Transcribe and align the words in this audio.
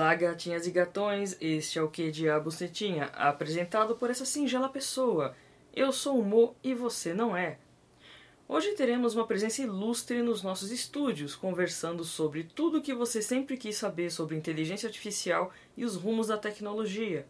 Olá, 0.00 0.14
gatinhas 0.14 0.66
e 0.66 0.70
gatões, 0.70 1.36
este 1.42 1.78
é 1.78 1.82
o 1.82 1.90
Que 1.90 2.10
Diabo 2.10 2.50
Você 2.50 2.66
Tinha, 2.66 3.04
apresentado 3.08 3.94
por 3.94 4.08
essa 4.08 4.24
singela 4.24 4.66
pessoa. 4.66 5.36
Eu 5.74 5.92
sou 5.92 6.18
o 6.18 6.24
Mo 6.24 6.56
e 6.64 6.72
você 6.72 7.12
não 7.12 7.36
é. 7.36 7.58
Hoje 8.48 8.72
teremos 8.72 9.14
uma 9.14 9.26
presença 9.26 9.60
ilustre 9.60 10.22
nos 10.22 10.42
nossos 10.42 10.70
estúdios, 10.70 11.36
conversando 11.36 12.02
sobre 12.02 12.44
tudo 12.44 12.78
o 12.78 12.82
que 12.82 12.94
você 12.94 13.20
sempre 13.20 13.58
quis 13.58 13.76
saber 13.76 14.10
sobre 14.10 14.38
inteligência 14.38 14.86
artificial 14.86 15.52
e 15.76 15.84
os 15.84 15.96
rumos 15.96 16.28
da 16.28 16.38
tecnologia. 16.38 17.26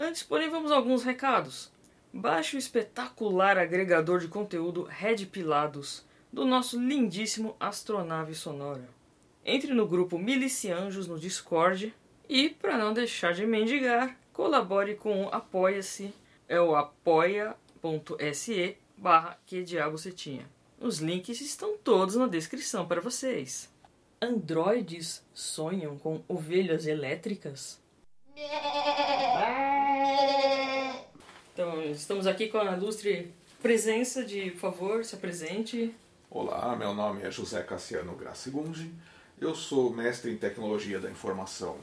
Antes, 0.00 0.22
porém, 0.22 0.48
vamos 0.48 0.72
a 0.72 0.76
alguns 0.76 1.02
recados. 1.02 1.70
Baixe 2.10 2.56
o 2.56 2.58
espetacular 2.58 3.58
agregador 3.58 4.18
de 4.18 4.28
conteúdo 4.28 4.84
Red 4.84 5.26
Pilados, 5.26 6.06
do 6.32 6.46
nosso 6.46 6.80
lindíssimo 6.80 7.54
Astronave 7.60 8.34
Sonora. 8.34 9.01
Entre 9.44 9.74
no 9.74 9.88
grupo 9.88 10.18
Milicianjos 10.18 11.08
no 11.08 11.18
Discord 11.18 11.92
e, 12.28 12.48
para 12.48 12.78
não 12.78 12.92
deixar 12.92 13.34
de 13.34 13.44
mendigar, 13.44 14.16
colabore 14.32 14.94
com 14.94 15.24
o 15.24 15.28
Apoia-se, 15.30 16.14
é 16.48 16.60
o 16.60 16.76
apoia.se 16.76 18.76
barra 18.96 19.36
que 19.44 19.64
diabo 19.64 19.98
você 19.98 20.12
tinha. 20.12 20.48
Os 20.78 21.00
links 21.00 21.40
estão 21.40 21.76
todos 21.76 22.14
na 22.14 22.28
descrição 22.28 22.86
para 22.86 23.00
vocês. 23.00 23.68
Androides 24.20 25.24
sonham 25.34 25.98
com 25.98 26.22
ovelhas 26.28 26.86
elétricas? 26.86 27.82
Então, 31.52 31.82
estamos 31.90 32.28
aqui 32.28 32.46
com 32.46 32.58
a 32.58 32.76
ilustre 32.76 33.34
presença 33.60 34.24
de, 34.24 34.52
por 34.52 34.60
favor, 34.60 35.04
se 35.04 35.16
apresente. 35.16 35.92
Olá, 36.30 36.76
meu 36.76 36.94
nome 36.94 37.22
é 37.22 37.30
José 37.30 37.60
Cassiano 37.64 38.14
Gracigungi. 38.14 38.92
Eu 39.42 39.54
sou 39.56 39.90
mestre 39.92 40.30
em 40.30 40.36
tecnologia 40.36 41.00
da 41.00 41.10
informação 41.10 41.78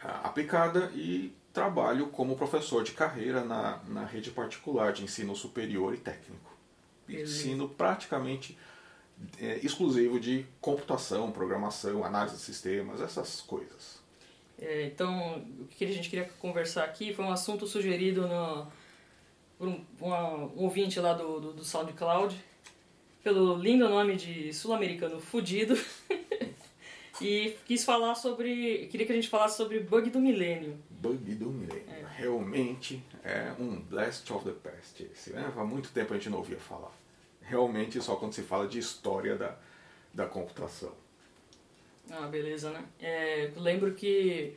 ah, 0.00 0.22
aplicada 0.24 0.90
e 0.94 1.32
trabalho 1.52 2.08
como 2.08 2.34
professor 2.36 2.82
de 2.82 2.90
carreira 2.90 3.44
na, 3.44 3.80
na 3.86 4.04
rede 4.04 4.32
particular 4.32 4.92
de 4.92 5.04
ensino 5.04 5.36
superior 5.36 5.94
e 5.94 5.98
técnico. 5.98 6.52
Ensino 7.08 7.68
praticamente 7.68 8.58
é, 9.40 9.60
exclusivo 9.62 10.18
de 10.18 10.44
computação, 10.60 11.30
programação, 11.30 12.02
análise 12.04 12.34
de 12.36 12.42
sistemas, 12.42 13.00
essas 13.00 13.40
coisas. 13.40 14.02
É, 14.60 14.86
então, 14.86 15.38
o 15.60 15.66
que 15.66 15.84
a 15.84 15.88
gente 15.92 16.10
queria 16.10 16.28
conversar 16.40 16.82
aqui 16.84 17.14
foi 17.14 17.24
um 17.24 17.30
assunto 17.30 17.64
sugerido 17.66 18.26
no, 18.26 18.66
por 19.56 19.68
um, 19.68 19.84
uma- 20.00 20.34
um 20.36 20.62
ouvinte 20.64 20.98
lá 20.98 21.12
do, 21.12 21.38
do, 21.40 21.52
do 21.52 21.64
SoundCloud, 21.64 22.34
pelo 23.22 23.56
lindo 23.56 23.88
nome 23.88 24.16
de 24.16 24.52
sul-americano 24.52 25.20
Fudido, 25.20 25.78
e 27.20 27.56
quis 27.66 27.84
falar 27.84 28.14
sobre. 28.14 28.86
queria 28.88 29.06
que 29.06 29.12
a 29.12 29.14
gente 29.14 29.28
falasse 29.28 29.56
sobre 29.56 29.80
bug 29.80 30.10
do 30.10 30.18
milênio. 30.20 30.78
Bug 30.90 31.34
do 31.34 31.50
milênio. 31.50 31.84
Realmente 32.16 33.02
é 33.22 33.52
um 33.58 33.80
blast 33.80 34.32
of 34.32 34.44
the 34.44 34.52
past 34.52 35.02
esse, 35.12 35.32
né? 35.32 35.52
Há 35.56 35.64
muito 35.64 35.90
tempo 35.90 36.12
a 36.12 36.16
gente 36.16 36.30
não 36.30 36.38
ouvia 36.38 36.58
falar. 36.58 36.92
Realmente 37.42 38.00
só 38.00 38.16
quando 38.16 38.32
se 38.32 38.42
fala 38.42 38.66
de 38.66 38.78
história 38.78 39.36
da, 39.36 39.56
da 40.12 40.26
computação. 40.26 40.92
Ah, 42.10 42.26
beleza, 42.26 42.70
né? 42.70 42.84
É, 43.00 43.50
lembro 43.56 43.92
que 43.94 44.54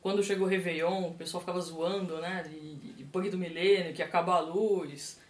quando 0.00 0.22
chegou 0.22 0.46
o 0.46 0.50
Réveillon, 0.50 1.08
o 1.10 1.14
pessoal 1.14 1.40
ficava 1.40 1.60
zoando, 1.60 2.18
né? 2.20 2.42
De, 2.48 2.74
de- 2.94 3.04
bug 3.04 3.28
do 3.30 3.38
milênio, 3.38 3.92
que 3.94 4.00
ia 4.00 4.06
acabar 4.06 4.36
a 4.36 4.40
luz, 4.40 5.20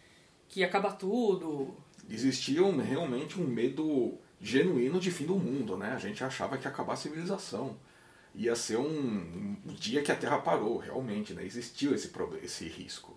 que 0.48 0.60
ia 0.60 0.66
acabar 0.66 0.92
tudo. 0.96 1.74
Existia 2.08 2.62
um- 2.64 2.76
realmente 2.78 3.40
um 3.40 3.44
medo 3.46 4.18
genuíno 4.42 4.98
de 4.98 5.10
fim 5.10 5.24
do 5.24 5.36
mundo, 5.36 5.76
né? 5.76 5.92
A 5.92 5.98
gente 5.98 6.22
achava 6.24 6.58
que 6.58 6.64
ia 6.66 6.70
acabar 6.70 6.94
a 6.94 6.96
civilização. 6.96 7.76
Ia 8.34 8.56
ser 8.56 8.76
um, 8.78 9.56
um 9.64 9.72
dia 9.74 10.02
que 10.02 10.10
a 10.10 10.16
Terra 10.16 10.38
parou, 10.38 10.78
realmente, 10.78 11.32
né? 11.32 11.44
Existiu 11.44 11.94
esse, 11.94 12.10
esse 12.42 12.66
risco. 12.66 13.16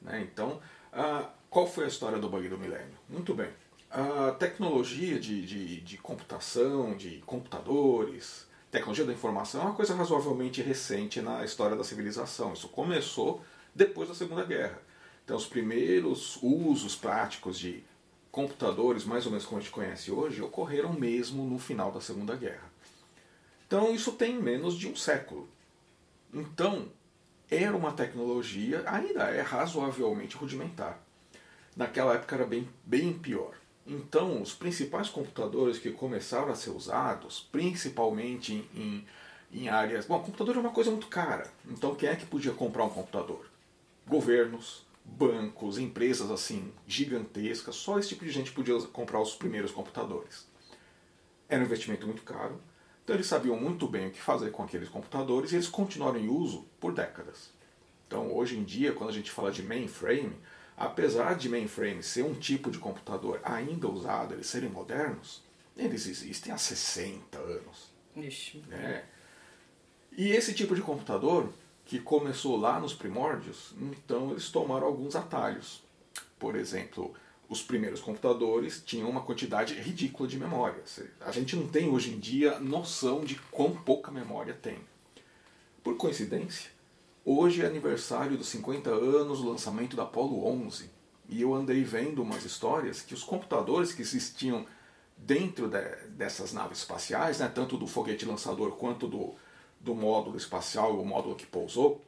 né? 0.00 0.20
Então, 0.20 0.60
ah, 0.92 1.30
qual 1.48 1.66
foi 1.66 1.84
a 1.84 1.88
história 1.88 2.18
do 2.18 2.28
bug 2.28 2.48
do 2.48 2.58
milênio? 2.58 2.98
Muito 3.08 3.32
bem. 3.34 3.50
A 3.90 4.32
tecnologia 4.32 5.20
de, 5.20 5.44
de, 5.46 5.80
de 5.82 5.98
computação, 5.98 6.96
de 6.96 7.22
computadores, 7.26 8.46
tecnologia 8.70 9.04
da 9.04 9.12
informação 9.12 9.60
é 9.60 9.64
uma 9.66 9.74
coisa 9.74 9.94
razoavelmente 9.94 10.62
recente 10.62 11.20
na 11.20 11.44
história 11.44 11.76
da 11.76 11.84
civilização. 11.84 12.54
Isso 12.54 12.68
começou 12.68 13.44
depois 13.74 14.08
da 14.08 14.14
Segunda 14.14 14.44
Guerra. 14.44 14.80
Então, 15.24 15.36
os 15.36 15.46
primeiros 15.46 16.38
usos 16.42 16.96
práticos 16.96 17.58
de 17.58 17.84
computadores, 18.32 19.04
mais 19.04 19.26
ou 19.26 19.30
menos 19.30 19.46
como 19.46 19.58
a 19.58 19.62
gente 19.62 19.72
conhece 19.72 20.10
hoje, 20.10 20.40
ocorreram 20.40 20.94
mesmo 20.94 21.44
no 21.44 21.58
final 21.58 21.92
da 21.92 22.00
Segunda 22.00 22.34
Guerra. 22.34 22.72
Então, 23.66 23.94
isso 23.94 24.12
tem 24.12 24.34
menos 24.34 24.76
de 24.76 24.88
um 24.88 24.96
século. 24.96 25.46
Então, 26.32 26.88
era 27.50 27.76
uma 27.76 27.92
tecnologia, 27.92 28.82
ainda 28.86 29.24
é 29.24 29.42
razoavelmente 29.42 30.36
rudimentar. 30.36 30.98
Naquela 31.76 32.14
época 32.14 32.34
era 32.34 32.46
bem, 32.46 32.66
bem 32.84 33.12
pior. 33.12 33.54
Então, 33.86 34.40
os 34.40 34.54
principais 34.54 35.10
computadores 35.10 35.78
que 35.78 35.90
começaram 35.90 36.50
a 36.50 36.54
ser 36.54 36.70
usados, 36.70 37.46
principalmente 37.52 38.66
em, 38.74 39.06
em, 39.52 39.68
áreas. 39.68 40.06
Bom, 40.06 40.18
computador 40.20 40.56
é 40.56 40.60
uma 40.60 40.70
coisa 40.70 40.90
muito 40.90 41.08
cara. 41.08 41.50
Então, 41.68 41.94
quem 41.94 42.08
é 42.08 42.16
que 42.16 42.24
podia 42.24 42.52
comprar 42.52 42.84
um 42.84 42.90
computador? 42.90 43.44
Governos, 44.06 44.86
bancos, 45.04 45.78
empresas 45.78 46.30
assim 46.30 46.72
gigantescas. 46.86 47.76
Só 47.76 47.98
esse 47.98 48.10
tipo 48.10 48.24
de 48.24 48.30
gente 48.30 48.52
podia 48.52 48.80
comprar 48.86 49.20
os 49.20 49.34
primeiros 49.34 49.70
computadores. 49.70 50.46
Era 51.48 51.62
um 51.62 51.66
investimento 51.66 52.06
muito 52.06 52.22
caro. 52.22 52.60
Então, 53.04 53.16
eles 53.16 53.26
sabiam 53.26 53.56
muito 53.56 53.88
bem 53.88 54.08
o 54.08 54.10
que 54.10 54.20
fazer 54.20 54.50
com 54.50 54.62
aqueles 54.62 54.88
computadores 54.88 55.52
e 55.52 55.56
eles 55.56 55.68
continuaram 55.68 56.18
em 56.18 56.28
uso 56.28 56.64
por 56.78 56.94
décadas. 56.94 57.50
Então, 58.06 58.32
hoje 58.32 58.56
em 58.56 58.62
dia, 58.62 58.92
quando 58.92 59.10
a 59.10 59.12
gente 59.12 59.30
fala 59.30 59.50
de 59.50 59.62
mainframe, 59.62 60.36
apesar 60.76 61.34
de 61.34 61.48
mainframe 61.48 62.02
ser 62.02 62.22
um 62.22 62.34
tipo 62.34 62.70
de 62.70 62.78
computador 62.78 63.40
ainda 63.42 63.88
usado, 63.88 64.34
eles 64.34 64.46
serem 64.46 64.70
modernos, 64.70 65.42
eles 65.76 66.06
existem 66.06 66.52
há 66.52 66.58
60 66.58 67.38
anos. 67.38 67.90
Ixi, 68.14 68.58
né? 68.68 69.04
E 70.16 70.30
esse 70.30 70.52
tipo 70.52 70.74
de 70.74 70.82
computador, 70.82 71.50
que 71.84 71.98
começou 71.98 72.56
lá 72.56 72.80
nos 72.80 72.94
primórdios, 72.94 73.74
então 73.80 74.30
eles 74.30 74.48
tomaram 74.50 74.86
alguns 74.86 75.14
atalhos. 75.16 75.82
Por 76.38 76.56
exemplo, 76.56 77.12
os 77.48 77.62
primeiros 77.62 78.00
computadores 78.00 78.82
tinham 78.84 79.10
uma 79.10 79.20
quantidade 79.22 79.74
ridícula 79.74 80.28
de 80.28 80.38
memória. 80.38 80.82
A 81.20 81.30
gente 81.30 81.54
não 81.56 81.66
tem 81.68 81.88
hoje 81.88 82.10
em 82.14 82.18
dia 82.18 82.58
noção 82.58 83.24
de 83.24 83.34
quão 83.50 83.72
pouca 83.74 84.10
memória 84.10 84.54
tem. 84.54 84.78
Por 85.82 85.96
coincidência, 85.96 86.70
hoje 87.24 87.62
é 87.62 87.66
aniversário 87.66 88.36
dos 88.38 88.48
50 88.48 88.88
anos 88.90 89.40
do 89.40 89.48
lançamento 89.50 89.96
da 89.96 90.04
Apollo 90.04 90.46
11. 90.46 90.88
E 91.28 91.42
eu 91.42 91.54
andei 91.54 91.82
vendo 91.82 92.22
umas 92.22 92.44
histórias 92.44 93.00
que 93.02 93.14
os 93.14 93.22
computadores 93.24 93.92
que 93.92 94.02
existiam 94.02 94.64
dentro 95.16 95.68
de- 95.68 96.08
dessas 96.10 96.52
naves 96.52 96.78
espaciais, 96.78 97.38
né, 97.38 97.50
tanto 97.54 97.76
do 97.76 97.86
foguete 97.86 98.24
lançador 98.24 98.72
quanto 98.72 99.06
do, 99.06 99.34
do 99.82 99.94
módulo 99.94 100.36
espacial, 100.36 100.98
o 101.00 101.04
módulo 101.04 101.34
que 101.34 101.44
pousou, 101.46 102.00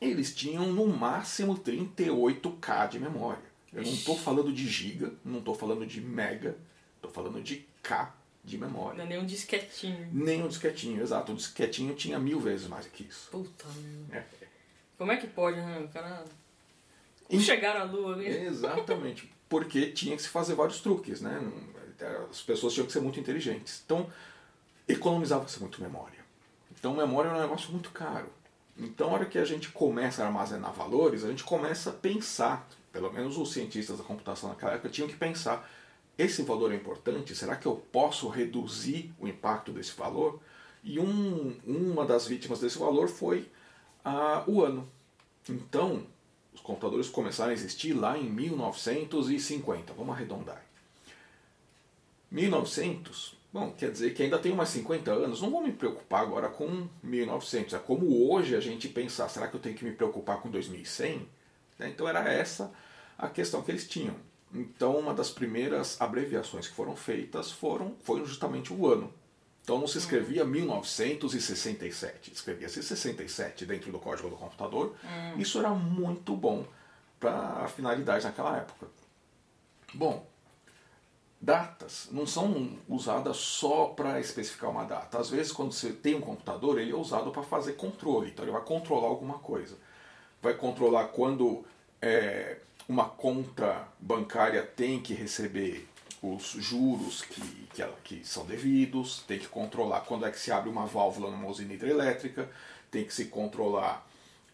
eles 0.00 0.34
tinham 0.34 0.66
no 0.72 0.86
máximo 0.86 1.56
38K 1.56 2.88
de 2.88 2.98
memória. 2.98 3.42
Eu 3.72 3.82
não 3.82 3.90
estou 3.92 4.16
falando 4.16 4.52
de 4.52 4.66
giga, 4.68 5.12
não 5.24 5.38
estou 5.40 5.54
falando 5.54 5.86
de 5.86 6.00
mega, 6.00 6.56
estou 6.96 7.10
falando 7.10 7.42
de 7.42 7.66
K 7.82 8.14
de 8.44 8.56
não 8.58 8.66
memória. 8.68 9.02
é 9.02 9.06
nem 9.06 9.18
um 9.18 9.26
disquetinho. 9.26 10.08
Nem 10.12 10.42
um 10.42 10.48
disquetinho, 10.48 11.02
exato. 11.02 11.32
O 11.32 11.34
disquetinho 11.36 11.94
tinha 11.94 12.18
mil 12.18 12.40
vezes 12.40 12.66
mais 12.66 12.86
que 12.86 13.04
isso. 13.04 13.28
Puta 13.30 13.66
merda. 14.08 14.26
É. 14.42 14.46
Como 14.96 15.12
é 15.12 15.16
que 15.16 15.26
pode, 15.26 15.56
né? 15.58 15.80
O 15.80 15.88
cara. 15.88 16.24
E- 17.28 17.38
Chegaram 17.40 17.80
à 17.82 17.84
lua 17.84 18.14
ali. 18.14 18.26
Exatamente. 18.26 19.30
Porque 19.48 19.92
tinha 19.92 20.16
que 20.16 20.22
se 20.22 20.28
fazer 20.28 20.54
vários 20.54 20.80
truques, 20.80 21.20
né? 21.20 21.38
Não- 21.40 21.78
As 22.30 22.40
pessoas 22.42 22.72
tinham 22.74 22.86
que 22.86 22.92
ser 22.92 23.00
muito 23.00 23.18
inteligentes. 23.20 23.82
Então, 23.84 24.10
economizava-se 24.86 25.60
muito 25.60 25.82
memória. 25.82 26.17
Então, 26.78 26.94
memória 26.94 27.28
é 27.28 27.32
um 27.32 27.40
negócio 27.40 27.72
muito 27.72 27.90
caro. 27.90 28.28
Então, 28.76 29.10
a 29.10 29.14
hora 29.14 29.26
que 29.26 29.38
a 29.38 29.44
gente 29.44 29.70
começa 29.70 30.22
a 30.22 30.26
armazenar 30.26 30.72
valores, 30.72 31.24
a 31.24 31.28
gente 31.28 31.42
começa 31.42 31.90
a 31.90 31.92
pensar, 31.92 32.68
pelo 32.92 33.12
menos 33.12 33.36
os 33.36 33.52
cientistas 33.52 33.98
da 33.98 34.04
computação 34.04 34.48
naquela 34.50 34.72
época 34.72 34.88
tinham 34.88 35.08
que 35.08 35.16
pensar: 35.16 35.68
esse 36.16 36.42
valor 36.42 36.72
é 36.72 36.76
importante? 36.76 37.34
Será 37.34 37.56
que 37.56 37.66
eu 37.66 37.76
posso 37.92 38.28
reduzir 38.28 39.12
o 39.18 39.26
impacto 39.26 39.72
desse 39.72 39.92
valor? 39.96 40.40
E 40.84 41.00
um, 41.00 41.56
uma 41.66 42.04
das 42.04 42.26
vítimas 42.26 42.60
desse 42.60 42.78
valor 42.78 43.08
foi 43.08 43.50
ah, 44.04 44.44
o 44.46 44.62
ano. 44.62 44.88
Então, 45.48 46.06
os 46.54 46.60
computadores 46.60 47.08
começaram 47.08 47.50
a 47.50 47.54
existir 47.54 47.92
lá 47.92 48.16
em 48.16 48.30
1950, 48.30 49.92
vamos 49.94 50.14
arredondar. 50.14 50.64
1900, 52.30 53.37
bom, 53.52 53.72
quer 53.72 53.90
dizer 53.90 54.14
que 54.14 54.22
ainda 54.22 54.38
tem 54.38 54.54
mais 54.54 54.68
50 54.70 55.10
anos, 55.10 55.40
não 55.42 55.50
vou 55.50 55.62
me 55.62 55.72
preocupar 55.72 56.22
agora 56.22 56.48
com 56.48 56.88
1900. 57.02 57.74
É 57.74 57.78
como 57.78 58.30
hoje 58.30 58.54
a 58.54 58.60
gente 58.60 58.88
pensar, 58.88 59.28
será 59.28 59.48
que 59.48 59.54
eu 59.54 59.60
tenho 59.60 59.74
que 59.74 59.84
me 59.84 59.92
preocupar 59.92 60.40
com 60.40 60.50
2100? 60.50 61.28
Né? 61.78 61.88
Então 61.88 62.08
era 62.08 62.30
essa 62.32 62.72
a 63.16 63.28
questão 63.28 63.62
que 63.62 63.70
eles 63.70 63.88
tinham. 63.88 64.14
Então 64.54 64.98
uma 64.98 65.12
das 65.12 65.30
primeiras 65.30 66.00
abreviações 66.00 66.68
que 66.68 66.74
foram 66.74 66.96
feitas 66.96 67.50
foram, 67.50 67.96
foi 68.02 68.24
justamente 68.24 68.72
o 68.72 68.86
ano. 68.86 69.12
Então 69.62 69.78
não 69.78 69.86
se 69.86 69.98
escrevia 69.98 70.44
1967, 70.44 72.32
escrevia-se 72.32 72.82
67 72.82 73.66
dentro 73.66 73.92
do 73.92 73.98
código 73.98 74.30
do 74.30 74.36
computador. 74.36 74.94
Hum. 75.04 75.38
Isso 75.38 75.58
era 75.58 75.70
muito 75.70 76.34
bom 76.34 76.66
para 77.20 77.64
a 77.64 77.68
finalidade 77.68 78.24
naquela 78.24 78.56
época. 78.56 78.86
Bom, 79.92 80.26
datas 81.40 82.08
não 82.10 82.26
são 82.26 82.78
usadas 82.88 83.36
só 83.36 83.86
para 83.86 84.20
especificar 84.20 84.70
uma 84.70 84.84
data. 84.84 85.18
Às 85.18 85.30
vezes, 85.30 85.52
quando 85.52 85.72
você 85.72 85.92
tem 85.92 86.14
um 86.14 86.20
computador, 86.20 86.78
ele 86.78 86.92
é 86.92 86.96
usado 86.96 87.30
para 87.30 87.42
fazer 87.42 87.74
controle. 87.74 88.30
Então, 88.30 88.44
ele 88.44 88.52
vai 88.52 88.62
controlar 88.62 89.08
alguma 89.08 89.38
coisa. 89.38 89.76
Vai 90.42 90.54
controlar 90.54 91.08
quando 91.08 91.64
é, 92.02 92.58
uma 92.88 93.04
conta 93.04 93.86
bancária 94.00 94.62
tem 94.62 95.00
que 95.00 95.14
receber 95.14 95.88
os 96.22 96.50
juros 96.58 97.22
que, 97.22 97.40
que, 97.72 97.84
que, 98.02 98.26
são 98.26 98.44
devidos, 98.44 99.22
tem 99.26 99.38
que 99.38 99.46
controlar 99.46 100.00
quando 100.00 100.26
é 100.26 100.30
que 100.30 100.38
se 100.38 100.50
abre 100.50 100.68
uma 100.68 100.86
válvula 100.86 101.30
numa 101.30 101.48
usina 101.48 101.74
hidrelétrica, 101.74 102.48
tem 102.90 103.04
que 103.04 103.14
se 103.14 103.26
controlar 103.26 104.04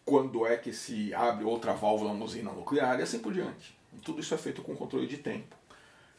quando 0.03 0.45
é 0.45 0.57
que 0.57 0.71
se 0.71 1.13
abre 1.13 1.43
outra 1.43 1.73
válvula 1.73 2.13
numa 2.13 2.25
usina 2.25 2.51
nuclear 2.51 2.99
e 2.99 3.03
assim 3.03 3.19
por 3.19 3.33
diante. 3.33 3.75
Tudo 4.03 4.21
isso 4.21 4.33
é 4.33 4.37
feito 4.37 4.61
com 4.61 4.75
controle 4.75 5.07
de 5.07 5.17
tempo. 5.17 5.55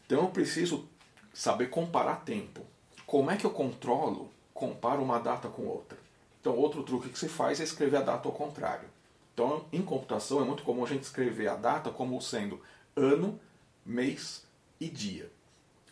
Então 0.06 0.22
eu 0.22 0.28
preciso 0.28 0.88
saber 1.34 1.68
comparar 1.68 2.24
tempo. 2.24 2.64
Como 3.04 3.30
é 3.30 3.36
que 3.36 3.44
eu 3.44 3.50
controlo, 3.50 4.30
comparo 4.54 5.02
uma 5.02 5.18
data 5.18 5.48
com 5.48 5.66
outra? 5.66 5.98
Então 6.40 6.56
outro 6.56 6.82
truque 6.84 7.08
que 7.08 7.18
se 7.18 7.28
faz 7.28 7.60
é 7.60 7.64
escrever 7.64 7.98
a 7.98 8.02
data 8.02 8.28
ao 8.28 8.34
contrário. 8.34 8.88
Então 9.34 9.66
em 9.72 9.82
computação 9.82 10.40
é 10.40 10.44
muito 10.44 10.62
comum 10.62 10.84
a 10.84 10.88
gente 10.88 11.02
escrever 11.02 11.48
a 11.48 11.56
data 11.56 11.90
como 11.90 12.20
sendo 12.22 12.60
ano, 12.94 13.38
mês 13.84 14.46
e 14.80 14.88
dia. 14.88 15.30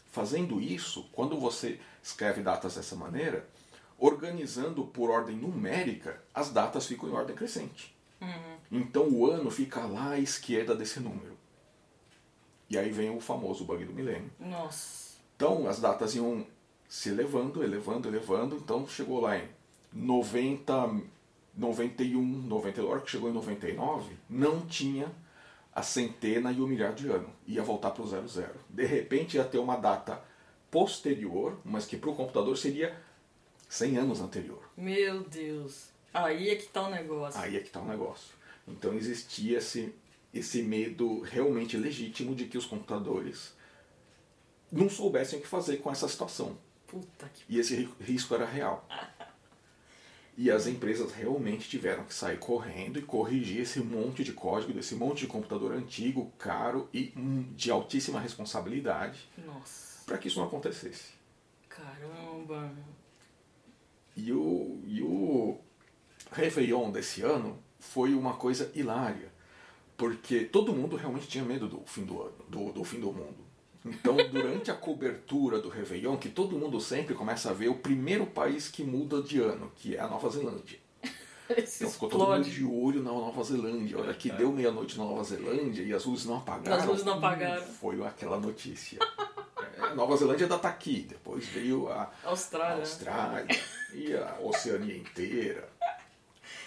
Fazendo 0.07 0.61
isso, 0.61 1.09
quando 1.13 1.39
você 1.39 1.81
escreve 2.01 2.41
datas 2.41 2.77
dessa 2.77 2.95
maneira, 2.95 3.49
organizando 3.99 4.85
por 4.85 5.11
ordem 5.11 5.37
numérica, 5.37 6.23
as 6.33 6.51
datas 6.51 6.87
ficam 6.87 7.09
em 7.09 7.13
ordem 7.13 7.35
crescente. 7.35 7.95
Uhum. 8.21 8.59
Então 8.71 9.09
o 9.09 9.29
ano 9.29 9.51
fica 9.51 9.85
lá 9.85 10.11
à 10.11 10.19
esquerda 10.19 10.75
desse 10.75 11.01
número. 11.01 11.37
E 12.69 12.79
aí 12.79 12.91
vem 12.91 13.11
o 13.11 13.21
famoso 13.21 13.65
bug 13.65 13.85
do 13.85 13.93
milênio. 13.93 14.31
Nossa. 14.39 15.15
Então 15.37 15.69
as 15.69 15.81
datas 15.81 16.15
iam 16.15 16.47
se 16.89 17.11
elevando, 17.11 17.63
elevando, 17.63 18.09
elevando. 18.09 18.57
Então 18.57 18.87
chegou 18.87 19.21
lá 19.21 19.37
em 19.37 19.49
90, 19.93 21.01
91, 21.57 22.23
90, 22.23 22.81
a 22.81 22.85
hora 22.85 23.01
que 23.01 23.11
chegou 23.11 23.29
em 23.29 23.33
99, 23.33 24.17
não 24.29 24.67
tinha 24.67 25.13
a 25.75 25.83
centena 25.83 26.53
e 26.53 26.61
o 26.61 26.67
milhar 26.67 26.95
de 26.95 27.09
ano. 27.09 27.29
Ia 27.47 27.63
voltar 27.63 27.91
para 27.91 28.03
o 28.03 28.07
zero 28.07 28.29
zero. 28.29 28.55
De 28.69 28.85
repente 28.85 29.37
ia 29.37 29.45
ter 29.45 29.59
uma 29.59 29.77
data 29.77 30.23
posterior, 30.71 31.59
mas 31.65 31.85
que 31.85 31.97
para 31.97 32.11
o 32.11 32.15
computador 32.15 32.57
seria 32.57 32.97
100 33.69 33.99
anos 33.99 34.21
anterior. 34.21 34.63
Meu 34.77 35.25
Deus. 35.25 35.89
Aí 36.13 36.51
é 36.51 36.57
que 36.57 36.65
está 36.65 36.83
o 36.83 36.91
negócio. 36.91 37.41
Aí 37.41 37.57
é 37.57 37.61
que 37.61 37.67
está 37.67 37.81
o 37.81 37.87
negócio. 37.87 38.35
Então 38.69 38.95
existia 38.95 39.59
esse, 39.59 39.93
esse 40.35 40.63
medo 40.63 41.21
realmente 41.21 41.77
legítimo 41.77 42.35
de 42.35 42.47
que 42.47 42.59
os 42.59 42.67
computadores 42.67 43.55
não 44.71 44.91
soubessem 44.91 45.39
o 45.39 45.43
que 45.43 45.49
fazer 45.49 45.77
com 45.77 45.91
essa 45.91 46.09
situação. 46.09 46.59
Puta 46.87 47.29
que... 47.29 47.45
E 47.49 47.59
esse 47.59 47.89
risco 48.01 48.35
era 48.35 48.45
real. 48.45 48.87
E 50.37 50.51
as 50.51 50.67
empresas 50.67 51.13
realmente 51.13 51.69
tiveram 51.69 52.03
que 52.03 52.13
sair 52.13 52.39
correndo 52.39 52.99
e 52.99 53.03
corrigir 53.03 53.61
esse 53.61 53.79
monte 53.79 54.25
de 54.25 54.33
código, 54.33 54.73
desse 54.73 54.97
monte 54.97 55.21
de 55.21 55.27
computador 55.29 55.73
antigo, 55.73 56.33
caro 56.37 56.89
e 56.93 57.13
hum, 57.17 57.45
de 57.55 57.71
altíssima 57.71 58.19
responsabilidade 58.19 59.29
Nossa. 59.47 60.05
para 60.05 60.19
que 60.19 60.27
isso 60.27 60.41
não 60.41 60.49
acontecesse. 60.49 61.13
Caramba. 61.69 62.73
E 64.17 64.33
o, 64.33 64.81
e 64.85 65.03
o 65.03 65.57
Réveillon 66.33 66.91
desse 66.91 67.23
ano 67.23 67.57
foi 67.79 68.13
uma 68.13 68.35
coisa 68.35 68.73
hilária, 68.75 69.31
porque 69.97 70.41
todo 70.41 70.73
mundo 70.73 70.97
realmente 70.97 71.29
tinha 71.29 71.45
medo 71.45 71.69
do 71.69 71.83
fim 71.87 72.05
do 72.05 72.23
ano, 72.23 72.35
do, 72.49 72.73
do 72.73 72.85
fim 72.85 73.01
do 73.01 73.13
mundo. 73.13 73.45
Então, 73.85 74.17
durante 74.33 74.71
a 74.71 74.75
cobertura 74.75 75.61
do 75.61 75.69
Réveillon, 75.69 76.17
que 76.17 76.29
todo 76.29 76.59
mundo 76.59 76.81
sempre 76.81 77.15
começa 77.15 77.51
a 77.51 77.53
ver 77.53 77.69
o 77.69 77.75
primeiro 77.75 78.27
país 78.27 78.69
que 78.69 78.83
muda 78.83 79.23
de 79.23 79.41
ano, 79.41 79.71
que 79.77 79.97
é 79.97 80.01
a 80.01 80.09
Nova 80.09 80.29
Zelândia. 80.31 80.79
Então 81.47 81.91
ficou 81.91 82.09
todo 82.09 82.27
mundo 82.27 82.49
de 82.49 82.65
olho 82.65 83.03
na 83.03 83.11
Nova 83.11 83.45
Zelândia. 83.45 83.99
A 83.99 84.01
hora 84.01 84.15
que 84.15 84.33
deu 84.33 84.51
meia-noite 84.51 84.97
na 84.97 85.05
Nova 85.05 85.23
Zelândia 85.23 85.83
e 85.83 85.93
as 85.93 86.07
luzes 86.07 86.25
não 86.25 86.39
apagaram. 86.39 86.79
As 86.79 86.87
luzes 86.87 87.05
não 87.05 87.19
apagaram. 87.19 87.63
Foi 87.63 88.03
aquela 88.03 88.41
notícia. 88.41 88.99
É, 89.77 89.95
Nova 89.95 90.17
Zelândia 90.17 90.47
ainda 90.47 90.57
está 90.57 90.71
aqui. 90.71 91.07
Depois 91.07 91.47
veio 91.49 91.93
a 91.93 92.11
Austrália. 92.25 92.77
a 92.77 92.81
Austrália 92.81 93.61
e 93.93 94.15
a 94.15 94.39
Oceania 94.41 94.97
inteira. 94.97 95.69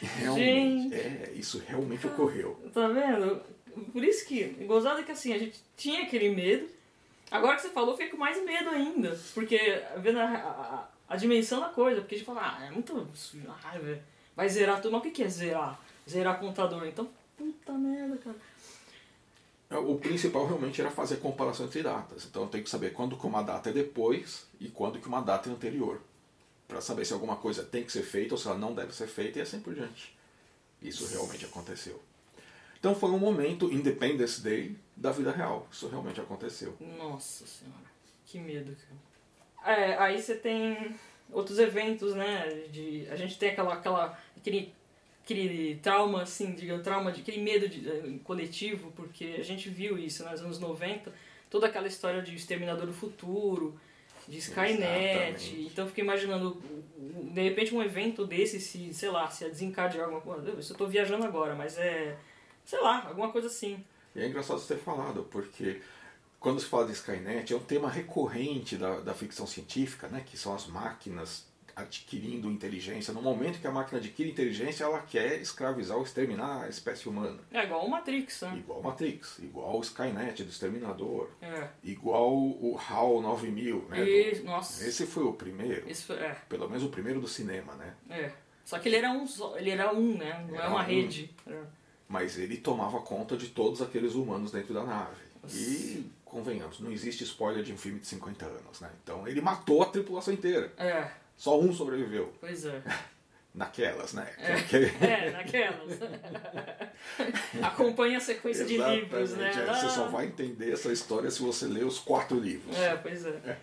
Realmente, 0.02 0.94
é, 0.94 1.32
isso 1.36 1.62
realmente 1.66 2.06
ocorreu. 2.08 2.60
Tá 2.74 2.88
vendo? 2.88 3.42
Por 3.92 4.04
isso 4.04 4.26
que, 4.28 4.44
gozado 4.66 5.00
é 5.00 5.04
que 5.04 5.12
assim, 5.12 5.34
a 5.34 5.38
gente 5.38 5.60
tinha 5.76 6.04
aquele 6.04 6.30
medo. 6.30 6.68
Agora 7.30 7.56
que 7.56 7.62
você 7.62 7.70
falou, 7.70 7.92
eu 7.92 7.98
fiquei 7.98 8.12
com 8.12 8.18
mais 8.18 8.42
medo 8.44 8.70
ainda. 8.70 9.20
Porque, 9.34 9.60
vendo 9.98 10.20
a, 10.20 10.26
a, 10.26 10.88
a 11.14 11.16
dimensão 11.16 11.60
da 11.60 11.70
coisa, 11.70 12.02
porque 12.02 12.16
a 12.16 12.18
gente 12.18 12.28
fala, 12.28 12.42
ah, 12.42 12.66
é 12.66 12.72
muito. 12.72 13.08
Ah, 13.64 13.78
velho, 13.78 14.02
vai 14.36 14.48
zerar 14.48 14.82
tudo. 14.82 14.94
Mas 14.94 15.06
o 15.06 15.12
que 15.12 15.24
é 15.24 15.30
zerar? 15.30 15.80
Zerar 16.10 16.40
contador. 16.40 16.86
Então, 16.88 17.10
puta 17.38 17.74
merda, 17.74 18.18
cara. 18.18 18.38
O 19.70 19.98
principal 19.98 20.48
realmente 20.48 20.80
era 20.80 20.90
fazer 20.90 21.18
comparação 21.18 21.66
entre 21.66 21.84
datas. 21.84 22.26
Então 22.26 22.44
eu 22.44 22.48
tenho 22.48 22.64
que 22.64 22.70
saber 22.70 22.94
quando 22.94 23.18
que 23.18 23.28
uma 23.28 23.42
data 23.42 23.70
é 23.70 23.74
depois 23.74 24.48
e 24.62 24.70
quando 24.70 25.00
que 25.00 25.08
uma 25.08 25.22
data 25.22 25.50
é 25.50 25.52
anterior. 25.52 26.00
Para 26.68 26.82
saber 26.82 27.06
se 27.06 27.14
alguma 27.14 27.38
coisa 27.38 27.64
tem 27.64 27.84
que 27.84 27.92
ser 27.92 28.04
feita 28.04 28.34
ou 28.34 28.38
se 28.38 28.48
ela 28.48 28.58
não 28.58 28.74
deve 28.74 28.94
ser 28.94 29.08
feita 29.08 29.40
e 29.40 29.42
assim 29.42 29.60
por 29.60 29.74
diante. 29.74 30.18
Isso 30.82 31.08
realmente 31.08 31.46
aconteceu. 31.46 32.02
Então 32.80 32.94
foi 32.94 33.10
um 33.10 33.20
momento 33.20 33.72
Independence 33.72 34.42
Day 34.42 34.76
da 34.96 35.12
vida 35.12 35.32
real. 35.32 35.68
Isso 35.72 35.88
realmente 35.88 36.20
aconteceu. 36.20 36.76
Nossa 36.80 37.46
senhora, 37.46 37.86
que 38.26 38.40
medo, 38.40 38.76
cara. 38.76 39.78
É, 39.78 39.98
aí 39.98 40.22
você 40.22 40.36
tem 40.36 40.96
outros 41.32 41.60
eventos, 41.60 42.14
né? 42.14 42.48
De, 42.72 43.08
a 43.10 43.16
gente 43.16 43.38
tem 43.38 43.50
aquela, 43.50 43.74
aquela, 43.74 44.18
aquele, 44.38 44.74
aquele 45.24 45.76
trauma, 45.78 46.22
assim, 46.22 46.54
digamos, 46.54 46.84
trauma 46.84 47.12
de 47.12 47.22
aquele 47.22 47.42
medo 47.42 47.68
de, 47.68 47.88
eh, 47.90 48.20
coletivo, 48.24 48.92
porque 48.96 49.36
a 49.38 49.44
gente 49.44 49.70
viu 49.70 49.98
isso 49.98 50.24
né, 50.24 50.32
nos 50.32 50.42
anos 50.42 50.60
90, 50.60 51.12
toda 51.50 51.68
aquela 51.68 51.88
história 51.88 52.22
de 52.22 52.36
Exterminador 52.36 52.86
do 52.86 52.94
Futuro, 52.94 53.80
de 54.28 54.38
Skynet. 54.38 55.68
Então 55.72 55.86
eu 55.86 55.90
fiquei 55.90 56.04
imaginando, 56.04 56.62
de 57.34 57.42
repente, 57.42 57.74
um 57.74 57.82
evento 57.82 58.26
desse, 58.26 58.60
se, 58.60 58.94
sei 58.94 59.10
lá, 59.10 59.30
se 59.30 59.48
desencadear 59.48 60.06
alguma 60.06 60.22
coisa. 60.22 60.52
Isso 60.60 60.74
eu 60.74 60.78
tô 60.78 60.88
viajando 60.88 61.26
agora, 61.26 61.56
mas 61.56 61.78
é. 61.78 62.18
Sei 62.66 62.80
lá, 62.82 63.08
alguma 63.08 63.32
coisa 63.32 63.48
assim. 63.48 63.84
E 64.14 64.22
é 64.22 64.28
engraçado 64.28 64.60
você 64.60 64.76
ter 64.76 64.82
falado, 64.82 65.26
porque 65.32 65.82
quando 66.40 66.60
se 66.60 66.66
fala 66.66 66.86
de 66.86 66.92
Skynet, 66.92 67.54
é 67.54 67.56
um 67.56 67.62
tema 67.62 67.90
recorrente 67.90 68.76
da, 68.76 69.00
da 69.00 69.14
ficção 69.14 69.48
científica, 69.48 70.08
né, 70.08 70.24
que 70.26 70.38
são 70.38 70.54
as 70.54 70.68
máquinas 70.68 71.47
adquirindo 71.78 72.50
inteligência. 72.52 73.14
No 73.14 73.22
momento 73.22 73.60
que 73.62 73.68
a 73.68 73.72
máquina 73.72 74.00
adquire 74.00 74.30
inteligência, 74.30 74.84
ela 74.84 75.00
quer 75.00 75.40
escravizar 75.42 75.96
ou 75.98 76.04
exterminar 76.04 76.64
a 76.64 76.70
espécie 76.70 77.08
humana. 77.08 77.40
É 77.52 77.64
igual 77.64 77.86
o 77.86 77.90
Matrix, 77.90 78.42
né? 78.42 78.56
Igual 78.58 78.82
Matrix, 78.82 79.40
igual 79.40 79.78
o 79.78 79.82
Skynet 79.82 80.44
do 80.44 80.50
Exterminador, 80.50 81.30
É. 81.42 81.68
igual 81.84 82.34
o 82.36 82.78
HAL 82.90 83.22
9000, 83.22 83.86
né? 83.90 83.98
do- 84.04 84.10
E, 84.10 84.40
nossa. 84.44 84.86
Esse 84.88 85.06
foi 85.06 85.24
o 85.24 85.34
primeiro, 85.34 85.90
Isso 85.90 86.08
foi- 86.08 86.18
é, 86.18 86.36
pelo 86.50 86.68
menos 86.68 86.84
o 86.84 86.90
primeiro 86.90 87.22
do 87.22 87.28
cinema, 87.28 87.74
né? 87.76 87.94
é. 88.10 88.32
Só 88.66 88.78
que 88.80 88.90
ele 88.90 88.98
era 88.98 89.10
um 89.12 89.26
ele 89.56 89.70
era 89.70 89.94
um, 89.94 90.18
né? 90.18 90.46
Não 90.50 90.60
é 90.60 90.68
uma 90.68 90.82
um. 90.82 90.86
rede. 90.86 91.34
É. 91.48 91.58
Mas 92.10 92.38
ele 92.38 92.58
tomava 92.58 93.00
conta 93.02 93.38
de 93.38 93.48
todos 93.48 93.82
aqueles 93.82 94.14
humanos 94.14 94.52
dentro 94.52 94.74
da 94.74 94.84
nave. 94.84 95.22
E, 95.54 96.06
convenhamos, 96.26 96.80
não 96.82 96.92
existe 96.92 97.24
spoiler 97.24 97.64
de 97.64 97.72
um 97.72 97.78
filme 97.78 98.00
de 98.00 98.08
50 98.08 98.46
anos, 98.46 98.82
né? 98.82 98.90
Então 99.02 99.26
ele 99.26 99.40
matou 99.40 99.82
a 99.84 99.86
tripulação 99.86 100.34
inteira. 100.34 100.74
É, 100.78 101.10
Só 101.38 101.60
um 101.60 101.72
sobreviveu. 101.74 102.34
pois 102.42 102.66
é. 102.66 102.82
Naquelas, 103.54 104.14
né? 104.14 104.32
É, 104.38 104.62
Que- 104.62 105.04
é 105.04 105.32
naquelas. 105.32 105.98
Acompanha 107.64 108.18
a 108.18 108.22
sequência 108.22 108.66
de 108.66 108.78
livros, 108.78 109.32
né? 109.32 109.50
É. 109.50 109.74
Você 109.74 109.90
só 109.90 110.06
Ah. 110.06 110.10
vai 110.10 110.26
entender 110.28 110.72
essa 110.72 110.92
história 110.92 111.30
se 111.32 111.42
você 111.42 111.66
ler 111.66 111.84
os 111.86 111.98
quatro 111.98 112.40
livros. 112.40 112.76
É, 112.78 112.96
pois 112.96 113.26
é. 113.26 113.58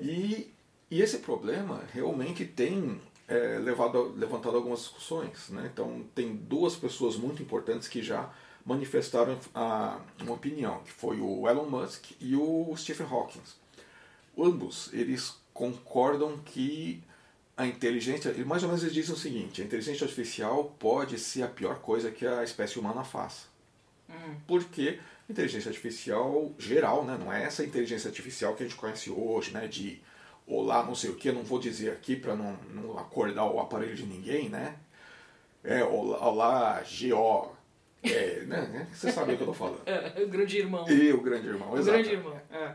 E, 0.00 0.52
e 0.90 1.02
esse 1.02 1.18
problema 1.18 1.82
realmente 1.92 2.44
tem 2.44 3.00
é, 3.28 3.58
levado, 3.58 4.14
levantado 4.16 4.56
algumas 4.56 4.80
discussões. 4.80 5.48
Né? 5.50 5.68
Então, 5.72 6.04
tem 6.14 6.34
duas 6.34 6.76
pessoas 6.76 7.16
muito 7.16 7.42
importantes 7.42 7.88
que 7.88 8.02
já 8.02 8.30
manifestaram 8.64 9.38
a, 9.54 9.98
uma 10.20 10.32
opinião, 10.34 10.80
que 10.84 10.92
foi 10.92 11.20
o 11.20 11.48
Elon 11.48 11.66
Musk 11.68 12.12
e 12.20 12.36
o 12.36 12.72
Stephen 12.76 13.06
Hawking. 13.10 13.40
Ambos, 14.38 14.90
eles 14.92 15.36
concordam 15.52 16.38
que 16.38 17.02
a 17.56 17.66
inteligência, 17.66 18.32
mais 18.46 18.62
ou 18.62 18.68
menos 18.68 18.82
eles 18.82 18.94
dizem 18.94 19.14
o 19.14 19.18
seguinte, 19.18 19.60
a 19.60 19.64
inteligência 19.64 20.04
artificial 20.04 20.74
pode 20.78 21.18
ser 21.18 21.42
a 21.42 21.48
pior 21.48 21.78
coisa 21.80 22.10
que 22.10 22.26
a 22.26 22.42
espécie 22.42 22.78
humana 22.78 23.04
faça. 23.04 23.48
Porque 24.46 24.98
inteligência 25.28 25.68
artificial 25.68 26.52
geral, 26.58 27.04
né, 27.04 27.16
não 27.18 27.32
é 27.32 27.44
essa 27.44 27.64
inteligência 27.64 28.08
artificial 28.08 28.54
que 28.54 28.64
a 28.64 28.66
gente 28.66 28.78
conhece 28.78 29.10
hoje, 29.10 29.52
né, 29.52 29.68
de 29.68 30.00
olá 30.46 30.82
não 30.82 30.94
sei 30.94 31.10
o 31.10 31.14
que, 31.14 31.30
não 31.30 31.44
vou 31.44 31.60
dizer 31.60 31.92
aqui 31.92 32.16
para 32.16 32.34
não, 32.34 32.56
não 32.74 32.98
acordar 32.98 33.44
o 33.44 33.60
aparelho 33.60 33.94
de 33.94 34.04
ninguém, 34.04 34.48
né? 34.48 34.76
É, 35.62 35.84
olá, 35.84 36.26
olá 36.26 36.82
G.O. 36.82 37.50
É, 38.02 38.40
né, 38.46 38.62
né? 38.62 38.88
Você 38.92 39.12
sabe 39.12 39.34
o 39.34 39.36
que 39.36 39.42
eu 39.42 39.48
tô 39.48 39.52
falando. 39.54 39.82
É, 39.86 40.22
o 40.22 40.28
grande 40.28 40.58
irmão. 40.58 40.88
E 40.88 41.12
o 41.12 41.20
grande 41.20 41.46
irmão, 41.46 41.70
O 41.70 41.78
exato. 41.78 41.98
grande 41.98 42.14
irmão. 42.14 42.40
É. 42.50 42.74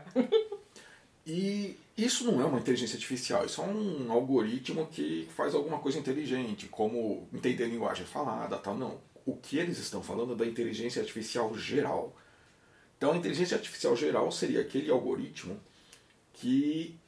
E 1.26 1.76
isso 1.96 2.24
não 2.24 2.40
é 2.40 2.44
uma 2.44 2.58
inteligência 2.58 2.96
artificial, 2.96 3.46
isso 3.46 3.62
é 3.62 3.64
um 3.64 4.12
algoritmo 4.12 4.86
que 4.86 5.28
faz 5.34 5.54
alguma 5.54 5.78
coisa 5.78 5.98
inteligente, 5.98 6.68
como 6.68 7.26
entender 7.32 7.66
linguagem 7.66 8.04
falada, 8.04 8.58
tal. 8.58 8.76
Não. 8.76 9.00
O 9.24 9.34
que 9.34 9.58
eles 9.58 9.78
estão 9.78 10.02
falando 10.02 10.34
é 10.34 10.36
da 10.36 10.46
inteligência 10.46 11.00
artificial 11.00 11.56
geral. 11.56 12.14
Então, 12.96 13.12
a 13.12 13.16
inteligência 13.16 13.56
artificial 13.56 13.96
geral 13.96 14.30
seria 14.30 14.60
aquele 14.60 14.90
algoritmo 14.90 15.58
que 16.34 16.98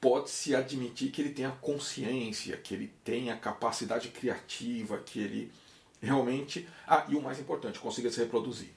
pode 0.00 0.30
se 0.30 0.54
admitir 0.54 1.10
que 1.10 1.22
ele 1.22 1.30
tenha 1.30 1.50
consciência, 1.50 2.56
que 2.56 2.74
ele 2.74 2.92
tenha 3.02 3.36
capacidade 3.36 4.08
criativa, 4.08 4.98
que 4.98 5.18
ele 5.20 5.52
realmente. 6.00 6.68
Ah, 6.86 7.06
e 7.08 7.16
o 7.16 7.22
mais 7.22 7.38
importante, 7.38 7.78
consiga 7.78 8.10
se 8.10 8.20
reproduzir. 8.20 8.70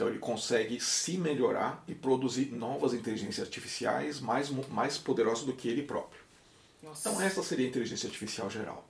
Então 0.00 0.08
ele 0.08 0.18
consegue 0.18 0.80
se 0.80 1.18
melhorar 1.18 1.84
e 1.86 1.94
produzir 1.94 2.50
novas 2.52 2.94
inteligências 2.94 3.46
artificiais 3.46 4.18
mais, 4.18 4.48
mais 4.48 4.96
poderosas 4.96 5.44
do 5.44 5.52
que 5.52 5.68
ele 5.68 5.82
próprio. 5.82 6.22
Nossa. 6.82 7.06
Então 7.06 7.20
essa 7.20 7.42
seria 7.42 7.66
a 7.66 7.68
inteligência 7.68 8.06
artificial 8.06 8.48
geral. 8.48 8.88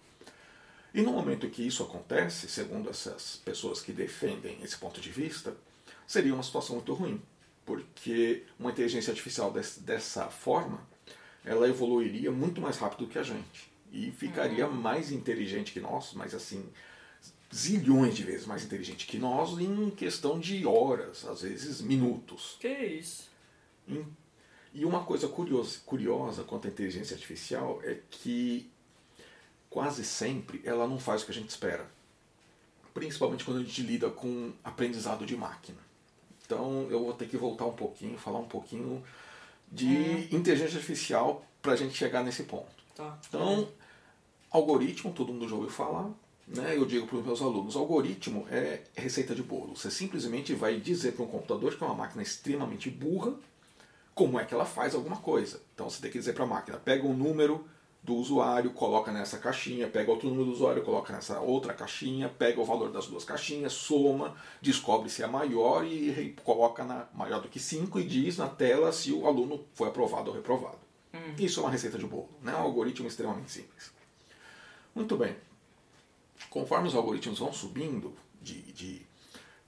E 0.95 1.02
no 1.02 1.11
momento 1.11 1.50
que 1.50 1.67
isso 1.67 1.83
acontece, 1.83 2.49
segundo 2.49 2.88
essas 2.88 3.40
pessoas 3.45 3.81
que 3.81 3.90
defendem 3.90 4.62
esse 4.62 4.76
ponto 4.76 5.00
de 5.00 5.11
vista, 5.11 5.52
seria 6.07 6.33
uma 6.33 6.45
situação 6.45 6.76
muito 6.76 6.95
ruim, 6.95 7.21
porque 7.67 8.45
uma 8.57 8.71
inteligência 8.71 9.11
artificial 9.11 9.50
des, 9.50 9.79
dessa 9.79 10.26
forma, 10.29 10.81
ela 11.45 11.69
evoluiria 11.69 12.31
muito 12.31 12.61
mais 12.61 12.76
rápido 12.76 13.09
que 13.09 13.19
a 13.19 13.25
gente 13.25 13.69
e 13.93 14.12
ficaria 14.12 14.69
mais 14.69 15.11
inteligente 15.11 15.73
que 15.73 15.81
nós, 15.81 16.12
mas 16.14 16.37
assim, 16.37 16.64
zilhões 17.54 18.14
de 18.14 18.23
vezes 18.23 18.47
mais 18.47 18.64
inteligente 18.64 19.07
que 19.07 19.19
nós 19.19 19.59
em 19.59 19.90
questão 19.90 20.38
de 20.38 20.64
horas, 20.64 21.25
às 21.25 21.42
vezes 21.42 21.80
minutos. 21.80 22.57
Que 22.61 22.69
isso? 22.69 23.28
E 24.73 24.85
uma 24.85 25.04
coisa 25.04 25.26
curiosa, 25.26 25.80
curiosa 25.85 26.45
quanto 26.45 26.69
à 26.69 26.71
inteligência 26.71 27.14
artificial 27.14 27.80
é 27.83 27.99
que 28.09 28.71
quase 29.69 30.04
sempre 30.04 30.61
ela 30.64 30.87
não 30.87 30.99
faz 30.99 31.23
o 31.23 31.25
que 31.26 31.33
a 31.33 31.35
gente 31.35 31.50
espera. 31.50 31.90
Principalmente 32.95 33.45
quando 33.45 33.59
a 33.59 33.62
gente 33.62 33.83
lida 33.83 34.11
com 34.11 34.52
aprendizado 34.62 35.26
de 35.26 35.37
máquina. 35.37 35.78
Então 36.45 36.87
eu 36.90 37.02
vou 37.04 37.12
ter 37.14 37.28
que 37.28 37.37
voltar 37.37 37.66
um 37.66 37.73
pouquinho, 37.73 38.16
falar 38.16 38.38
um 38.38 38.49
pouquinho 38.49 39.02
de 39.71 40.35
inteligência 40.35 40.76
artificial 40.76 41.45
para 41.61 41.73
a 41.73 41.76
gente 41.76 41.95
chegar 41.95 42.23
nesse 42.23 42.45
ponto. 42.45 42.69
Tá. 42.95 43.19
Então, 43.28 43.69
algoritmo, 44.50 45.12
todo 45.12 45.33
mundo 45.33 45.49
já 45.49 45.54
ouviu 45.54 45.71
falar. 45.71 46.11
Né? 46.54 46.76
Eu 46.76 46.85
digo 46.85 47.07
para 47.07 47.16
os 47.16 47.25
meus 47.25 47.40
alunos, 47.40 47.76
algoritmo 47.76 48.45
é 48.50 48.83
receita 48.97 49.35
de 49.35 49.42
bolo. 49.42 49.76
Você 49.76 49.90
simplesmente 49.90 50.52
vai 50.52 50.80
dizer 50.80 51.12
para 51.12 51.25
um 51.25 51.28
computador 51.28 51.76
que 51.76 51.83
é 51.83 51.87
uma 51.87 51.95
máquina 51.95 52.23
extremamente 52.23 52.90
burra 52.90 53.35
como 54.14 54.38
é 54.38 54.45
que 54.45 54.52
ela 54.52 54.64
faz 54.64 54.95
alguma 54.95 55.16
coisa. 55.16 55.61
Então 55.73 55.88
você 55.88 56.02
tem 56.02 56.11
que 56.11 56.19
dizer 56.19 56.33
para 56.33 56.45
a 56.45 56.49
máquina, 56.49 56.76
pega 56.76 57.07
o 57.07 57.14
número 57.14 57.64
do 58.02 58.16
usuário, 58.16 58.71
coloca 58.71 59.12
nessa 59.12 59.38
caixinha, 59.38 59.87
pega 59.87 60.11
outro 60.11 60.28
número 60.28 60.47
do 60.47 60.52
usuário, 60.52 60.83
coloca 60.83 61.12
nessa 61.12 61.38
outra 61.38 61.73
caixinha, 61.73 62.28
pega 62.28 62.61
o 62.61 62.64
valor 62.64 62.90
das 62.90 63.07
duas 63.07 63.25
caixinhas, 63.25 63.73
soma, 63.73 64.35
descobre 64.61 65.09
se 65.09 65.23
é 65.23 65.26
maior 65.28 65.85
e 65.85 66.35
coloca 66.42 66.83
na 66.83 67.07
maior 67.14 67.40
do 67.40 67.49
que 67.49 67.61
5 67.61 68.00
e 68.00 68.04
diz 68.04 68.38
na 68.38 68.49
tela 68.49 68.90
se 68.90 69.12
o 69.12 69.26
aluno 69.26 69.64
foi 69.75 69.88
aprovado 69.88 70.30
ou 70.30 70.37
reprovado. 70.37 70.78
Isso 71.38 71.61
é 71.61 71.62
uma 71.62 71.71
receita 71.71 71.97
de 71.97 72.07
bolo, 72.07 72.30
né? 72.42 72.52
um 72.54 72.61
algoritmo 72.61 73.07
extremamente 73.07 73.52
simples. 73.52 73.92
Muito 74.95 75.16
bem. 75.16 75.37
Conforme 76.50 76.88
os 76.88 76.95
algoritmos 76.95 77.38
vão 77.38 77.52
subindo 77.52 78.12
de, 78.42 78.61
de, 78.73 79.07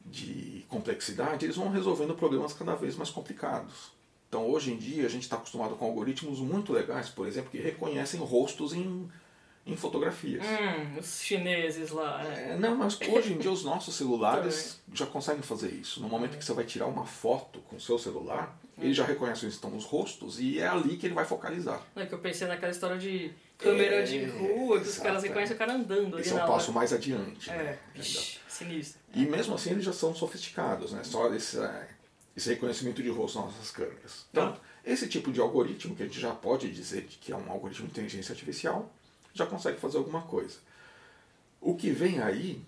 de 0.04 0.66
complexidade, 0.68 1.46
eles 1.46 1.56
vão 1.56 1.70
resolvendo 1.70 2.14
problemas 2.14 2.52
cada 2.52 2.74
vez 2.74 2.96
mais 2.96 3.08
complicados. 3.08 3.92
Então, 4.28 4.48
hoje 4.48 4.72
em 4.72 4.76
dia, 4.76 5.06
a 5.06 5.08
gente 5.08 5.22
está 5.22 5.36
acostumado 5.36 5.76
com 5.76 5.84
algoritmos 5.84 6.40
muito 6.40 6.72
legais, 6.72 7.08
por 7.08 7.26
exemplo, 7.26 7.50
que 7.50 7.58
reconhecem 7.58 8.18
rostos 8.18 8.72
em, 8.72 9.08
em 9.64 9.76
fotografias. 9.76 10.45
Hum, 10.45 10.99
os 10.99 11.21
chineses 11.21 11.90
lá. 11.90 12.23
né? 12.25 12.52
É, 12.52 12.59
não, 12.59 12.75
mas 12.76 12.99
hoje 13.00 13.33
em 13.33 13.38
dia 13.38 13.50
os 13.50 13.62
nossos 13.64 13.95
celulares 13.95 14.81
já 14.92 15.07
conseguem 15.07 15.42
fazer 15.42 15.71
isso. 15.71 16.00
No 16.00 16.09
momento 16.09 16.37
que 16.37 16.45
você 16.45 16.52
vai 16.52 16.64
tirar 16.64 16.87
uma 16.87 17.07
foto 17.07 17.61
com 17.69 17.76
o 17.76 17.81
seu 17.81 17.99
celular, 17.99 18.59
ele 18.78 18.92
já 18.92 19.04
reconhece 19.04 19.45
onde 19.47 19.54
estão 19.54 19.76
os 19.76 19.85
rostos 19.85 20.40
e 20.40 20.59
é 20.59 20.66
ali 20.66 20.97
que 20.97 21.07
ele 21.07 21.14
vai 21.14 21.25
focalizar. 21.25 21.81
Não 21.95 22.02
é 22.02 22.07
que 22.07 22.12
eu 22.14 22.19
pensei 22.19 22.49
naquela 22.49 22.73
história 22.73 22.99
de 22.99 23.31
câmera 23.57 23.97
É, 23.97 24.02
de 24.02 24.25
rua, 24.25 24.81
que 24.81 24.88
os 24.88 24.99
caras 24.99 25.23
é. 25.23 25.28
reconhecem 25.28 25.54
o 25.54 25.59
cara 25.59 25.75
andando 25.75 26.16
ali 26.16 26.23
Esse 26.23 26.33
é 26.33 26.42
um 26.42 26.47
passo 26.49 26.71
hora. 26.71 26.78
mais 26.81 26.92
adiante. 26.92 27.49
É, 27.49 27.57
né? 27.62 27.78
vixi, 27.95 28.40
sinistro. 28.49 29.00
E 29.14 29.25
mesmo 29.25 29.54
assim 29.54 29.71
eles 29.71 29.85
já 29.85 29.92
são 29.92 30.12
sofisticados, 30.12 30.90
né? 30.92 31.04
Só 31.04 31.33
esse, 31.33 31.61
é, 31.61 31.88
esse 32.37 32.49
reconhecimento 32.49 33.00
de 33.00 33.09
rosto 33.11 33.38
nas 33.38 33.52
nossas 33.52 33.71
câmeras. 33.71 34.26
Então, 34.33 34.57
esse 34.85 35.07
tipo 35.07 35.31
de 35.31 35.40
algoritmo, 35.40 35.95
que 35.95 36.02
a 36.02 36.07
gente 36.07 36.19
já 36.19 36.33
pode 36.33 36.69
dizer 36.73 37.04
que 37.04 37.31
é 37.31 37.37
um 37.37 37.49
algoritmo 37.52 37.87
de 37.87 37.92
inteligência 37.92 38.33
artificial, 38.33 38.92
já 39.34 39.46
consegue 39.46 39.78
fazer 39.78 39.98
alguma 39.98 40.22
coisa. 40.22 40.58
O 41.60 41.76
que 41.76 41.90
vem 41.90 42.20
aí, 42.20 42.62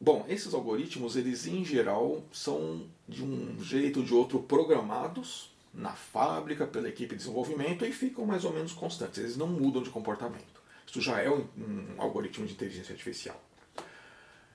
bom, 0.00 0.24
esses 0.28 0.52
algoritmos, 0.52 1.16
eles 1.16 1.46
em 1.46 1.64
geral 1.64 2.22
são 2.32 2.86
de 3.08 3.24
um 3.24 3.62
jeito 3.62 4.00
ou 4.00 4.04
de 4.04 4.14
outro 4.14 4.40
programados 4.40 5.50
na 5.72 5.92
fábrica 5.92 6.66
pela 6.66 6.88
equipe 6.88 7.14
de 7.14 7.22
desenvolvimento 7.22 7.84
e 7.84 7.92
ficam 7.92 8.26
mais 8.26 8.44
ou 8.44 8.52
menos 8.52 8.72
constantes, 8.72 9.18
eles 9.18 9.36
não 9.36 9.46
mudam 9.46 9.82
de 9.82 9.90
comportamento. 9.90 10.60
Isso 10.86 11.00
já 11.00 11.20
é 11.20 11.30
um, 11.30 11.46
um 11.56 11.94
algoritmo 11.98 12.46
de 12.46 12.52
inteligência 12.52 12.92
artificial. 12.92 13.40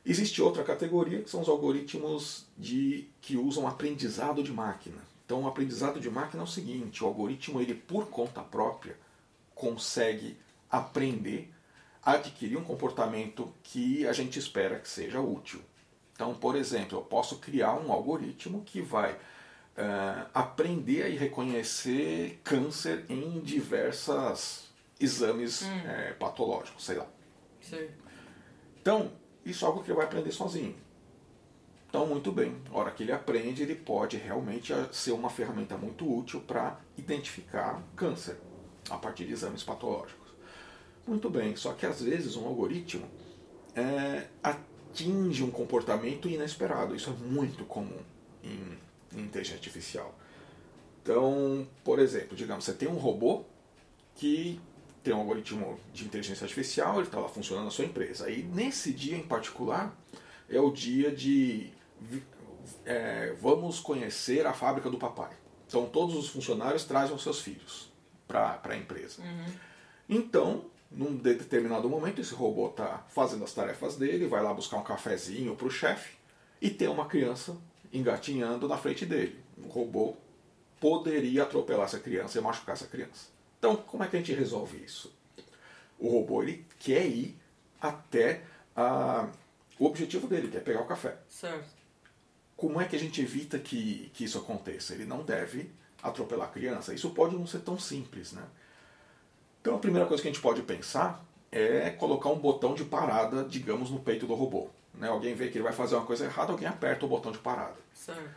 Existe 0.05 0.41
outra 0.41 0.63
categoria 0.63 1.21
que 1.21 1.29
são 1.29 1.41
os 1.41 1.49
algoritmos 1.49 2.45
de, 2.57 3.07
que 3.21 3.37
usam 3.37 3.67
aprendizado 3.67 4.43
de 4.43 4.51
máquina. 4.51 5.01
Então, 5.25 5.41
o 5.41 5.47
aprendizado 5.47 5.99
de 5.99 6.09
máquina 6.11 6.43
é 6.43 6.45
o 6.45 6.47
seguinte: 6.47 7.03
o 7.03 7.07
algoritmo, 7.07 7.59
ele 7.59 7.73
por 7.73 8.07
conta 8.09 8.41
própria, 8.41 8.95
consegue 9.55 10.37
aprender, 10.77 11.53
adquirir 12.03 12.57
um 12.57 12.63
comportamento 12.63 13.53
que 13.63 14.05
a 14.07 14.13
gente 14.13 14.37
espera 14.37 14.79
que 14.79 14.87
seja 14.87 15.19
útil. 15.19 15.61
Então, 16.13 16.33
por 16.33 16.55
exemplo, 16.55 16.97
eu 16.97 17.01
posso 17.01 17.39
criar 17.39 17.73
um 17.73 17.91
algoritmo 17.91 18.61
que 18.63 18.81
vai 18.81 19.17
eh, 19.75 20.25
aprender 20.33 21.03
a 21.03 21.19
reconhecer 21.19 22.39
câncer 22.43 23.05
em 23.09 23.39
diversos 23.41 24.69
exames 24.99 25.63
eh, 25.63 26.15
patológicos, 26.17 26.85
sei 26.85 26.97
lá. 26.97 27.07
Sei. 27.61 27.91
Então, 28.81 29.11
isso 29.45 29.65
é 29.65 29.67
algo 29.67 29.83
que 29.83 29.89
ele 29.89 29.97
vai 29.97 30.05
aprender 30.05 30.31
sozinho. 30.31 30.75
Então, 31.89 32.05
muito 32.05 32.31
bem. 32.31 32.55
A 32.71 32.77
hora 32.77 32.91
que 32.91 33.03
ele 33.03 33.11
aprende, 33.11 33.63
ele 33.63 33.75
pode 33.75 34.15
realmente 34.15 34.71
eh, 34.71 34.87
ser 34.91 35.11
uma 35.11 35.29
ferramenta 35.29 35.77
muito 35.77 36.09
útil 36.09 36.41
para 36.41 36.79
identificar 36.97 37.81
câncer 37.95 38.37
a 38.89 38.97
partir 38.97 39.25
de 39.25 39.33
exames 39.33 39.63
patológicos. 39.63 40.24
Muito 41.07 41.29
bem, 41.29 41.55
só 41.55 41.73
que 41.73 41.85
às 41.85 42.01
vezes 42.01 42.35
um 42.35 42.45
algoritmo 42.45 43.05
eh, 43.75 44.27
atinge 44.41 45.43
um 45.43 45.51
comportamento 45.51 46.27
inesperado. 46.27 46.95
Isso 46.95 47.09
é 47.09 47.27
muito 47.27 47.63
comum 47.65 47.99
em, 48.43 48.77
em 49.15 49.21
inteligência 49.21 49.57
artificial. 49.57 50.17
Então, 51.03 51.67
por 51.83 51.99
exemplo, 51.99 52.35
digamos, 52.35 52.65
você 52.65 52.73
tem 52.73 52.87
um 52.87 52.97
robô 52.97 53.43
que 54.15 54.59
tem 55.03 55.13
um 55.13 55.19
algoritmo 55.19 55.79
de 55.93 56.03
inteligência 56.03 56.45
artificial, 56.45 56.95
ele 56.95 57.03
está 57.03 57.19
lá 57.19 57.29
funcionando 57.29 57.65
na 57.65 57.71
sua 57.71 57.85
empresa. 57.85 58.27
E 58.27 58.41
nesse 58.41 58.91
dia 58.91 59.15
em 59.15 59.21
particular 59.21 59.95
é 60.49 60.59
o 60.59 60.71
dia 60.71 61.11
de 61.11 61.71
é, 62.83 63.35
vamos 63.39 63.79
conhecer 63.79 64.47
a 64.47 64.53
fábrica 64.53 64.89
do 64.89 64.97
papai. 64.97 65.31
Então 65.67 65.85
todos 65.85 66.15
os 66.15 66.29
funcionários 66.29 66.85
trazem 66.85 67.15
os 67.15 67.21
seus 67.21 67.39
filhos 67.39 67.91
para 68.27 68.59
a 68.63 68.75
empresa. 68.75 69.21
Então, 70.09 70.65
num 70.95 71.15
de- 71.15 71.35
determinado 71.35 71.89
momento, 71.89 72.21
esse 72.21 72.33
robô 72.33 72.67
está 72.69 73.05
fazendo 73.09 73.43
as 73.43 73.53
tarefas 73.53 73.95
dele, 73.97 74.27
vai 74.27 74.41
lá 74.41 74.53
buscar 74.53 74.77
um 74.77 74.83
cafezinho 74.83 75.55
para 75.55 75.67
o 75.67 75.71
chefe 75.71 76.15
e 76.61 76.69
tem 76.69 76.87
uma 76.87 77.05
criança 77.05 77.55
engatinhando 77.91 78.67
na 78.67 78.77
frente 78.77 79.05
dele. 79.05 79.39
O 79.57 79.67
robô 79.67 80.15
poderia 80.79 81.43
atropelar 81.43 81.85
essa 81.85 81.99
criança 81.99 82.37
e 82.37 82.41
machucar 82.41 82.75
essa 82.75 82.87
criança. 82.87 83.27
Então, 83.59 83.75
como 83.75 84.03
é 84.03 84.07
que 84.07 84.15
a 84.15 84.19
gente 84.19 84.33
resolve 84.33 84.77
isso? 84.83 85.13
O 85.97 86.09
robô 86.09 86.43
ele 86.43 86.65
quer 86.79 87.05
ir 87.07 87.37
até 87.81 88.43
a- 88.75 89.29
o 89.79 89.85
objetivo 89.85 90.27
dele, 90.27 90.49
que 90.49 90.57
é 90.57 90.59
pegar 90.59 90.81
o 90.81 90.85
café. 90.85 91.17
Certo. 91.29 91.69
Como 92.55 92.79
é 92.79 92.85
que 92.85 92.95
a 92.95 92.99
gente 92.99 93.21
evita 93.21 93.59
que, 93.59 94.09
que 94.13 94.23
isso 94.23 94.37
aconteça? 94.37 94.93
Ele 94.93 95.05
não 95.05 95.23
deve 95.23 95.69
atropelar 96.01 96.47
a 96.47 96.51
criança. 96.51 96.93
Isso 96.93 97.09
pode 97.11 97.35
não 97.35 97.45
ser 97.47 97.59
tão 97.59 97.77
simples, 97.79 98.31
né? 98.31 98.43
Então 99.65 99.77
a 99.77 99.79
primeira 99.79 100.07
coisa 100.07 100.21
que 100.21 100.29
a 100.29 100.31
gente 100.31 100.43
pode 100.43 100.61
pensar 100.61 101.25
é 101.51 101.89
colocar 101.89 102.29
um 102.29 102.37
botão 102.37 102.75
de 102.75 102.85
parada, 102.85 103.43
digamos, 103.43 103.89
no 103.89 103.99
peito 103.99 104.27
do 104.27 104.35
robô. 104.35 104.69
Né? 104.93 105.07
Alguém 105.07 105.33
vê 105.33 105.47
que 105.47 105.57
ele 105.57 105.63
vai 105.63 105.73
fazer 105.73 105.95
uma 105.95 106.05
coisa 106.05 106.25
errada, 106.25 106.51
alguém 106.51 106.67
aperta 106.67 107.03
o 107.03 107.09
botão 107.09 107.31
de 107.31 107.39
parada. 107.39 107.73
Certo. 107.91 108.29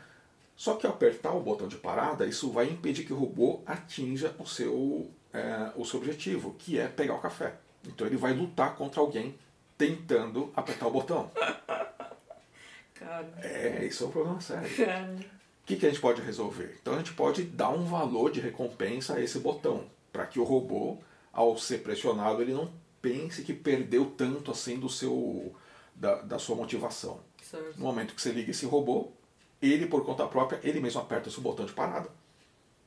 Só 0.56 0.76
que 0.76 0.86
ao 0.86 0.94
apertar 0.94 1.34
o 1.34 1.40
botão 1.40 1.68
de 1.68 1.76
parada, 1.76 2.24
isso 2.24 2.50
vai 2.50 2.70
impedir 2.70 3.04
que 3.04 3.12
o 3.12 3.16
robô 3.18 3.60
atinja 3.66 4.34
o 4.38 4.46
seu 4.46 5.10
é, 5.34 5.70
o 5.76 5.84
seu 5.84 6.00
objetivo, 6.00 6.56
que 6.58 6.78
é 6.78 6.88
pegar 6.88 7.16
o 7.16 7.20
café. 7.20 7.56
Então 7.86 8.06
ele 8.06 8.16
vai 8.16 8.32
lutar 8.32 8.74
contra 8.74 8.98
alguém 8.98 9.38
tentando 9.76 10.50
apertar 10.56 10.86
o 10.86 10.90
botão. 10.90 11.30
Cara. 12.94 13.28
É, 13.42 13.84
isso 13.84 14.02
é 14.02 14.06
um 14.06 14.10
problema 14.10 14.40
sério. 14.40 14.66
O 14.66 15.66
que, 15.66 15.76
que 15.76 15.84
a 15.84 15.90
gente 15.90 16.00
pode 16.00 16.22
resolver? 16.22 16.78
Então 16.80 16.94
a 16.94 16.96
gente 16.96 17.12
pode 17.12 17.42
dar 17.42 17.68
um 17.68 17.84
valor 17.84 18.32
de 18.32 18.40
recompensa 18.40 19.16
a 19.16 19.20
esse 19.20 19.38
botão, 19.38 19.84
para 20.10 20.24
que 20.24 20.40
o 20.40 20.44
robô, 20.44 20.96
ao 21.32 21.56
ser 21.58 21.82
pressionado, 21.82 22.42
ele 22.42 22.52
não 22.52 22.72
pense 23.00 23.42
que 23.42 23.52
perdeu 23.52 24.06
tanto 24.16 24.50
assim 24.50 24.78
do 24.78 24.88
seu 24.88 25.54
da, 25.94 26.16
da 26.22 26.38
sua 26.38 26.56
motivação. 26.56 27.20
Certo. 27.42 27.78
No 27.78 27.84
momento 27.84 28.14
que 28.14 28.22
você 28.22 28.30
liga 28.30 28.50
esse 28.50 28.66
robô, 28.66 29.12
ele 29.60 29.86
por 29.86 30.04
conta 30.04 30.26
própria, 30.26 30.60
ele 30.62 30.80
mesmo 30.80 31.00
aperta 31.00 31.28
o 31.28 31.32
seu 31.32 31.42
botão 31.42 31.66
de 31.66 31.72
parada. 31.72 32.08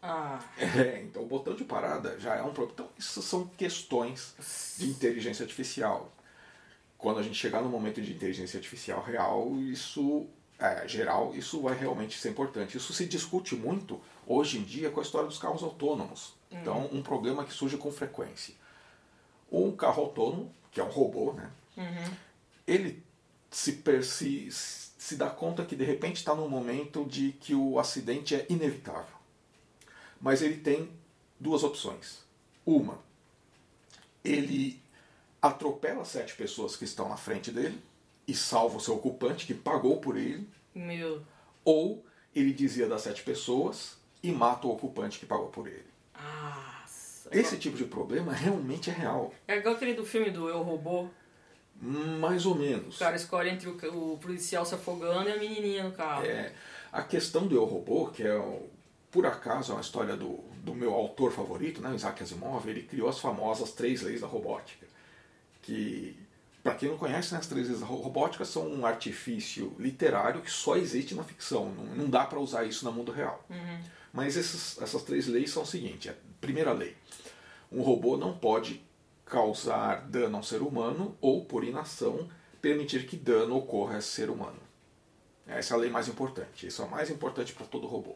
Ah. 0.01 0.39
É, 0.57 1.01
então 1.03 1.21
o 1.21 1.27
botão 1.27 1.53
de 1.53 1.63
parada 1.63 2.19
já 2.19 2.35
é 2.35 2.41
um 2.41 2.53
problema. 2.53 2.73
Então 2.73 2.89
isso 2.97 3.21
são 3.21 3.47
questões 3.47 4.35
de 4.77 4.89
inteligência 4.89 5.43
artificial. 5.43 6.11
Quando 6.97 7.19
a 7.19 7.23
gente 7.23 7.35
chegar 7.35 7.61
no 7.61 7.69
momento 7.69 8.01
de 8.01 8.13
inteligência 8.13 8.57
artificial 8.57 9.03
real, 9.03 9.55
isso 9.57 10.27
é, 10.59 10.87
geral, 10.87 11.33
isso 11.35 11.61
vai 11.61 11.75
realmente 11.75 12.19
ser 12.19 12.29
importante. 12.29 12.77
Isso 12.77 12.93
se 12.93 13.05
discute 13.05 13.55
muito 13.55 13.99
hoje 14.25 14.59
em 14.59 14.63
dia 14.63 14.89
com 14.89 14.99
a 14.99 15.03
história 15.03 15.27
dos 15.27 15.39
carros 15.39 15.63
autônomos. 15.63 16.33
Então, 16.51 16.89
um 16.91 17.01
problema 17.01 17.45
que 17.45 17.53
surge 17.53 17.77
com 17.77 17.91
frequência. 17.91 18.53
Um 19.51 19.71
carro 19.71 20.03
autônomo, 20.03 20.53
que 20.71 20.79
é 20.79 20.83
um 20.83 20.89
robô, 20.89 21.33
né? 21.33 21.49
Uhum. 21.77 22.13
ele 22.67 23.01
se, 23.49 23.81
se, 24.03 24.51
se 24.51 25.15
dá 25.15 25.29
conta 25.29 25.65
que 25.65 25.75
de 25.75 25.85
repente 25.85 26.17
está 26.17 26.35
num 26.35 26.49
momento 26.49 27.05
de 27.05 27.31
que 27.33 27.55
o 27.55 27.79
acidente 27.79 28.35
é 28.35 28.45
inevitável. 28.49 29.15
Mas 30.19 30.41
ele 30.41 30.57
tem 30.57 30.91
duas 31.39 31.63
opções. 31.63 32.19
Uma, 32.65 32.99
ele 34.23 34.81
atropela 35.41 36.05
sete 36.05 36.35
pessoas 36.35 36.75
que 36.75 36.83
estão 36.83 37.09
na 37.09 37.17
frente 37.17 37.51
dele 37.51 37.81
e 38.27 38.35
salva 38.35 38.77
o 38.77 38.79
seu 38.79 38.95
ocupante 38.95 39.47
que 39.47 39.53
pagou 39.53 39.99
por 39.99 40.15
ele, 40.15 40.47
Meu. 40.75 41.23
ou 41.65 42.05
ele 42.35 42.53
dizia 42.53 42.87
das 42.87 43.01
sete 43.01 43.23
pessoas 43.23 43.97
e 44.21 44.31
mata 44.31 44.67
o 44.67 44.71
ocupante 44.71 45.19
que 45.19 45.25
pagou 45.25 45.47
por 45.47 45.67
ele. 45.67 45.90
Ah. 46.15 46.83
Esse 47.31 47.57
tipo 47.57 47.77
de 47.77 47.85
problema 47.85 48.33
realmente 48.33 48.89
é 48.89 48.93
real. 48.93 49.33
É 49.47 49.57
igual 49.57 49.75
aquele 49.75 49.93
do 49.93 50.05
filme 50.05 50.29
do 50.31 50.49
Eu 50.49 50.61
Robô. 50.61 51.07
Mais 51.81 52.45
ou 52.45 52.53
menos. 52.53 52.97
O 52.97 52.99
cara 52.99 53.15
escolhe 53.15 53.49
entre 53.49 53.67
o, 53.69 54.17
policial 54.21 54.65
se 54.65 54.75
afogando 54.75 55.29
e 55.29 55.31
a 55.31 55.37
menininha 55.37 55.83
no 55.83 55.91
carro. 55.93 56.25
É, 56.25 56.53
a 56.91 57.01
questão 57.01 57.47
do 57.47 57.55
Eu 57.55 57.63
Robô, 57.65 58.07
que 58.07 58.21
é 58.21 58.35
o- 58.35 58.69
por 59.09 59.25
acaso 59.25 59.71
é 59.71 59.75
uma 59.75 59.81
história 59.81 60.15
do, 60.15 60.39
do 60.63 60.75
meu 60.75 60.93
autor 60.93 61.31
favorito, 61.31 61.81
né, 61.81 61.93
Isaac 61.95 62.21
Asimov, 62.21 62.67
ele 62.69 62.83
criou 62.83 63.09
as 63.09 63.17
famosas 63.19 63.71
três 63.71 64.01
leis 64.01 64.21
da 64.21 64.27
robótica. 64.27 64.85
Que, 65.61 66.15
para 66.63 66.75
quem 66.75 66.89
não 66.89 66.97
conhece, 66.97 67.33
né, 67.33 67.39
as 67.39 67.47
três 67.47 67.67
leis 67.67 67.79
da 67.79 67.85
ro- 67.87 67.95
robótica 68.01 68.45
são 68.45 68.67
um 68.67 68.85
artifício 68.85 69.73
literário 69.79 70.41
que 70.41 70.51
só 70.51 70.75
existe 70.77 71.15
na 71.15 71.23
ficção. 71.23 71.69
Não, 71.71 71.83
não 71.95 72.09
dá 72.09 72.25
para 72.25 72.39
usar 72.39 72.63
isso 72.65 72.85
no 72.85 72.91
mundo 72.91 73.11
real. 73.11 73.43
Mas 74.13 74.35
essas 74.35 75.03
três 75.03 75.27
leis 75.27 75.51
são 75.51 75.63
o 75.63 75.65
seguinte: 75.65 76.09
a 76.09 76.15
primeira 76.39 76.73
lei, 76.73 76.95
um 77.71 77.81
robô 77.81 78.17
não 78.17 78.37
pode 78.37 78.83
causar 79.25 80.07
dano 80.09 80.35
a 80.35 80.39
um 80.39 80.43
ser 80.43 80.61
humano 80.61 81.17
ou, 81.21 81.45
por 81.45 81.63
inação, 81.63 82.29
permitir 82.61 83.07
que 83.07 83.15
dano 83.15 83.55
ocorra 83.55 83.95
a 83.95 83.99
esse 83.99 84.09
ser 84.09 84.29
humano. 84.29 84.59
Essa 85.47 85.73
é 85.73 85.77
a 85.77 85.79
lei 85.79 85.89
mais 85.89 86.07
importante. 86.07 86.67
Isso 86.67 86.81
é 86.81 86.85
a 86.85 86.87
mais 86.89 87.09
importante 87.09 87.53
para 87.53 87.65
todo 87.65 87.87
robô. 87.87 88.15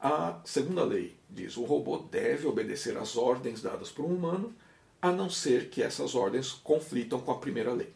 A 0.00 0.40
segunda 0.44 0.84
lei 0.84 1.16
diz: 1.30 1.56
o 1.56 1.64
robô 1.64 1.98
deve 1.98 2.46
obedecer 2.46 2.96
às 2.96 3.16
ordens 3.16 3.62
dadas 3.62 3.90
por 3.90 4.04
um 4.04 4.14
humano, 4.14 4.54
a 5.00 5.12
não 5.12 5.30
ser 5.30 5.70
que 5.70 5.82
essas 5.82 6.14
ordens 6.14 6.52
conflitam 6.52 7.20
com 7.20 7.30
a 7.30 7.38
primeira 7.38 7.72
lei. 7.72 7.92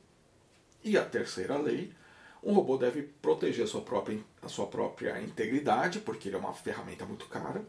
E 0.82 0.96
a 0.96 1.04
terceira 1.04 1.58
lei: 1.58 1.92
um 2.42 2.52
robô 2.52 2.76
deve 2.76 3.02
proteger 3.02 3.64
a 3.64 3.69
sua 3.69 3.82
própria, 3.82 4.19
a 4.43 4.49
sua 4.49 4.67
própria 4.67 5.21
integridade, 5.21 6.00
porque 6.00 6.28
ele 6.28 6.36
é 6.36 6.38
uma 6.38 6.54
ferramenta 6.54 7.04
muito 7.04 7.26
cara, 7.26 7.62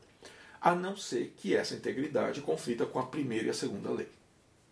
a 0.61 0.73
não 0.75 0.95
ser 0.95 1.33
que 1.37 1.55
essa 1.55 1.75
integridade 1.75 2.41
conflita 2.41 2.85
com 2.85 2.99
a 2.99 3.05
primeira 3.05 3.47
e 3.47 3.49
a 3.49 3.53
segunda 3.53 3.91
lei. 3.91 4.07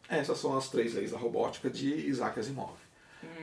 Essas 0.07 0.39
são 0.39 0.57
as 0.57 0.69
três 0.69 0.93
leis 0.93 1.11
da 1.11 1.17
robótica 1.17 1.69
de 1.69 1.87
Isaac 2.07 2.39
Asimov. 2.39 2.77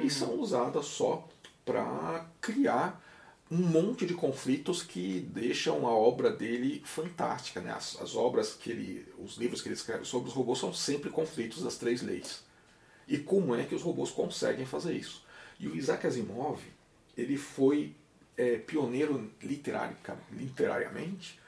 E 0.01 0.11
são 0.11 0.41
usadas 0.41 0.87
só 0.87 1.29
para 1.65 2.27
criar 2.41 3.03
um 3.51 3.59
monte 3.59 4.07
de 4.07 4.15
conflitos 4.15 4.83
que 4.83 5.21
deixam 5.21 5.87
a 5.87 5.91
obra 5.91 6.31
dele 6.31 6.83
fantástica. 6.85 7.61
Né? 7.61 7.73
As, 7.73 8.01
as 8.01 8.17
obras 8.17 8.55
que 8.55 8.71
ele. 8.71 9.07
os 9.19 9.37
livros 9.37 9.63
que 9.63 9.69
ele 9.69 9.75
escreve 9.75 10.05
sobre 10.05 10.29
os 10.29 10.35
robôs 10.35 10.59
são 10.59 10.73
sempre 10.73 11.11
conflitos 11.11 11.63
das 11.63 11.77
três 11.77 12.03
leis. 12.03 12.45
E 13.07 13.19
como 13.19 13.55
é 13.55 13.65
que 13.65 13.75
os 13.75 13.83
robôs 13.83 14.11
conseguem 14.11 14.67
fazer 14.67 14.95
isso? 14.95 15.25
E 15.59 15.67
o 15.69 15.77
Isaac 15.77 16.07
Asimov, 16.07 16.61
ele 17.17 17.37
foi 17.37 17.95
é, 18.37 18.57
pioneiro 18.59 19.31
literarica- 19.43 20.19
literariamente 20.33 21.41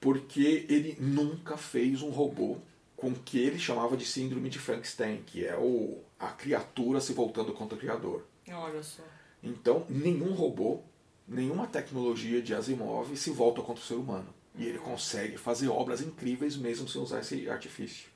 porque 0.00 0.66
ele 0.68 0.96
nunca 1.00 1.56
fez 1.56 2.02
um 2.02 2.10
robô 2.10 2.58
com 2.96 3.08
o 3.08 3.14
que 3.14 3.38
ele 3.38 3.58
chamava 3.58 3.96
de 3.96 4.04
síndrome 4.04 4.48
de 4.48 4.58
Frankenstein, 4.58 5.22
que 5.26 5.44
é 5.44 5.56
o, 5.56 5.98
a 6.18 6.28
criatura 6.28 7.00
se 7.00 7.12
voltando 7.12 7.52
contra 7.52 7.76
o 7.76 7.80
criador. 7.80 8.24
Olha 8.48 8.82
só. 8.82 9.02
Então, 9.42 9.86
nenhum 9.88 10.32
robô, 10.32 10.80
nenhuma 11.26 11.66
tecnologia 11.66 12.40
de 12.40 12.54
Asimov 12.54 13.16
se 13.16 13.30
volta 13.30 13.60
contra 13.62 13.82
o 13.82 13.86
ser 13.86 13.94
humano. 13.94 14.28
E 14.54 14.64
ele 14.64 14.78
consegue 14.78 15.36
fazer 15.36 15.68
obras 15.68 16.00
incríveis 16.00 16.56
mesmo 16.56 16.88
sem 16.88 17.00
usar 17.00 17.20
esse 17.20 17.48
artifício. 17.48 18.08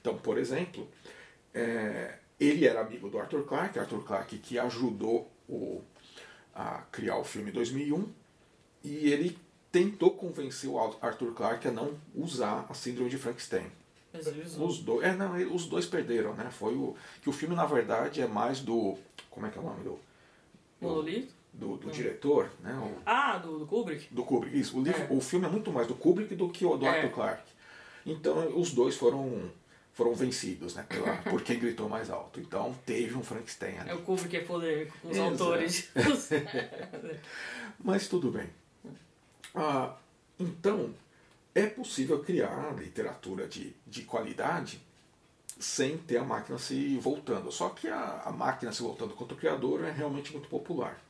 Então, 0.00 0.16
por 0.16 0.38
exemplo, 0.38 0.88
é, 1.52 2.18
ele 2.38 2.66
era 2.66 2.80
amigo 2.80 3.08
do 3.08 3.18
Arthur 3.18 3.44
Clarke, 3.44 3.78
Arthur 3.78 4.04
Clarke 4.04 4.38
que 4.38 4.58
ajudou 4.58 5.30
o, 5.48 5.80
a 6.54 6.82
criar 6.92 7.16
o 7.18 7.24
filme 7.24 7.50
2001, 7.50 8.06
e 8.82 9.10
ele 9.12 9.38
tentou 9.72 10.10
convencer 10.12 10.68
o 10.70 10.78
Arthur 11.00 11.32
Clarke 11.34 11.68
a 11.68 11.72
não 11.72 11.94
usar 12.14 12.66
a 12.68 12.74
síndrome 12.74 13.10
de 13.10 13.18
Frankenstein. 13.18 13.66
Mas 14.12 14.26
ele 14.28 14.42
usou. 14.42 14.68
Os 14.68 14.78
dois, 14.78 15.04
é, 15.06 15.12
não, 15.16 15.34
os 15.54 15.66
dois 15.66 15.86
perderam, 15.86 16.34
né? 16.34 16.48
Foi 16.50 16.74
o 16.74 16.94
que 17.20 17.28
o 17.28 17.32
filme 17.32 17.56
na 17.56 17.66
verdade 17.66 18.20
é 18.22 18.26
mais 18.28 18.60
do, 18.60 18.96
como 19.30 19.46
é 19.46 19.50
que 19.50 19.58
é 19.58 19.60
o 19.60 19.64
nome 19.64 19.82
do 19.82 19.98
Monolito? 20.80 21.32
do, 21.52 21.76
do 21.76 21.90
diretor, 21.90 22.50
né? 22.60 22.72
O, 22.74 23.00
Ah, 23.06 23.38
do, 23.38 23.58
do 23.60 23.66
Kubrick? 23.66 24.12
do 24.14 24.22
Kubrick. 24.24 24.56
Isso, 24.58 24.78
o, 24.78 24.82
livro, 24.82 25.02
É. 25.02 25.06
o 25.10 25.20
filme 25.20 25.46
é 25.46 25.48
muito 25.48 25.72
mais 25.72 25.86
do 25.88 25.94
Kubrick 25.94 26.34
do 26.36 26.48
que 26.48 26.64
o 26.64 26.76
do 26.76 26.86
É. 26.86 26.88
Arthur 27.00 27.10
Clarke. 27.14 27.52
Então 28.06 28.56
os 28.60 28.72
dois 28.72 28.96
foram 28.96 29.50
foram 29.94 30.14
vencidos, 30.14 30.74
né? 30.74 30.84
Pela, 30.88 31.16
por 31.22 31.40
quem 31.42 31.58
gritou 31.58 31.88
mais 31.88 32.10
alto. 32.10 32.40
Então 32.40 32.74
teve 32.84 33.14
um 33.16 33.22
Frankenstein 33.22 33.78
ali. 33.78 33.90
É 33.90 33.94
o 33.94 34.02
Kubrick 34.02 34.28
que 34.28 34.36
é 34.36 34.40
polêmico 34.40 34.98
com 35.00 35.08
os 35.08 35.16
Exato. 35.16 35.30
autores. 35.30 35.88
Mas 37.82 38.08
tudo 38.08 38.30
bem. 38.30 38.48
Ah, 39.54 39.96
então, 40.38 40.92
é 41.54 41.66
possível 41.66 42.20
criar 42.22 42.74
literatura 42.76 43.46
de, 43.46 43.72
de 43.86 44.02
qualidade 44.02 44.80
sem 45.58 45.96
ter 45.96 46.16
a 46.16 46.24
máquina 46.24 46.58
se 46.58 46.96
voltando. 46.98 47.52
Só 47.52 47.68
que 47.70 47.88
a, 47.88 48.22
a 48.24 48.32
máquina 48.32 48.72
se 48.72 48.82
voltando 48.82 49.14
contra 49.14 49.34
o 49.34 49.38
criador 49.38 49.84
é 49.84 49.90
realmente 49.92 50.32
muito 50.32 50.48
popular. 50.48 51.00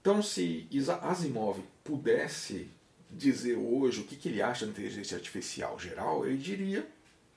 Então, 0.00 0.22
se 0.22 0.66
Isa- 0.70 0.98
Asimov 0.98 1.58
pudesse 1.82 2.68
dizer 3.10 3.56
hoje 3.56 4.00
o 4.00 4.04
que, 4.04 4.16
que 4.16 4.28
ele 4.28 4.42
acha 4.42 4.66
da 4.66 4.72
inteligência 4.72 5.16
artificial 5.16 5.78
geral, 5.78 6.26
ele 6.26 6.36
diria: 6.36 6.86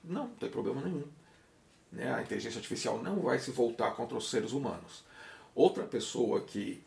não, 0.08 0.28
não 0.28 0.34
tem 0.34 0.48
problema 0.48 0.80
nenhum. 0.80 1.04
Né? 1.92 2.12
A 2.12 2.22
inteligência 2.22 2.58
artificial 2.58 3.02
não 3.02 3.20
vai 3.20 3.38
se 3.38 3.50
voltar 3.50 3.92
contra 3.92 4.16
os 4.16 4.30
seres 4.30 4.52
humanos. 4.52 5.04
Outra 5.54 5.84
pessoa 5.84 6.40
que, 6.40 6.82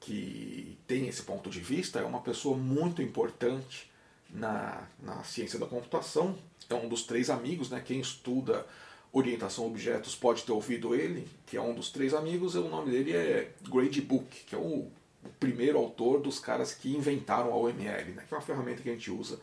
que 0.00 0.78
tem 0.86 1.08
esse 1.08 1.22
ponto 1.22 1.50
de 1.50 1.60
vista 1.60 2.00
é 2.00 2.04
uma 2.04 2.20
pessoa 2.20 2.56
muito 2.56 3.02
importante 3.02 3.90
na, 4.30 4.86
na 5.02 5.22
ciência 5.24 5.58
da 5.58 5.66
computação. 5.66 6.36
É 6.68 6.74
um 6.74 6.88
dos 6.88 7.04
três 7.04 7.30
amigos, 7.30 7.70
né? 7.70 7.82
quem 7.84 8.00
estuda 8.00 8.66
orientação 9.12 9.64
a 9.64 9.68
objetos 9.68 10.16
pode 10.16 10.42
ter 10.42 10.50
ouvido 10.50 10.94
ele, 10.94 11.28
que 11.46 11.56
é 11.56 11.60
um 11.60 11.72
dos 11.72 11.90
três 11.90 12.12
amigos, 12.12 12.56
e 12.56 12.58
o 12.58 12.68
nome 12.68 12.90
dele 12.90 13.12
é 13.12 13.52
Grady 13.62 14.00
Book, 14.00 14.44
que 14.44 14.56
é 14.56 14.58
o, 14.58 14.90
o 15.22 15.28
primeiro 15.38 15.78
autor 15.78 16.20
dos 16.20 16.40
caras 16.40 16.74
que 16.74 16.94
inventaram 16.94 17.52
a 17.52 17.56
OML, 17.56 18.12
né? 18.12 18.24
que 18.26 18.34
é 18.34 18.36
uma 18.36 18.42
ferramenta 18.42 18.82
que 18.82 18.90
a 18.90 18.92
gente 18.92 19.10
usa 19.10 19.38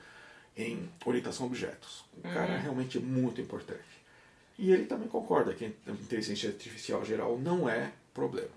em 0.62 0.89
orientação 1.06 1.45
a 1.45 1.50
objetos. 1.50 2.06
O 2.17 2.21
cara 2.21 2.58
realmente 2.58 2.97
é 2.97 3.02
muito 3.02 3.41
importante. 3.41 4.02
E 4.58 4.71
ele 4.71 4.86
também 4.86 5.08
concorda 5.08 5.54
que 5.54 5.65
a 5.65 5.91
inteligência 5.91 6.50
artificial 6.50 7.04
geral 7.04 7.38
não 7.38 7.67
é 7.67 7.91
problema. 8.13 8.52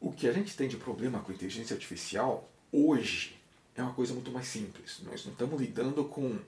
O 0.00 0.12
que 0.12 0.28
a 0.28 0.32
gente 0.32 0.56
tem 0.56 0.68
de 0.68 0.76
problema 0.76 1.20
com 1.20 1.30
a 1.30 1.34
inteligência 1.34 1.74
artificial 1.74 2.48
hoje 2.72 3.38
é 3.76 3.82
uma 3.82 3.92
coisa 3.92 4.14
muito 4.14 4.30
mais 4.30 4.46
simples. 4.46 5.00
Nós 5.02 5.24
não 5.24 5.32
estamos 5.32 5.60
lidando 5.60 6.04
com 6.04 6.38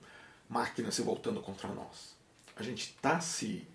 máquinas 0.49 0.95
se 0.95 1.01
voltando 1.01 1.41
contra 1.41 1.67
nós. 1.69 2.15
A 2.55 2.63
gente 2.63 2.95
está 2.95 3.19
se, 3.19 3.67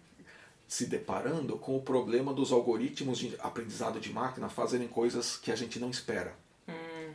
se 0.66 0.86
deparando 0.86 1.56
com 1.58 1.76
o 1.76 1.82
problema 1.82 2.32
dos 2.32 2.50
algoritmos 2.50 3.18
de 3.18 3.36
aprendizado 3.40 4.00
de 4.00 4.12
máquina 4.12 4.48
fazerem 4.48 4.88
coisas 4.88 5.36
que 5.36 5.52
a 5.52 5.56
gente 5.56 5.78
não 5.78 5.90
espera. 5.90 6.34
Hum, 6.68 7.12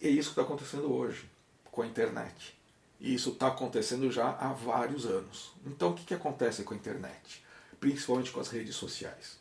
E 0.00 0.08
é 0.08 0.10
isso 0.10 0.30
que 0.34 0.40
está 0.40 0.42
acontecendo 0.42 0.92
hoje 0.92 1.24
com 1.70 1.82
a 1.82 1.86
internet. 1.86 2.54
E 3.04 3.12
isso 3.12 3.32
está 3.32 3.48
acontecendo 3.48 4.10
já 4.10 4.30
há 4.30 4.54
vários 4.54 5.04
anos. 5.04 5.52
Então 5.66 5.90
o 5.90 5.94
que, 5.94 6.06
que 6.06 6.14
acontece 6.14 6.62
com 6.62 6.72
a 6.72 6.76
internet? 6.76 7.44
Principalmente 7.78 8.32
com 8.32 8.40
as 8.40 8.48
redes 8.48 8.76
sociais. 8.76 9.38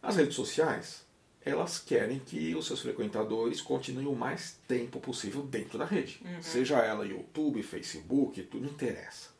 As 0.00 0.14
redes 0.14 0.36
sociais, 0.36 1.04
elas 1.44 1.80
querem 1.80 2.20
que 2.20 2.54
os 2.54 2.68
seus 2.68 2.80
frequentadores 2.80 3.60
continuem 3.60 4.06
o 4.06 4.14
mais 4.14 4.60
tempo 4.68 5.00
possível 5.00 5.42
dentro 5.42 5.76
da 5.76 5.84
rede. 5.84 6.20
Uhum. 6.24 6.40
Seja 6.40 6.78
ela 6.78 7.04
YouTube, 7.04 7.64
Facebook, 7.64 8.40
tudo 8.44 8.66
interessa. 8.66 9.30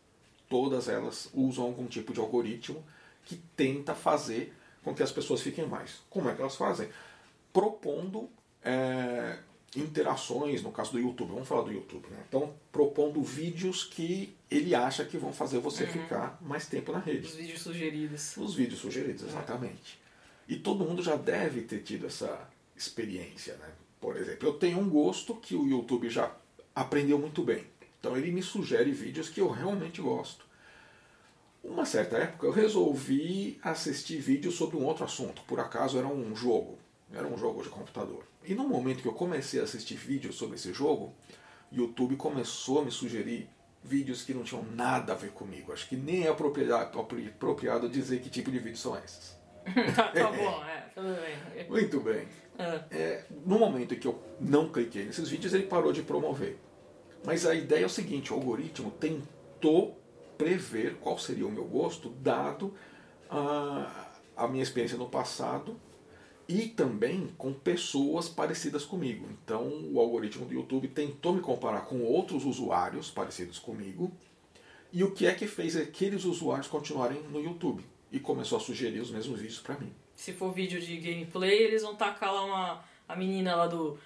Todas 0.49 0.89
elas 0.89 1.31
usam 1.33 1.67
algum 1.67 1.87
tipo 1.87 2.13
de 2.13 2.19
algoritmo 2.19 2.85
que 3.25 3.37
tenta 3.57 3.95
fazer 3.95 4.53
com 4.83 4.93
que 4.93 5.03
as 5.03 5.13
pessoas 5.13 5.41
fiquem 5.41 5.65
mais. 5.65 6.03
Como 6.11 6.29
é 6.29 6.35
que 6.35 6.41
elas 6.41 6.57
fazem? 6.57 6.89
Propondo 7.53 8.29
é, 8.65 9.39
interações, 9.75 10.63
no 10.63 10.71
caso 10.71 10.93
do 10.93 10.99
YouTube, 10.99 11.31
vamos 11.33 11.49
falar 11.49 11.63
do 11.63 11.73
YouTube, 11.73 12.07
né? 12.11 12.25
Então, 12.29 12.55
propondo 12.71 13.23
vídeos 13.23 13.85
que 13.85 14.35
ele 14.51 14.75
acha 14.75 15.05
que 15.05 15.17
vão 15.17 15.33
fazer 15.33 15.59
você 15.59 15.85
uhum. 15.85 15.93
ficar 15.93 16.39
mais 16.43 16.67
tempo 16.67 16.93
na 16.93 16.99
rede. 16.99 17.27
Os 17.27 17.35
vídeos 17.35 17.63
sugeridos. 17.63 18.37
Os 18.37 18.55
vídeos 18.55 18.81
sugeridos, 18.81 19.25
exatamente. 19.25 19.99
É. 20.49 20.53
E 20.53 20.57
todo 20.57 20.85
mundo 20.85 21.03
já 21.03 21.17
deve 21.17 21.63
ter 21.63 21.81
tido 21.83 22.07
essa 22.07 22.49
experiência, 22.77 23.55
né? 23.55 23.69
Por 24.01 24.17
exemplo, 24.17 24.49
eu 24.49 24.55
tenho 24.55 24.79
um 24.79 24.91
gosto 24.91 25.37
que 25.37 25.55
o 25.55 25.67
YouTube 25.67 26.11
já 26.11 26.35
aprendeu 26.75 27.19
muito 27.19 27.43
bem. 27.43 27.65
Então 28.01 28.17
ele 28.17 28.33
me 28.33 28.43
sugere 28.43 28.91
vídeos 28.91 29.29
que 29.29 29.41
eu 29.41 29.49
realmente 29.49 30.01
gosto. 30.03 30.45
Uma 31.63 31.85
certa 31.85 32.17
época 32.17 32.47
eu 32.47 32.51
resolvi 32.51 33.61
assistir 33.63 34.19
vídeos 34.19 34.57
sobre 34.57 34.77
um 34.77 34.85
outro 34.85 35.05
assunto. 35.05 35.43
Por 35.43 35.61
acaso 35.61 35.97
era 35.97 36.09
um 36.09 36.35
jogo. 36.35 36.77
Era 37.15 37.29
um 37.29 37.39
jogo 37.39 37.63
de 37.63 37.69
computador. 37.69 38.25
E 38.45 38.55
no 38.55 38.69
momento 38.69 39.03
que 39.03 39.09
eu 39.09 39.13
comecei 39.13 39.61
a 39.61 39.65
assistir 39.65 39.95
vídeos 39.95 40.35
sobre 40.35 40.57
esse 40.57 40.73
jogo, 40.73 41.15
YouTube 41.71 42.17
começou 42.17 42.81
a 42.81 42.85
me 42.85 42.91
sugerir 42.91 43.49
vídeos 43.83 44.23
que 44.23 44.35
não 44.35 44.43
tinham 44.43 44.65
nada 44.75 45.13
a 45.13 45.17
ver 45.17 45.31
comigo. 45.31 45.73
Acho 45.73 45.89
que 45.89 45.97
nem 45.97 46.25
é 46.25 46.29
apropriado 46.29 47.89
dizer 47.89 48.21
que 48.21 48.31
tipo 48.31 48.51
de 48.51 48.59
vídeos 48.59 48.81
são 48.81 48.97
esses. 48.99 49.37
tá, 49.95 50.33
bom, 50.33 50.65
é, 50.65 50.81
tudo 50.95 51.17
bem. 51.17 51.69
Muito 51.69 52.01
bem. 52.01 52.29
É. 52.59 52.83
É, 52.91 53.25
no 53.47 53.59
momento 53.59 53.95
em 53.95 53.99
que 53.99 54.07
eu 54.07 54.21
não 54.41 54.69
cliquei 54.69 55.05
nesses 55.05 55.29
vídeos, 55.29 55.55
ele 55.55 55.67
parou 55.67 55.93
de 55.93 56.03
promover. 56.03 56.59
Mas 57.25 57.47
a 57.47 57.55
ideia 57.55 57.85
é 57.85 57.87
o 57.87 57.91
seguinte: 57.91 58.33
o 58.33 58.37
algoritmo 58.37 58.91
tentou 58.91 59.99
prever 60.37 60.97
qual 60.97 61.19
seria 61.19 61.47
o 61.47 61.51
meu 61.51 61.65
gosto, 61.65 62.11
dado 62.11 62.75
a, 63.31 64.11
a 64.37 64.49
minha 64.49 64.63
experiência 64.63 64.99
no 64.99 65.09
passado 65.09 65.81
e 66.53 66.69
também 66.69 67.33
com 67.38 67.51
pessoas 67.51 68.29
parecidas 68.29 68.85
comigo. 68.85 69.27
Então, 69.31 69.88
o 69.91 69.99
algoritmo 69.99 70.45
do 70.45 70.53
YouTube 70.53 70.87
tentou 70.88 71.33
me 71.33 71.41
comparar 71.41 71.83
com 71.83 72.03
outros 72.03 72.45
usuários 72.45 73.11
parecidos 73.11 73.59
comigo. 73.59 74.12
E 74.93 75.03
o 75.03 75.12
que 75.12 75.27
é 75.27 75.35
que 75.35 75.47
fez 75.47 75.77
aqueles 75.77 76.25
usuários 76.25 76.69
continuarem 76.69 77.23
no 77.31 77.41
YouTube? 77.41 77.83
E 78.11 78.21
começou 78.21 78.59
a 78.59 78.61
sugerir 78.61 79.01
os 79.01 79.11
mesmos 79.11 79.41
vídeos 79.41 79.61
para 79.61 79.79
mim. 79.79 79.91
Se 80.15 80.35
for 80.35 80.53
vídeo 80.53 80.79
de 80.79 80.99
gameplay, 80.99 81.62
eles 81.62 81.81
vão 81.81 81.97
tacar 81.97 82.35
lá 82.35 82.45
uma 82.45 82.85
a 83.09 83.17
menina 83.17 83.57
lá 83.57 83.67
do 83.67 83.99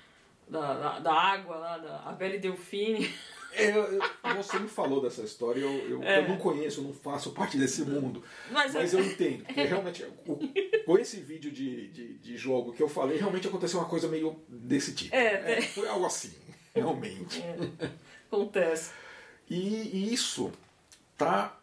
da, 0.48 0.74
da, 0.74 0.98
da 1.00 1.12
água 1.12 1.56
lá, 1.56 1.78
da 1.78 1.98
a 2.04 2.12
Belle 2.12 2.38
Delfine. 2.38 3.12
É, 3.56 3.76
eu, 3.76 4.36
você 4.36 4.58
me 4.58 4.68
falou 4.68 5.00
dessa 5.00 5.22
história, 5.22 5.60
eu, 5.60 5.70
eu, 5.88 6.02
é. 6.02 6.18
eu, 6.18 6.28
não 6.28 6.36
conheço, 6.36 6.80
eu 6.80 6.84
não 6.84 6.92
faço 6.92 7.32
parte 7.32 7.56
desse 7.56 7.82
mundo. 7.82 8.22
Mas, 8.50 8.74
mas 8.74 8.92
eu 8.92 9.00
entendo. 9.00 9.44
Porque 9.44 9.62
realmente, 9.62 10.04
o, 10.26 10.38
com 10.84 10.98
esse 10.98 11.20
vídeo 11.20 11.50
de, 11.50 11.88
de, 11.88 12.14
de, 12.18 12.36
jogo 12.36 12.72
que 12.72 12.82
eu 12.82 12.88
falei, 12.88 13.16
realmente 13.16 13.48
aconteceu 13.48 13.80
uma 13.80 13.88
coisa 13.88 14.08
meio 14.08 14.36
desse 14.48 14.94
tipo. 14.94 15.14
É, 15.14 15.58
é 15.58 15.62
foi 15.62 15.88
algo 15.88 16.04
assim, 16.04 16.32
realmente. 16.74 17.40
É, 17.40 17.90
acontece. 18.30 18.92
E, 19.48 19.56
e 19.58 20.12
isso 20.12 20.52
tá 21.16 21.58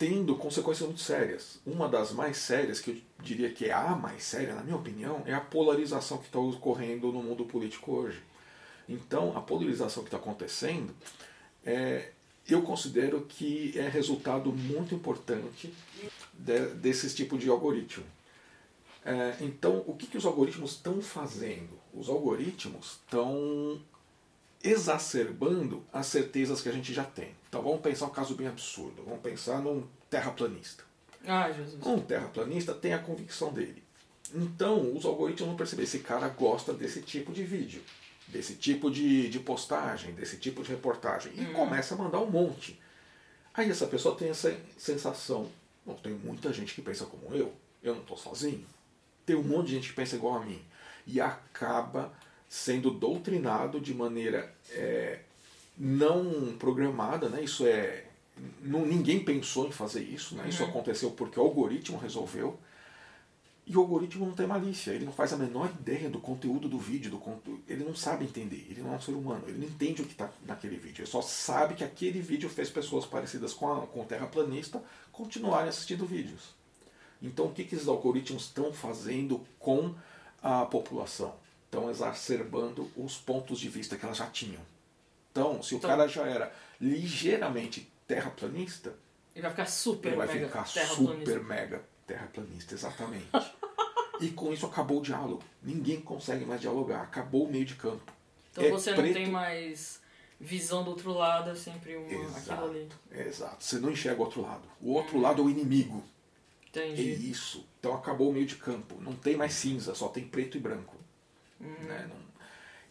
tendo 0.00 0.34
consequências 0.36 0.88
muito 0.88 1.02
sérias. 1.02 1.60
Uma 1.66 1.86
das 1.86 2.10
mais 2.10 2.38
sérias, 2.38 2.80
que 2.80 2.90
eu 2.90 2.96
diria 3.22 3.50
que 3.50 3.66
é 3.66 3.72
a 3.72 3.90
mais 3.90 4.22
séria, 4.22 4.54
na 4.54 4.62
minha 4.62 4.76
opinião, 4.76 5.22
é 5.26 5.34
a 5.34 5.40
polarização 5.40 6.16
que 6.16 6.24
está 6.24 6.38
ocorrendo 6.38 7.12
no 7.12 7.22
mundo 7.22 7.44
político 7.44 7.92
hoje. 7.92 8.22
Então, 8.90 9.38
a 9.38 9.40
polarização 9.40 10.02
que 10.02 10.08
está 10.08 10.16
acontecendo, 10.16 10.92
é, 11.64 12.10
eu 12.48 12.60
considero 12.62 13.24
que 13.28 13.72
é 13.78 13.88
resultado 13.88 14.52
muito 14.52 14.96
importante 14.96 15.72
de, 16.34 16.66
desses 16.74 17.14
tipos 17.14 17.40
de 17.40 17.48
algoritmo. 17.48 18.04
É, 19.04 19.36
então, 19.40 19.84
o 19.86 19.94
que, 19.94 20.08
que 20.08 20.18
os 20.18 20.26
algoritmos 20.26 20.72
estão 20.72 21.00
fazendo? 21.00 21.78
Os 21.94 22.08
algoritmos 22.08 22.98
estão 22.98 23.80
exacerbando 24.62 25.84
as 25.92 26.06
certezas 26.06 26.60
que 26.60 26.68
a 26.68 26.72
gente 26.72 26.92
já 26.92 27.04
tem. 27.04 27.30
Então, 27.48 27.62
vamos 27.62 27.80
pensar 27.80 28.06
um 28.06 28.10
caso 28.10 28.34
bem 28.34 28.48
absurdo. 28.48 29.04
Vamos 29.04 29.20
pensar 29.20 29.62
num 29.62 29.86
terraplanista. 30.10 30.82
Ah, 31.24 31.50
Jesus. 31.52 31.86
Um 31.86 32.00
terraplanista 32.00 32.74
tem 32.74 32.92
a 32.92 32.98
convicção 32.98 33.52
dele. 33.52 33.84
Então, 34.34 34.96
os 34.96 35.04
algoritmos 35.04 35.48
vão 35.48 35.56
perceber: 35.56 35.84
esse 35.84 36.00
cara 36.00 36.28
gosta 36.28 36.72
desse 36.72 37.02
tipo 37.02 37.32
de 37.32 37.44
vídeo 37.44 37.82
desse 38.30 38.54
tipo 38.54 38.90
de, 38.90 39.28
de 39.28 39.38
postagem, 39.38 40.12
desse 40.14 40.36
tipo 40.36 40.62
de 40.62 40.70
reportagem, 40.70 41.32
e 41.36 41.40
hum. 41.42 41.52
começa 41.52 41.94
a 41.94 41.98
mandar 41.98 42.20
um 42.20 42.30
monte. 42.30 42.80
Aí 43.52 43.70
essa 43.70 43.86
pessoa 43.86 44.16
tem 44.16 44.30
essa 44.30 44.56
sensação: 44.78 45.48
não, 45.84 45.94
tem 45.94 46.12
muita 46.12 46.52
gente 46.52 46.74
que 46.74 46.82
pensa 46.82 47.04
como 47.04 47.34
eu, 47.34 47.52
eu 47.82 47.94
não 47.94 48.02
estou 48.02 48.16
sozinho. 48.16 48.64
Tem 49.26 49.36
um 49.36 49.42
monte 49.42 49.68
de 49.68 49.74
gente 49.74 49.88
que 49.88 49.94
pensa 49.94 50.16
igual 50.16 50.36
a 50.36 50.44
mim. 50.44 50.60
E 51.06 51.20
acaba 51.20 52.12
sendo 52.48 52.90
doutrinado 52.90 53.80
de 53.80 53.94
maneira 53.94 54.52
é, 54.70 55.20
não 55.78 56.56
programada, 56.58 57.28
né? 57.28 57.42
isso 57.42 57.66
é. 57.66 58.04
Não, 58.62 58.86
ninguém 58.86 59.22
pensou 59.22 59.68
em 59.68 59.72
fazer 59.72 60.02
isso, 60.02 60.34
né? 60.34 60.48
isso 60.48 60.62
uhum. 60.62 60.70
aconteceu 60.70 61.10
porque 61.10 61.38
o 61.38 61.42
algoritmo 61.42 61.98
resolveu. 61.98 62.58
E 63.70 63.76
o 63.76 63.80
algoritmo 63.82 64.26
não 64.26 64.32
tem 64.32 64.48
malícia, 64.48 64.90
ele 64.90 65.04
não 65.04 65.12
faz 65.12 65.32
a 65.32 65.36
menor 65.36 65.70
ideia 65.78 66.10
do 66.10 66.18
conteúdo 66.18 66.68
do 66.68 66.76
vídeo, 66.76 67.08
do 67.08 67.18
conteúdo, 67.18 67.62
ele 67.68 67.84
não 67.84 67.94
sabe 67.94 68.24
entender, 68.24 68.66
ele 68.68 68.82
não 68.82 68.92
é 68.92 68.96
um 68.96 69.00
ser 69.00 69.12
humano, 69.12 69.44
ele 69.46 69.58
não 69.58 69.66
entende 69.68 70.02
o 70.02 70.04
que 70.04 70.10
está 70.10 70.28
naquele 70.44 70.76
vídeo, 70.76 71.02
ele 71.02 71.10
só 71.10 71.22
sabe 71.22 71.74
que 71.74 71.84
aquele 71.84 72.20
vídeo 72.20 72.48
fez 72.50 72.68
pessoas 72.68 73.06
parecidas 73.06 73.54
com, 73.54 73.72
a, 73.72 73.86
com 73.86 74.00
o 74.00 74.04
terraplanista 74.04 74.82
continuarem 75.12 75.68
assistindo 75.68 76.04
vídeos. 76.04 76.52
Então 77.22 77.46
o 77.46 77.52
que, 77.52 77.62
que 77.62 77.76
esses 77.76 77.86
algoritmos 77.86 78.46
estão 78.46 78.72
fazendo 78.72 79.46
com 79.60 79.94
a 80.42 80.66
população? 80.66 81.32
Estão 81.66 81.88
exacerbando 81.88 82.90
os 82.96 83.18
pontos 83.18 83.60
de 83.60 83.68
vista 83.68 83.96
que 83.96 84.04
elas 84.04 84.18
já 84.18 84.26
tinham. 84.26 84.62
Então, 85.30 85.62
se 85.62 85.76
o 85.76 85.78
então, 85.78 85.88
cara 85.88 86.08
já 86.08 86.26
era 86.26 86.52
ligeiramente 86.80 87.88
terraplanista, 88.08 88.96
ele 89.32 89.42
vai 89.42 89.52
ficar 89.52 89.66
super 89.66 90.08
ele 90.08 90.16
vai 90.16 90.26
mega 90.26 90.46
ficar 90.48 90.66
super 90.66 91.44
mega 91.44 91.84
terraplanista, 92.04 92.74
exatamente. 92.74 93.28
e 94.20 94.28
com 94.30 94.52
isso 94.52 94.66
acabou 94.66 94.98
o 94.98 95.02
diálogo. 95.02 95.42
Ninguém 95.62 96.00
consegue 96.00 96.44
mais 96.44 96.60
dialogar. 96.60 97.02
Acabou 97.02 97.46
o 97.46 97.50
meio 97.50 97.64
de 97.64 97.74
campo. 97.74 98.12
Então 98.52 98.64
é 98.64 98.70
você 98.70 98.90
não 98.90 98.98
preto... 98.98 99.14
tem 99.14 99.28
mais 99.28 100.00
visão 100.40 100.82
do 100.82 100.90
outro 100.90 101.12
lado, 101.12 101.50
é 101.50 101.54
sempre 101.54 101.96
uma, 101.96 102.12
exato, 102.12 102.52
aquilo 102.52 102.70
ali. 102.70 102.88
Exato. 103.12 103.64
Você 103.64 103.78
não 103.78 103.90
enxerga 103.90 104.20
o 104.20 104.24
outro 104.24 104.42
lado. 104.42 104.62
O 104.80 104.92
outro 104.92 105.18
hum. 105.18 105.20
lado 105.20 105.42
é 105.42 105.44
o 105.44 105.50
inimigo. 105.50 106.02
Entendi. 106.68 107.10
É 107.10 107.14
isso. 107.14 107.66
Então 107.78 107.94
acabou 107.94 108.30
o 108.30 108.32
meio 108.32 108.46
de 108.46 108.56
campo. 108.56 108.96
Não 109.00 109.14
tem 109.14 109.36
mais 109.36 109.54
cinza, 109.54 109.94
só 109.94 110.08
tem 110.08 110.26
preto 110.26 110.56
e 110.56 110.60
branco. 110.60 110.96
Hum. 111.60 111.74
Né? 111.80 112.06
Não... 112.08 112.16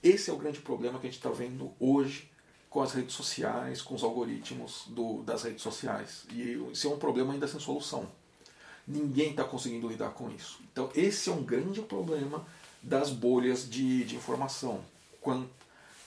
Esse 0.03 0.29
é 0.29 0.33
o 0.33 0.37
grande 0.37 0.59
problema 0.59 0.99
que 0.99 1.07
a 1.07 1.09
gente 1.09 1.19
está 1.19 1.29
vendo 1.29 1.73
hoje 1.79 2.29
com 2.69 2.81
as 2.81 2.93
redes 2.93 3.15
sociais, 3.15 3.81
com 3.81 3.95
os 3.95 4.03
algoritmos 4.03 4.85
do, 4.87 5.23
das 5.23 5.43
redes 5.43 5.63
sociais. 5.63 6.25
E 6.31 6.53
isso 6.71 6.87
é 6.87 6.91
um 6.91 6.99
problema 6.99 7.33
ainda 7.33 7.47
sem 7.47 7.59
solução. 7.59 8.09
Ninguém 8.89 9.29
está 9.29 9.43
conseguindo 9.43 9.87
lidar 9.87 10.09
com 10.09 10.31
isso. 10.31 10.59
Então, 10.71 10.89
esse 10.95 11.29
é 11.29 11.31
um 11.31 11.43
grande 11.43 11.79
problema 11.81 12.43
das 12.81 13.11
bolhas 13.11 13.69
de, 13.69 14.03
de 14.03 14.15
informação. 14.15 14.83
Quando, 15.21 15.47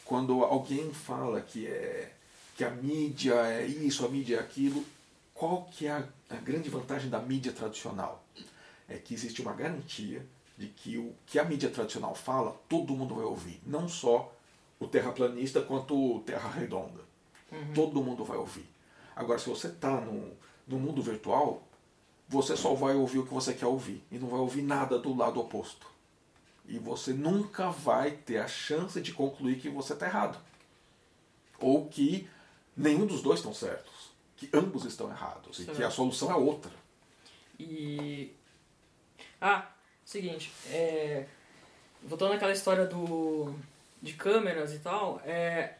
quando 0.05 0.43
alguém 0.43 0.93
fala 0.93 1.41
que, 1.41 1.67
é, 1.69 2.13
que 2.57 2.65
a 2.65 2.71
mídia 2.71 3.35
é 3.35 3.65
isso, 3.65 4.05
a 4.05 4.09
mídia 4.09 4.37
é 4.37 4.41
aquilo, 4.41 4.85
qual 5.33 5.69
que 5.71 5.87
é 5.87 5.93
a, 5.93 6.05
a 6.29 6.37
grande 6.37 6.69
vantagem 6.69 7.09
da 7.09 7.21
mídia 7.21 7.53
tradicional? 7.53 8.25
É 8.89 8.97
que 8.97 9.15
existe 9.15 9.41
uma 9.41 9.53
garantia 9.53 10.27
de 10.59 10.67
que 10.67 10.99
o 10.99 11.15
que 11.25 11.39
a 11.39 11.45
mídia 11.45 11.71
tradicional 11.71 12.15
fala, 12.17 12.61
todo 12.69 12.97
mundo 12.97 13.15
vai 13.15 13.25
ouvir. 13.25 13.61
Não 13.65 13.89
só 13.89 14.35
o 14.81 14.89
terraplanista 14.89 15.61
quanto 15.61 16.17
o 16.17 16.21
terra 16.21 16.51
redonda. 16.51 17.01
Uhum. 17.51 17.73
Todo 17.75 18.03
mundo 18.03 18.25
vai 18.25 18.37
ouvir. 18.37 18.69
Agora, 19.15 19.39
se 19.39 19.49
você 19.49 19.69
está 19.69 20.01
no, 20.01 20.33
no 20.67 20.79
mundo 20.79 21.03
virtual, 21.03 21.63
você 22.29 22.57
só 22.57 22.75
vai 22.75 22.95
ouvir 22.95 23.19
o 23.19 23.27
que 23.27 23.35
você 23.35 23.53
quer 23.53 23.67
ouvir 23.67 24.03
e 24.11 24.19
não 24.19 24.29
vai 24.29 24.41
ouvir 24.41 24.63
nada 24.63 24.99
do 24.99 25.15
lado 25.15 25.41
oposto. 25.41 25.87
E 26.67 26.79
você 26.79 27.13
nunca 27.13 27.71
vai 27.71 28.13
ter 28.13 28.39
a 28.39 28.49
chance 28.49 29.01
de 29.01 29.13
concluir 29.13 29.59
que 29.59 29.69
você 29.69 29.93
está 29.93 30.07
errado. 30.07 30.39
Ou 31.59 31.87
que 31.89 32.29
nenhum 32.77 33.07
dos 33.07 33.23
dois 33.23 33.41
estão 33.41 33.53
certos. 33.53 34.11
Que 34.37 34.49
ambos 34.53 34.85
estão 34.85 35.11
errados 35.11 35.61
e 35.61 35.67
que 35.67 35.83
a 35.83 35.91
solução 35.91 36.31
é 36.31 36.35
outra. 36.35 36.73
E. 37.59 38.33
Ah, 39.41 39.69
seguinte. 40.05 40.53
É... 40.69 41.27
Voltando 42.03 42.33
àquela 42.33 42.53
história 42.53 42.87
do 42.87 43.55
de 44.01 44.15
câmeras 44.15 44.73
e 44.73 44.81
tal, 44.81 45.23
é... 45.25 45.75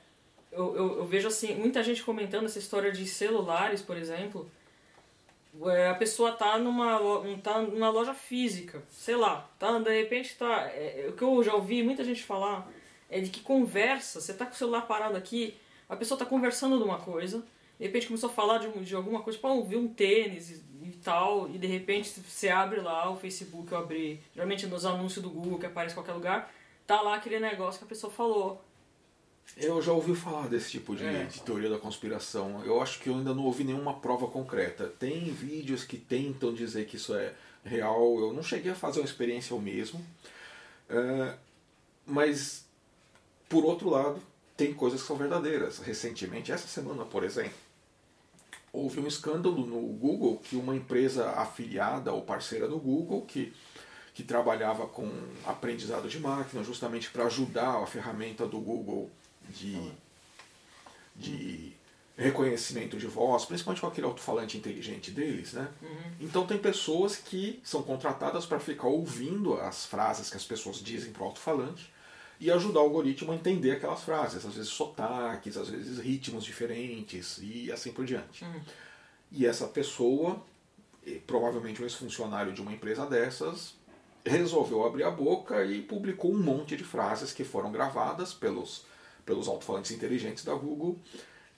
eu, 0.53 0.77
eu, 0.77 0.99
eu 0.99 1.07
vejo 1.07 1.27
assim, 1.27 1.57
muita 1.57 1.83
gente 1.83 2.05
comentando 2.05 2.45
essa 2.47 2.61
história 2.61 2.93
de 2.93 3.05
celulares, 3.07 3.83
por 3.83 3.97
exemplo. 3.97 4.49
É, 5.61 5.91
a 5.91 5.95
pessoa 5.95 6.33
tá 6.33 6.59
numa, 6.59 6.99
tá 7.43 7.61
numa 7.61 7.91
loja 7.91 8.15
física, 8.15 8.83
sei 8.89 9.17
lá, 9.17 9.51
tá, 9.59 9.79
de 9.79 9.91
repente 9.91 10.35
tá. 10.37 10.63
É, 10.69 11.07
o 11.11 11.13
que 11.13 11.23
eu 11.23 11.43
já 11.43 11.55
ouvi 11.55 11.83
muita 11.83 12.03
gente 12.03 12.23
falar 12.23 12.71
é 13.11 13.21
de 13.21 13.29
que 13.29 13.41
conversa, 13.41 14.21
você 14.21 14.33
tá 14.33 14.47
com 14.47 14.53
o 14.53 14.57
celular 14.57 14.83
parado 14.83 15.17
aqui, 15.17 15.55
a 15.89 15.95
pessoa 15.95 16.19
tá 16.19 16.25
conversando 16.25 16.79
de 16.79 16.85
uma 16.85 16.99
coisa, 16.99 17.45
de 17.79 17.85
repente 17.85 18.07
começou 18.07 18.31
a 18.31 18.33
falar 18.33 18.59
de, 18.59 18.69
de 18.83 18.95
alguma 18.95 19.23
coisa, 19.23 19.37
tipo, 19.37 19.47
ah, 19.47 19.53
um 19.53 19.89
tênis 19.89 20.51
e, 20.51 20.87
e 20.87 20.93
tal, 21.05 21.51
e 21.51 21.59
de 21.59 21.67
repente 21.67 22.09
você 22.21 22.49
abre 22.49 22.81
lá 22.81 23.11
o 23.11 23.17
Facebook, 23.17 23.71
eu 23.71 23.79
abri, 23.79 24.23
geralmente 24.35 24.67
nos 24.67 24.87
anúncios 24.87 25.23
do 25.23 25.29
Google 25.29 25.59
que 25.59 25.67
aparece 25.67 25.93
em 25.93 25.97
qualquer 25.97 26.15
lugar, 26.15 26.51
tá 26.87 27.03
lá 27.03 27.17
aquele 27.17 27.39
negócio 27.39 27.79
que 27.79 27.85
a 27.85 27.89
pessoa 27.89 28.11
falou. 28.11 28.65
Eu 29.57 29.83
já 29.83 29.93
ouvi 29.93 30.15
falar 30.15 30.49
desse 30.49 30.71
tipo 30.71 30.97
de, 30.97 31.05
É. 31.05 31.25
de 31.25 31.41
teoria 31.43 31.69
da 31.69 31.79
conspiração. 31.79 32.63
Eu 32.65 32.81
acho 32.81 32.99
que 33.01 33.09
eu 33.11 33.15
ainda 33.15 33.35
não 33.35 33.45
ouvi 33.45 33.65
nenhuma 33.65 33.95
prova 34.01 34.27
concreta. 34.27 34.87
Tem 34.99 35.31
vídeos 35.31 35.85
que 35.85 35.99
tentam 35.99 36.55
dizer 36.55 36.87
que 36.87 36.97
isso 36.97 37.15
é 37.15 37.35
real. 37.65 38.19
Eu 38.19 38.33
não 38.33 38.43
cheguei 38.43 38.73
a 38.73 38.75
fazer 38.75 39.01
uma 39.01 39.05
experiência 39.07 39.53
eu 39.53 39.61
mesmo. 39.61 40.05
É, 40.89 41.35
mas, 42.07 42.65
por 43.49 43.65
outro 43.65 43.91
lado, 43.91 44.21
tem 44.57 44.73
coisas 44.73 45.03
que 45.03 45.07
são 45.07 45.17
verdadeiras. 45.17 45.79
Recentemente, 45.79 46.51
essa 46.51 46.67
semana, 46.67 47.05
por 47.05 47.23
exemplo, 47.23 47.53
houve 48.73 49.01
um 49.01 49.07
escândalo 49.07 49.67
no 49.67 49.81
Google 49.81 50.39
que 50.39 50.57
uma 50.57 50.75
empresa 50.75 51.31
afiliada 51.33 52.11
ou 52.13 52.23
parceira 52.23 52.67
do 52.67 52.79
Google 52.79 53.23
que 53.23 53.53
que 54.15 54.23
trabalhava 54.23 54.87
com 54.87 55.11
aprendizado 55.47 56.07
de 56.07 56.21
máquina 56.21 56.63
justamente 56.63 57.09
para 57.09 57.25
ajudar 57.25 57.83
a 57.83 57.87
ferramenta 57.87 58.47
do 58.47 58.61
Google 58.61 59.11
de, 59.53 59.93
de 61.15 61.73
reconhecimento 62.17 62.97
de 62.97 63.07
voz, 63.07 63.45
principalmente 63.45 63.81
com 63.81 63.87
aquele 63.87 64.07
alto-falante 64.07 64.57
inteligente 64.57 65.11
deles, 65.11 65.53
né? 65.53 65.69
Então 66.21 66.47
tem 66.47 66.59
pessoas 66.59 67.17
que 67.17 67.61
são 67.65 67.83
contratadas 67.83 68.47
para 68.47 68.61
ficar 68.61 68.89
ouvindo 68.89 69.55
as 69.55 69.87
frases 69.87 70.29
que 70.31 70.37
as 70.37 70.45
pessoas 70.45 70.77
dizem 70.83 71.13
para 71.13 71.23
o 71.23 71.27
alto-falante 71.27 71.91
e 72.39 72.51
ajudar 72.51 72.81
o 72.81 72.85
algoritmo 72.85 73.33
a 73.33 73.35
entender 73.37 73.71
aquelas 73.73 74.03
frases, 74.03 74.45
às 74.45 74.55
vezes 74.55 74.71
sotaques, 74.71 75.57
às 75.57 75.69
vezes 75.69 75.99
ritmos 75.99 76.45
diferentes 76.45 77.39
e 77.41 77.71
assim 77.71 77.93
por 77.93 78.05
diante. 78.05 78.45
E 79.31 79.47
essa 79.47 79.67
pessoa, 79.67 80.43
provavelmente 81.27 81.81
um 81.81 81.85
ex-funcionário 81.85 82.53
de 82.53 82.61
uma 82.61 82.73
empresa 82.73 83.07
dessas, 83.07 83.75
resolveu 84.25 84.85
abrir 84.85 85.05
a 85.05 85.11
boca 85.11 85.65
e 85.65 85.83
publicou 85.83 86.33
um 86.33 86.39
monte 86.39 86.77
de 86.77 86.85
frases 86.85 87.33
que 87.33 87.45
foram 87.45 87.73
gravadas 87.73 88.35
pelos, 88.35 88.85
pelos 89.25 89.49
alto-falantes 89.49 89.91
inteligentes 89.91 90.45
da 90.45 90.55
Google 90.55 90.99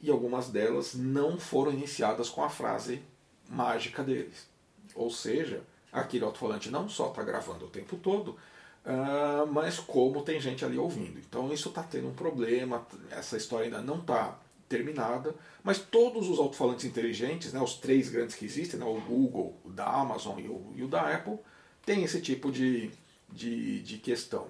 e 0.01 0.11
algumas 0.11 0.49
delas 0.49 0.95
não 0.95 1.39
foram 1.39 1.73
iniciadas 1.73 2.29
com 2.29 2.43
a 2.43 2.49
frase 2.49 3.03
mágica 3.49 4.03
deles. 4.03 4.47
Ou 4.95 5.11
seja, 5.11 5.63
aquele 5.93 6.25
alto-falante 6.25 6.71
não 6.71 6.89
só 6.89 7.09
está 7.09 7.23
gravando 7.23 7.65
o 7.67 7.71
tempo 7.71 7.97
todo, 7.97 8.37
ah, 8.85 9.47
mas 9.51 9.79
como 9.79 10.23
tem 10.23 10.39
gente 10.39 10.65
ali 10.65 10.77
ouvindo. 10.77 11.19
Então 11.19 11.53
isso 11.53 11.69
está 11.71 11.83
tendo 11.83 12.09
um 12.09 12.15
problema, 12.15 12.87
essa 13.11 13.37
história 13.37 13.65
ainda 13.65 13.81
não 13.81 14.01
está 14.01 14.39
terminada, 14.69 15.35
mas 15.63 15.79
todos 15.79 16.29
os 16.29 16.39
alto-falantes 16.39 16.85
inteligentes, 16.85 17.53
né, 17.53 17.61
os 17.61 17.75
três 17.75 18.09
grandes 18.09 18.35
que 18.35 18.45
existem, 18.45 18.79
né, 18.79 18.85
o 18.85 19.01
Google, 19.01 19.57
o 19.65 19.71
da 19.71 19.87
Amazon 19.87 20.39
e 20.39 20.49
o, 20.49 20.73
e 20.75 20.83
o 20.83 20.89
da 20.89 21.15
Apple, 21.15 21.39
tem 21.85 22.03
esse 22.03 22.21
tipo 22.21 22.51
de, 22.51 22.91
de, 23.31 23.81
de 23.83 23.99
questão. 23.99 24.49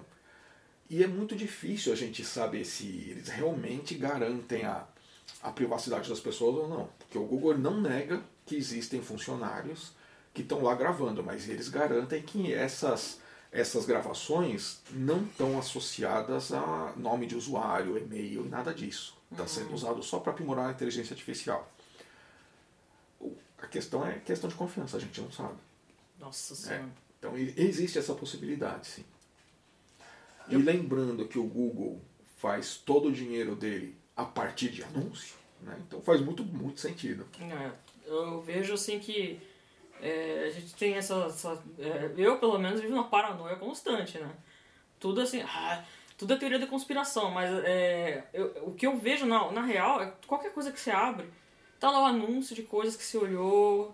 E 0.89 1.03
é 1.03 1.07
muito 1.07 1.35
difícil 1.35 1.91
a 1.91 1.95
gente 1.95 2.23
saber 2.23 2.63
se 2.63 2.85
eles 3.09 3.29
realmente 3.29 3.95
garantem 3.95 4.65
a, 4.65 4.85
a 5.41 5.51
privacidade 5.51 6.09
das 6.09 6.19
pessoas 6.19 6.55
ou 6.55 6.69
não. 6.69 6.89
Porque 6.99 7.17
o 7.17 7.25
Google 7.25 7.57
não 7.57 7.81
nega 7.81 8.21
que 8.45 8.55
existem 8.55 9.01
funcionários 9.01 9.93
que 10.33 10.41
estão 10.41 10.61
lá 10.61 10.75
gravando, 10.75 11.23
mas 11.23 11.49
eles 11.49 11.69
garantem 11.69 12.21
que 12.21 12.53
essas, 12.53 13.19
essas 13.51 13.85
gravações 13.85 14.81
não 14.91 15.23
estão 15.23 15.57
associadas 15.57 16.51
a 16.51 16.93
nome 16.97 17.25
de 17.25 17.35
usuário, 17.35 17.97
e-mail 17.97 18.45
e 18.45 18.49
nada 18.49 18.73
disso. 18.73 19.17
Está 19.31 19.47
sendo 19.47 19.73
usado 19.73 20.03
só 20.03 20.19
para 20.19 20.33
aprimorar 20.33 20.67
a 20.69 20.71
inteligência 20.71 21.13
artificial. 21.13 21.71
A 23.57 23.65
questão 23.65 24.05
é 24.05 24.19
questão 24.19 24.49
de 24.49 24.55
confiança, 24.55 24.97
a 24.97 24.99
gente 24.99 25.19
não 25.19 25.31
sabe. 25.31 25.55
Nossa 26.19 26.53
senhora. 26.53 26.89
Então 27.17 27.37
e- 27.37 27.53
existe 27.57 27.97
essa 27.97 28.13
possibilidade, 28.13 28.87
sim. 28.87 29.05
E 30.49 30.55
lembrando 30.57 31.27
que 31.27 31.39
o 31.39 31.43
Google 31.43 32.01
faz 32.37 32.77
todo 32.77 33.07
o 33.09 33.11
dinheiro 33.11 33.55
dele 33.55 33.97
a 34.15 34.23
partir 34.25 34.69
de 34.69 34.83
anúncio, 34.83 35.35
né? 35.61 35.77
então 35.87 36.01
faz 36.01 36.21
muito, 36.21 36.43
muito 36.43 36.79
sentido. 36.79 37.25
É, 37.39 37.71
eu 38.05 38.41
vejo 38.41 38.73
assim 38.73 38.99
que 38.99 39.39
é, 40.01 40.45
a 40.47 40.49
gente 40.51 40.75
tem 40.75 40.93
essa. 40.95 41.15
essa- 41.25 41.63
é, 41.79 42.11
eu, 42.17 42.37
pelo 42.39 42.57
menos, 42.59 42.79
vivo 42.81 42.93
uma 42.93 43.07
paranoia 43.07 43.55
constante, 43.55 44.17
né? 44.19 44.29
Tudo 44.99 45.21
assim. 45.21 45.41
ah, 45.41 45.83
tudo 46.17 46.33
é 46.33 46.37
teoria 46.37 46.59
da 46.59 46.67
conspiração, 46.67 47.31
mas 47.31 47.49
é, 47.65 48.25
eu- 48.33 48.53
o 48.67 48.73
que 48.73 48.85
eu 48.87 48.97
vejo 48.97 49.25
na, 49.25 49.51
na 49.51 49.61
real 49.61 50.01
é 50.01 50.11
que 50.11 50.27
qualquer 50.27 50.53
coisa 50.53 50.71
que 50.71 50.79
você 50.79 50.91
abre, 50.91 51.25
tá 51.79 51.89
lá 51.91 52.03
o 52.03 52.05
anúncio 52.05 52.55
de 52.55 52.63
coisas 52.63 52.95
que 52.95 53.03
você 53.03 53.17
olhou. 53.17 53.93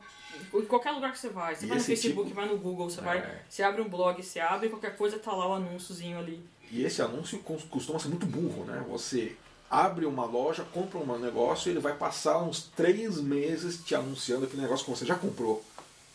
Em 0.53 0.65
qualquer 0.65 0.91
lugar 0.91 1.11
que 1.11 1.19
você 1.19 1.29
vai, 1.29 1.55
você 1.55 1.65
E 1.65 1.67
vai 1.69 1.77
no 1.77 1.81
esse 1.81 1.87
Facebook, 1.95 2.27
tipo- 2.29 2.35
vai 2.41 2.47
no 2.49 2.57
Google, 2.57 2.89
você 2.89 2.99
É. 2.99 3.03
vai, 3.03 3.41
você 3.49 3.63
abre 3.63 3.81
um 3.81 3.89
blog, 3.89 4.21
você 4.21 4.39
abre 4.39 4.69
qualquer 4.69 4.95
coisa, 4.97 5.17
tá 5.19 5.31
lá 5.33 5.47
o 5.47 5.53
anúnciozinho 5.53 6.17
ali. 6.19 6.43
E 6.71 6.83
esse 6.83 7.01
anúncio 7.01 7.39
cos- 7.39 7.63
costuma 7.63 7.99
ser 7.99 8.09
muito 8.09 8.25
burro, 8.25 8.65
né? 8.65 8.83
Você 8.89 9.35
abre 9.69 10.05
uma 10.05 10.25
loja, 10.25 10.63
compra 10.73 10.99
um 10.99 11.17
negócio 11.19 11.69
e 11.69 11.71
ele 11.73 11.79
vai 11.79 11.95
passar 11.95 12.37
uns 12.43 12.63
três 12.75 13.19
meses 13.21 13.83
te 13.83 13.95
anunciando 13.95 14.45
aquele 14.45 14.61
negócio 14.61 14.85
que 14.85 14.91
você 14.91 15.05
já 15.05 15.15
comprou. 15.15 15.63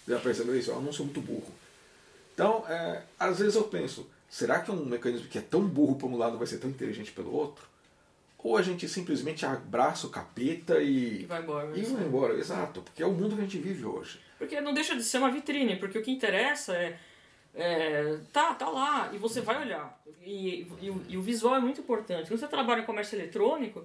Já 0.07 0.18
percebeu 0.20 0.57
isso? 0.59 0.70
É 0.70 0.74
um 0.74 0.79
anúncio 0.79 1.05
muito 1.05 1.20
burro. 1.20 1.52
Então, 2.35 2.64
é, 2.68 3.02
às 3.18 3.38
vezes 3.38 3.55
eu 3.55 3.64
penso, 3.64 4.07
será 4.31 4.61
que 4.61 4.70
um 4.70 4.85
mecanismo 4.85 5.26
que 5.29 5.38
é 5.38 5.40
tão 5.42 5.62
burro 5.66 5.96
por 5.96 6.09
um 6.11 6.16
lado 6.16 6.37
vai 6.38 6.46
ser 6.46 6.59
tão 6.59 6.68
inteligente 6.70 7.11
pelo 7.12 7.33
outro? 7.35 7.64
Ou 8.47 8.57
a 8.57 8.63
gente 8.63 8.89
simplesmente 8.89 9.45
abraça 9.45 10.07
o 10.07 10.11
capeta 10.11 10.81
E 10.81 11.23
e, 11.23 11.27
vai 11.27 11.43
embora. 11.43 11.77
e 11.77 11.83
vai 11.83 12.05
embora? 12.05 12.35
Exato, 12.35 12.81
porque 12.83 13.03
é 13.03 13.07
o 13.07 13.11
mundo 13.13 13.35
que 13.35 13.41
a 13.41 13.45
gente 13.45 13.59
vive 13.59 13.85
hoje. 13.85 14.21
Porque 14.39 14.61
não 14.61 14.73
deixa 14.73 14.95
de 14.95 15.03
ser 15.03 15.19
uma 15.19 15.31
vitrine, 15.31 15.75
porque 15.77 15.99
o 15.99 16.03
que 16.03 16.11
interessa 16.13 16.77
é. 16.77 16.97
é, 17.55 18.19
tá, 18.33 18.55
tá 18.55 18.69
lá, 18.69 19.11
e 19.13 19.19
você 19.19 19.41
vai 19.41 19.61
olhar. 19.61 20.01
E, 20.23 20.67
e, 20.81 20.91
o- 20.91 21.03
e 21.09 21.17
o 21.17 21.23
visual 21.23 21.57
é 21.57 21.61
muito 21.61 21.81
importante. 21.81 22.29
Quando 22.29 22.39
você 22.39 22.47
trabalha 22.47 22.83
em 22.83 22.85
comércio 22.87 23.17
eletrônico, 23.19 23.85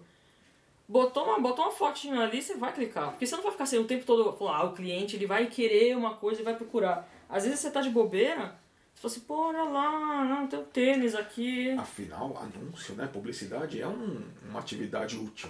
botou 0.88 1.24
uma, 1.26 1.40
botou 1.40 1.66
uma 1.66 1.72
fotinha 1.72 2.20
ali, 2.22 2.40
você 2.42 2.56
vai 2.56 2.72
clicar. 2.72 3.10
Porque 3.12 3.26
você 3.26 3.36
não 3.36 3.42
vai 3.44 3.52
ficar 3.54 3.64
assim 3.64 3.80
o 3.80 3.86
tempo 3.86 4.06
todo, 4.06 4.32
falar, 4.38 4.58
ah, 4.58 4.64
o 4.66 4.74
cliente 4.74 5.16
ele 5.16 5.26
vai 5.26 5.48
querer 5.48 5.98
uma 5.98 6.14
coisa 6.16 6.42
e 6.42 6.44
vai 6.44 6.56
procurar. 6.56 7.10
Às 7.28 7.46
vezes 7.46 7.60
você 7.62 7.72
tá 7.72 7.82
de 7.82 7.90
bobeira, 7.90 8.56
você 9.02 9.08
assim, 9.18 9.20
pô, 9.22 9.48
olha 9.48 9.64
lá, 9.64 10.24
não, 10.26 10.48
tem 10.48 10.60
um 10.60 10.64
tênis 10.66 11.16
aqui. 11.16 11.72
Afinal, 11.72 12.38
anúncio, 12.38 12.94
né, 12.96 13.08
publicidade 13.12 13.82
é 13.82 13.88
um- 13.88 14.24
uma 14.50 14.60
atividade 14.60 15.18
útil. 15.18 15.50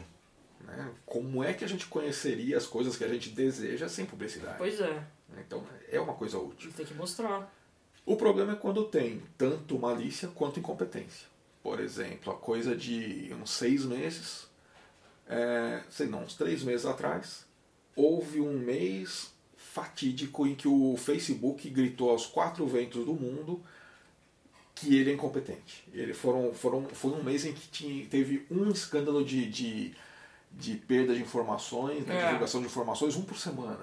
Né? 0.61 0.89
Como 1.05 1.43
é 1.43 1.53
que 1.53 1.65
a 1.65 1.67
gente 1.67 1.87
conheceria 1.87 2.55
as 2.57 2.65
coisas 2.67 2.95
que 2.95 3.03
a 3.03 3.07
gente 3.07 3.29
deseja 3.29 3.89
sem 3.89 4.05
publicidade? 4.05 4.57
Pois 4.57 4.79
é, 4.79 5.03
Então 5.39 5.63
é 5.89 5.99
uma 5.99 6.13
coisa 6.13 6.37
útil. 6.37 6.71
tem 6.71 6.85
que 6.85 6.93
mostrar. 6.93 7.51
O 8.05 8.15
problema 8.15 8.53
é 8.53 8.55
quando 8.55 8.85
tem 8.85 9.21
tanto 9.37 9.77
malícia 9.77 10.27
quanto 10.29 10.59
incompetência. 10.59 11.27
Por 11.63 11.79
exemplo, 11.79 12.33
a 12.33 12.35
coisa 12.37 12.75
de 12.75 13.31
uns 13.39 13.51
seis 13.51 13.85
meses, 13.85 14.47
é, 15.27 15.83
sei 15.89 16.07
não, 16.07 16.23
uns 16.23 16.35
três 16.35 16.63
meses 16.63 16.85
atrás, 16.85 17.45
houve 17.95 18.39
um 18.41 18.57
mês 18.57 19.31
fatídico 19.73 20.45
em 20.45 20.53
que 20.53 20.67
o 20.67 20.95
Facebook 20.97 21.69
gritou 21.69 22.09
aos 22.09 22.25
quatro 22.25 22.65
ventos 22.67 23.05
do 23.05 23.13
mundo 23.13 23.61
que 24.75 24.97
ele 24.97 25.11
é 25.11 25.13
incompetente. 25.13 25.83
Ele 25.93 26.13
foram, 26.13 26.53
foram, 26.53 26.85
foi 26.89 27.11
um 27.11 27.23
mês 27.23 27.45
em 27.45 27.53
que 27.53 27.67
tinha, 27.69 28.05
teve 28.07 28.45
um 28.51 28.69
escândalo 28.69 29.23
de, 29.23 29.45
de, 29.49 29.95
de 30.51 30.75
perda 30.75 31.13
de 31.13 31.21
informações, 31.21 32.05
né, 32.05 32.19
É. 32.21 32.25
divulgação 32.27 32.59
de 32.61 32.67
informações, 32.67 33.15
um 33.15 33.21
por 33.21 33.37
semana. 33.37 33.79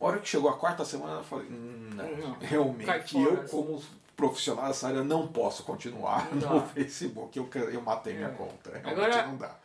A 0.00 0.04
hora 0.04 0.18
que 0.18 0.28
chegou 0.28 0.50
a 0.50 0.56
quarta 0.56 0.84
semana, 0.84 1.18
eu 1.18 1.24
falei, 1.24 1.46
hum, 1.48 1.90
não, 1.94 2.16
Não, 2.16 2.38
realmente, 2.40 3.14
eu 3.16 3.40
assim. 3.40 3.48
como 3.48 3.80
profissional 4.16 4.66
dessa 4.66 4.88
área 4.88 5.04
não 5.04 5.28
posso 5.28 5.62
continuar 5.62 6.28
Não 6.34 6.54
no 6.54 6.60
dá. 6.60 6.66
Facebook, 6.66 7.38
eu, 7.38 7.48
eu 7.70 7.80
matei 7.82 8.14
minha 8.14 8.28
É. 8.28 8.32
conta, 8.32 8.70
realmente 8.70 8.92
Agora- 8.92 9.26
não 9.28 9.36
dá. 9.36 9.56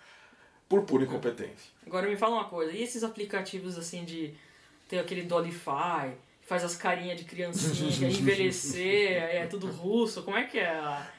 Por 0.69 0.83
pura 0.83 1.05
incompetência. 1.05 1.71
Agora 1.85 2.07
me 2.09 2.17
fala 2.17 2.35
uma 2.35 2.45
coisa, 2.45 2.73
e 2.73 2.83
esses 2.83 3.01
aplicativos 3.03 3.77
assim 3.77 4.03
de. 4.03 4.33
Tem 4.87 4.99
aquele 4.99 5.23
que 6.41 6.47
faz 6.47 6.63
as 6.63 6.75
carinhas 6.75 7.17
de 7.17 7.25
criancinha, 7.25 8.07
é 8.07 8.11
envelhecer, 8.11 9.11
é 9.23 9.45
tudo 9.47 9.67
russo, 9.67 10.23
como 10.23 10.37
é 10.37 10.43
que 10.45 10.57
é? 10.59 10.69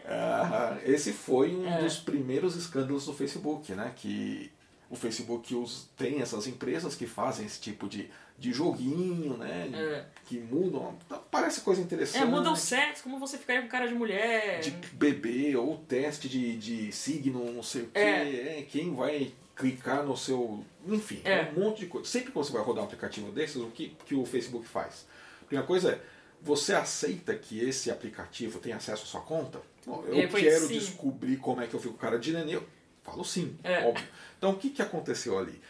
Ah, 0.07 0.79
esse 0.85 1.13
foi 1.13 1.55
um 1.55 1.67
É. 1.69 1.79
dos 1.83 1.99
primeiros 1.99 2.57
escândalos 2.57 3.07
do 3.07 3.13
Facebook, 3.13 3.73
né? 3.75 3.93
Que 3.95 4.51
o 4.91 4.97
Facebook 4.97 5.55
us- 5.55 5.89
tem 5.97 6.21
essas 6.23 6.47
empresas 6.47 6.95
que 6.95 7.07
fazem 7.07 7.45
esse 7.45 7.61
tipo 7.61 7.87
de, 7.89 8.09
de 8.39 8.53
joguinho, 8.55 9.37
né? 9.37 9.69
É. 9.75 10.05
Que 10.25 10.39
mudam. 10.39 10.97
Parece 11.31 11.61
coisa 11.61 11.83
interessante. 11.83 12.23
É, 12.23 12.25
muda 12.25 12.51
o 12.51 12.57
sexo, 12.57 13.03
como 13.03 13.19
você 13.19 13.37
ficaria 13.37 13.61
com 13.63 13.69
cara 13.69 13.87
de 13.87 13.95
mulher. 13.95 14.61
de 14.61 14.71
bebê 14.95 15.55
ou 15.57 15.77
teste 15.77 16.27
de, 16.27 16.57
de 16.57 16.91
signo, 16.91 17.53
não 17.53 17.63
sei 17.63 17.83
o 17.83 17.87
quê. 17.89 17.99
É. 17.99 18.59
É, 18.61 18.67
quem 18.67 18.95
vai 18.95 19.31
clicar 19.59 20.03
no 20.05 20.17
seu. 20.17 20.65
Enfim, 20.87 21.21
É. 21.25 21.53
um 21.57 21.61
monte 21.61 21.81
de 21.81 21.87
coisa. 21.87 22.09
Sempre 22.09 22.29
que 22.31 22.35
você 22.35 22.53
vai 22.53 22.63
rodar 22.63 22.83
um 22.85 22.87
aplicativo 22.87 23.31
desses, 23.33 23.57
o 23.57 23.67
que, 23.71 23.95
que 24.07 24.15
o 24.15 24.25
Facebook 24.25 24.67
faz? 24.67 25.05
A 25.43 25.45
primeira 25.45 25.67
coisa 25.67 25.93
é, 25.93 26.01
você 26.41 26.73
aceita 26.73 27.35
que 27.35 27.59
esse 27.61 27.91
aplicativo 27.91 28.59
tem 28.61 28.73
acesso 28.73 29.03
à 29.03 29.07
sua 29.07 29.21
conta? 29.21 29.61
Bom, 29.85 30.05
eu 30.07 30.15
depois, 30.15 30.43
quero 30.43 30.67
sim. 30.69 30.75
descobrir 30.75 31.37
como 31.39 31.61
é 31.61 31.67
que 31.67 31.75
eu 31.75 31.81
fico 31.81 31.95
com 31.95 32.01
cara 32.01 32.19
de 32.19 32.33
neném. 32.33 32.55
Eu 32.55 32.65
falo 33.03 33.25
sim, 33.25 33.59
É. 33.65 33.85
óbvio. 33.87 34.07
Então 34.39 34.51
o 34.53 34.57
que, 34.57 34.71
que 34.71 34.81
aconteceu 34.81 35.37
ali? 35.39 35.61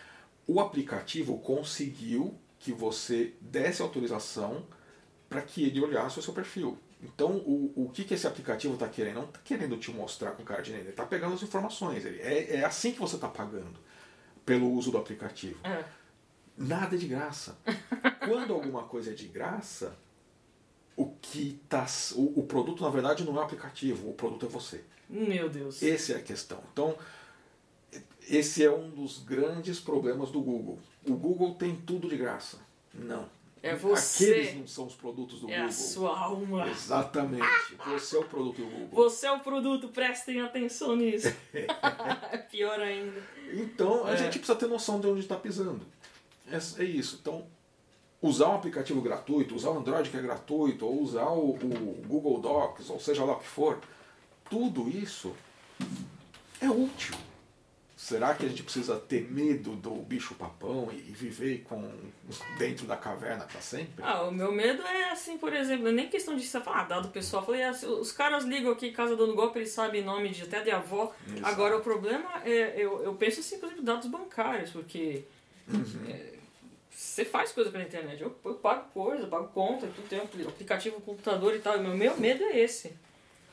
O 0.46 0.60
aplicativo 0.60 1.38
conseguiu 1.38 2.34
que 2.58 2.72
você 2.72 3.34
desse 3.40 3.80
autorização 3.80 4.66
para 5.28 5.40
que 5.42 5.62
ele 5.64 5.80
olhasse 5.80 6.18
o 6.18 6.22
seu 6.22 6.32
perfil. 6.34 6.78
Então, 7.02 7.36
o, 7.36 7.72
o 7.76 7.90
que, 7.90 8.04
que 8.04 8.14
esse 8.14 8.26
aplicativo 8.26 8.74
está 8.74 8.88
querendo? 8.88 9.16
Não 9.16 9.24
está 9.24 9.38
querendo 9.44 9.76
te 9.76 9.90
mostrar 9.92 10.32
com 10.32 10.44
cara 10.44 10.62
de 10.62 10.70
neném, 10.70 10.84
ele 10.84 10.90
está 10.90 11.06
pegando 11.06 11.34
as 11.34 11.42
informações. 11.42 12.04
Ele, 12.04 12.20
é, 12.20 12.56
é 12.56 12.64
assim 12.64 12.92
que 12.92 12.98
você 12.98 13.14
está 13.14 13.28
pagando 13.28 13.78
pelo 14.44 14.70
uso 14.72 14.90
do 14.90 14.98
aplicativo. 14.98 15.60
É. 15.64 15.84
Nada 16.56 16.96
é 16.96 16.98
de 16.98 17.06
graça. 17.06 17.56
Quando 18.26 18.52
alguma 18.52 18.82
coisa 18.82 19.12
é 19.12 19.14
de 19.14 19.28
graça, 19.28 19.96
o 20.96 21.06
que 21.22 21.60
tá, 21.68 21.86
o, 22.16 22.40
o 22.40 22.42
produto 22.42 22.82
na 22.82 22.90
verdade 22.90 23.24
não 23.24 23.36
é 23.36 23.40
o 23.40 23.42
aplicativo, 23.42 24.10
o 24.10 24.14
produto 24.14 24.46
é 24.46 24.48
você. 24.48 24.82
Meu 25.08 25.48
Deus. 25.48 25.82
Essa 25.82 26.14
é 26.14 26.16
a 26.16 26.22
questão. 26.22 26.60
Então, 26.72 26.96
esse 28.28 28.64
é 28.64 28.70
um 28.70 28.90
dos 28.90 29.18
grandes 29.18 29.78
problemas 29.78 30.30
do 30.30 30.40
Google. 30.40 30.78
O 31.06 31.14
Google 31.14 31.54
tem 31.54 31.76
tudo 31.76 32.08
de 32.08 32.16
graça. 32.16 32.58
Não. 32.92 33.28
É 33.62 33.74
você. 33.74 34.30
Aqueles 34.30 34.54
não 34.56 34.66
são 34.66 34.86
os 34.86 34.94
produtos 34.94 35.40
do 35.40 35.48
É 35.50 35.54
Google. 35.56 35.68
a 35.68 35.72
sua 35.72 36.18
alma. 36.18 36.68
Exatamente. 36.68 37.44
Você 37.86 38.16
é 38.16 38.18
o 38.20 38.24
produto 38.24 38.56
do 38.62 38.66
Google. 38.66 38.88
Você 38.92 39.26
é 39.26 39.32
o 39.32 39.40
produto, 39.40 39.88
prestem 39.88 40.40
atenção 40.40 40.94
nisso. 40.96 41.34
Pior 42.50 42.80
ainda. 42.80 43.22
Então, 43.52 44.06
a 44.06 44.12
É. 44.12 44.16
gente 44.16 44.38
precisa 44.38 44.56
ter 44.58 44.66
noção 44.66 45.00
de 45.00 45.06
onde 45.06 45.20
está 45.20 45.36
pisando. 45.36 45.80
É, 46.50 46.56
é 46.82 46.84
isso. 46.84 47.18
Então, 47.20 47.46
usar 48.22 48.48
um 48.48 48.54
aplicativo 48.54 49.00
gratuito, 49.00 49.54
usar 49.54 49.70
o 49.70 49.78
Android 49.78 50.08
que 50.10 50.16
é 50.16 50.22
gratuito, 50.22 50.86
ou 50.86 51.02
usar 51.02 51.26
o, 51.28 51.50
o 51.50 52.02
Google 52.06 52.40
Docs, 52.40 52.90
ou 52.90 53.00
seja 53.00 53.24
lá 53.24 53.34
o 53.34 53.38
que 53.40 53.46
for, 53.46 53.78
tudo 54.50 54.88
isso 54.88 55.34
é 56.60 56.68
útil. 56.70 57.14
Será 57.98 58.32
que 58.32 58.46
a 58.46 58.48
gente 58.48 58.62
precisa 58.62 58.94
ter 58.96 59.28
medo 59.28 59.74
do 59.74 59.90
bicho 59.90 60.32
papão 60.36 60.88
e 60.92 60.98
viver 60.98 61.64
com 61.68 61.90
dentro 62.56 62.86
da 62.86 62.96
caverna 62.96 63.44
para 63.44 63.60
sempre? 63.60 64.04
Ah, 64.04 64.22
o 64.22 64.30
meu 64.30 64.52
medo 64.52 64.80
é 64.82 65.10
assim, 65.10 65.36
por 65.36 65.52
exemplo, 65.52 65.82
não 65.82 65.90
é 65.90 65.94
nem 65.94 66.08
questão 66.08 66.36
de 66.36 66.46
falar, 66.46 66.82
ah, 66.82 66.84
dado 66.84 67.08
pessoal. 67.08 67.44
Falei, 67.44 67.64
ah, 67.64 67.72
os 67.72 68.12
caras 68.12 68.44
ligam 68.44 68.70
aqui 68.70 68.86
em 68.86 68.92
casa 68.92 69.16
dando 69.16 69.34
golpe, 69.34 69.58
eles 69.58 69.70
sabem 69.70 70.04
nome 70.04 70.28
de 70.28 70.44
até 70.44 70.60
de 70.62 70.70
avó. 70.70 71.12
Exato. 71.26 71.44
Agora 71.44 71.76
o 71.76 71.80
problema 71.80 72.40
é, 72.44 72.74
eu, 72.76 73.02
eu 73.02 73.14
penso 73.14 73.40
assim, 73.40 73.58
por 73.58 73.66
exemplo, 73.66 73.82
dados 73.82 74.06
bancários, 74.06 74.70
porque 74.70 75.24
Uhum. 75.66 75.84
é, 76.08 76.34
você 76.88 77.24
faz 77.24 77.50
coisa 77.50 77.68
pela 77.68 77.82
internet. 77.82 78.22
Eu, 78.22 78.32
eu 78.44 78.54
pago 78.54 78.90
coisa, 78.94 79.24
eu 79.24 79.28
pago 79.28 79.48
conta, 79.48 79.88
tudo 79.88 80.08
tem 80.08 80.20
um 80.20 80.48
aplicativo, 80.48 81.00
computador 81.00 81.52
e 81.52 81.58
tal. 81.58 81.76
E 81.76 81.80
meu, 81.80 81.96
meu 81.96 82.16
medo 82.16 82.44
é 82.44 82.60
esse. 82.60 82.94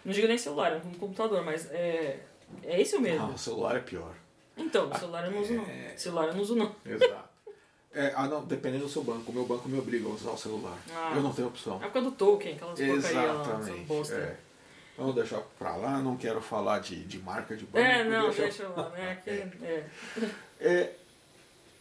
Não 0.05 0.13
digo 0.13 0.27
nem 0.27 0.37
celular, 0.37 0.71
é 0.73 0.75
um 0.77 0.93
computador, 0.93 1.43
mas 1.43 1.65
é, 1.71 2.19
é 2.63 2.79
esse 2.79 2.95
o 2.95 3.01
medo. 3.01 3.23
Ah, 3.23 3.29
o 3.33 3.37
celular 3.39 3.77
é 3.77 3.79
pior. 3.79 4.13
Então, 4.57 4.93
celular 4.95 5.25
eu 5.25 5.31
não 5.31 5.41
uso 5.41 5.53
não. 5.53 5.65
É. 5.65 5.93
Celular 5.97 6.27
eu 6.27 6.33
não 6.33 6.41
uso 6.41 6.55
não. 6.55 6.75
Exato. 6.85 7.29
É, 7.93 8.11
ah, 8.15 8.27
não, 8.27 8.43
dependendo 8.43 8.83
do 8.83 8.89
seu 8.89 9.03
banco. 9.03 9.31
O 9.31 9.33
meu 9.33 9.45
banco 9.45 9.69
me 9.69 9.79
obriga 9.79 10.07
a 10.07 10.11
usar 10.11 10.31
o 10.31 10.37
celular. 10.37 10.77
Ah. 10.93 11.13
Eu 11.15 11.21
não 11.21 11.31
tenho 11.33 11.47
opção. 11.47 11.77
É 11.81 11.85
por 11.87 11.93
causa 11.93 12.09
do 12.09 12.15
token, 12.15 12.53
aquelas 12.55 12.79
lá, 12.79 12.85
Exatamente. 12.87 13.85
bosta. 13.85 14.15
É. 14.15 14.37
Vamos 14.97 15.15
deixar 15.15 15.41
pra 15.59 15.75
lá, 15.75 15.99
não 15.99 16.15
quero 16.15 16.41
falar 16.41 16.79
de, 16.79 17.03
de 17.03 17.19
marca 17.19 17.55
de 17.55 17.65
banco. 17.65 17.77
É, 17.85 18.03
não, 18.03 18.29
deixa 18.31 18.67
lá, 18.69 18.89
né? 18.89 19.21
É. 19.61 19.85
É, 20.59 20.93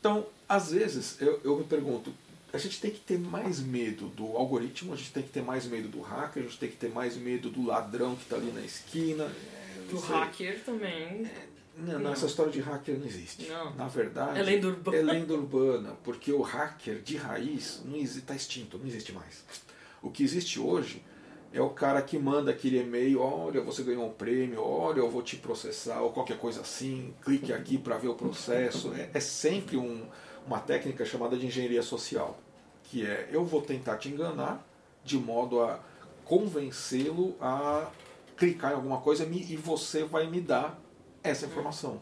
então, 0.01 0.27
às 0.49 0.73
vezes, 0.73 1.21
eu, 1.21 1.41
eu 1.45 1.57
me 1.57 1.65
pergunto, 1.65 2.13
a 2.53 2.59
gente 2.59 2.81
tem 2.81 2.91
que 2.91 3.01
ter 3.01 3.19
mais 3.19 3.61
medo 3.61 4.07
do 4.09 4.37
algoritmo, 4.37 4.93
a 4.93 4.97
gente 4.97 5.13
tem 5.13 5.23
que 5.23 5.31
ter 5.31 5.43
mais 5.43 5.65
medo 5.67 5.89
do 5.89 6.01
hacker, 6.01 6.43
a 6.43 6.47
gente 6.47 6.59
tem 6.59 6.69
que 6.69 6.77
ter 6.77 6.91
mais 6.91 7.17
medo 7.17 7.51
do 7.51 7.67
ladrão 7.67 8.15
que 8.17 8.23
está 8.23 8.37
ali 8.37 8.53
na 8.53 8.61
esquina. 8.61 9.25
é, 9.25 9.91
Do 9.91 9.99
hacker 9.99 10.61
também. 10.65 11.23
Não, 11.23 11.31
não, 11.77 11.99
Não. 11.99 12.13
essa 12.13 12.27
história 12.27 12.53
de 12.53 12.61
hacker 12.61 12.99
não 12.99 13.07
existe. 13.07 13.49
Não. 13.49 13.75
Na 13.75 13.89
verdade, 13.89 14.39
É 14.39 14.43
lenda 14.43 14.69
urbana. 14.69 14.97
é 14.97 15.03
lenda 15.03 15.35
urbana, 15.35 15.97
porque 16.05 16.33
o 16.33 16.41
hacker 16.43 17.01
de 17.03 17.17
raiz 17.17 17.83
não 17.85 17.97
está 17.97 18.35
extinto, 18.35 18.79
não 18.79 18.87
existe 18.87 19.13
mais. 19.13 19.45
O 20.03 20.11
que 20.11 20.23
existe 20.23 20.61
hoje 20.61 21.03
é 21.53 21.61
o 21.61 21.71
cara 21.71 22.03
que 22.03 22.19
manda 22.19 22.51
aquele 22.51 22.81
e-mail, 22.81 23.21
olha, 23.21 23.61
você 23.61 23.83
ganhou 23.83 24.07
um 24.07 24.13
prêmio, 24.13 24.61
olha, 24.63 24.99
eu 24.99 25.11
vou 25.11 25.23
te 25.23 25.37
processar, 25.37 26.01
ou 26.01 26.11
qualquer 26.13 26.39
coisa 26.39 26.61
assim, 26.61 27.15
clique 27.25 27.53
aqui 27.53 27.79
para 27.79 27.97
ver 27.97 28.09
o 28.09 28.15
processo. 28.15 28.93
É, 28.93 29.11
é 29.15 29.21
sempre 29.21 29.77
um- 29.77 30.05
uma 30.47 30.59
técnica 30.61 31.05
chamada 31.05 31.37
de 31.37 31.47
engenharia 31.47 31.83
social, 31.83 32.39
que 32.83 33.07
é 33.07 33.29
eu 33.33 33.45
vou 33.45 33.63
tentar 33.63 33.97
te 33.97 34.09
enganar 34.09 34.65
de 35.05 35.17
modo 35.17 35.61
a 35.63 35.81
convencê-lo 36.25 37.37
a 37.41 37.89
clicar 38.37 38.73
em 38.73 38.75
alguma 38.75 39.01
coisa 39.01 39.25
e 39.25 39.57
você 39.57 40.05
vai 40.05 40.27
me 40.29 40.41
dar 40.41 40.79
essa 41.25 41.47
informação. 41.47 42.01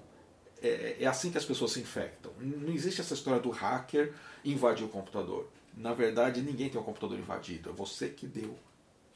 É, 0.63 0.97
é 1.01 1.07
assim 1.07 1.31
que 1.31 1.39
as 1.39 1.45
pessoas 1.45 1.73
se 1.73 1.81
infectam. 1.81 2.33
Não 2.39 2.73
existe 2.73 3.01
essa 3.01 3.15
história 3.15 3.41
do 3.41 3.51
hacker 3.51 4.13
invadir 4.45 4.85
o 4.85 4.89
computador. 4.89 5.49
Na 5.77 5.95
verdade, 5.95 6.43
ninguém 6.43 6.69
tem 6.69 6.81
o 6.81 6.85
computador 6.85 7.19
invadido. 7.19 7.71
É 7.71 7.73
você 7.73 8.09
que 8.09 8.27
deu 8.27 8.57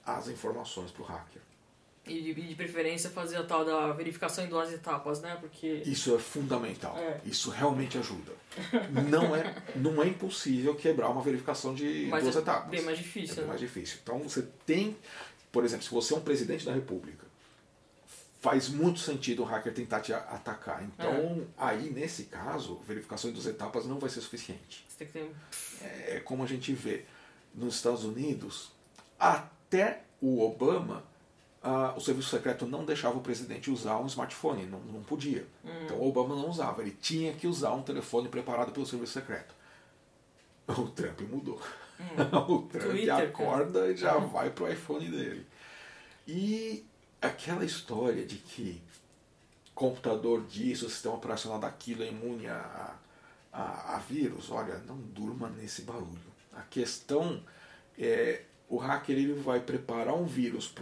as 0.04 0.28
informações 0.28 0.90
para 0.90 1.02
o 1.02 1.04
hacker. 1.04 1.42
E 2.06 2.22
de, 2.22 2.34
de 2.34 2.54
preferência 2.54 3.10
fazer 3.10 3.36
a 3.36 3.42
tal 3.42 3.64
da 3.64 3.92
verificação 3.92 4.44
em 4.44 4.48
duas 4.48 4.72
etapas, 4.72 5.20
né? 5.20 5.36
Porque. 5.40 5.82
Isso 5.84 6.14
é 6.14 6.18
fundamental. 6.20 6.96
É. 6.96 7.20
Isso 7.24 7.50
realmente 7.50 7.98
ajuda. 7.98 8.32
Não 9.10 9.34
é, 9.34 9.54
não 9.74 10.00
é 10.00 10.06
impossível 10.06 10.74
quebrar 10.76 11.08
uma 11.10 11.20
verificação 11.20 11.74
de 11.74 12.06
Mas 12.08 12.22
duas 12.22 12.36
é 12.36 12.38
etapas. 12.38 12.70
bem 12.70 12.82
mais 12.82 12.98
É 12.98 13.02
difícil, 13.02 13.34
bem 13.34 13.44
né? 13.44 13.48
mais 13.48 13.60
difícil. 13.60 13.98
Então 14.04 14.20
você 14.20 14.42
tem, 14.64 14.96
por 15.50 15.64
exemplo, 15.64 15.84
se 15.84 15.90
você 15.90 16.14
é 16.14 16.16
um 16.16 16.20
presidente 16.20 16.64
da 16.64 16.72
República, 16.72 17.25
faz 18.46 18.68
muito 18.68 19.00
sentido 19.00 19.42
o 19.42 19.44
hacker 19.44 19.74
tentar 19.74 20.00
te 20.00 20.12
atacar. 20.12 20.84
Então, 20.84 21.44
aí 21.58 21.90
nesse 21.90 22.26
caso, 22.26 22.76
verificação 22.86 23.28
em 23.28 23.32
duas 23.32 23.44
etapas 23.44 23.86
não 23.86 23.98
vai 23.98 24.08
ser 24.08 24.20
suficiente. 24.20 24.86
Você 24.88 25.04
tem 25.04 25.08
que 25.08 25.12
ter. 25.14 26.14
É 26.14 26.20
como 26.20 26.44
a 26.44 26.46
gente 26.46 26.72
vê 26.72 27.04
nos 27.52 27.74
Estados 27.74 28.04
Unidos, 28.04 28.70
até 29.18 30.02
o 30.20 30.40
Obama, 30.40 31.02
ah, 31.60 31.92
o 31.96 32.00
serviço 32.00 32.28
secreto 32.28 32.66
não 32.66 32.84
deixava 32.84 33.18
o 33.18 33.20
presidente 33.20 33.68
usar 33.68 33.98
um 33.98 34.06
smartphone, 34.06 34.64
não, 34.64 34.78
não 34.78 35.02
podia. 35.02 35.44
Então 35.84 35.96
o 35.98 36.08
Obama 36.08 36.36
não 36.36 36.48
usava, 36.48 36.82
ele 36.82 36.92
tinha 36.92 37.32
que 37.32 37.48
usar 37.48 37.72
um 37.72 37.82
telefone 37.82 38.28
preparado 38.28 38.70
pelo 38.70 38.86
serviço 38.86 39.14
secreto. 39.14 39.56
O 40.68 40.88
Trump 40.90 41.20
mudou. 41.22 41.60
o 42.48 42.62
Trump 42.62 42.90
Twitter, 42.90 43.06
cara. 43.06 43.24
acorda 43.24 43.90
e 43.90 43.96
já 43.96 44.16
vai 44.18 44.50
pro 44.50 44.70
iPhone 44.70 45.10
dele. 45.10 45.44
E 46.28 46.86
aquela 47.26 47.64
história 47.64 48.24
de 48.24 48.36
que 48.36 48.80
computador 49.74 50.44
disso, 50.46 50.88
sistema 50.88 51.14
operacional 51.16 51.58
daquilo 51.58 52.02
é 52.02 52.08
imune 52.08 52.46
a, 52.46 52.94
a, 53.52 53.96
a 53.96 53.98
vírus, 53.98 54.50
olha, 54.50 54.78
não 54.86 54.96
durma 54.96 55.48
nesse 55.50 55.82
barulho. 55.82 56.34
A 56.54 56.62
questão 56.62 57.42
é, 57.98 58.42
o 58.68 58.76
hacker 58.78 59.16
ele 59.16 59.34
vai 59.34 59.60
preparar 59.60 60.14
um 60.14 60.24
vírus 60.24 60.72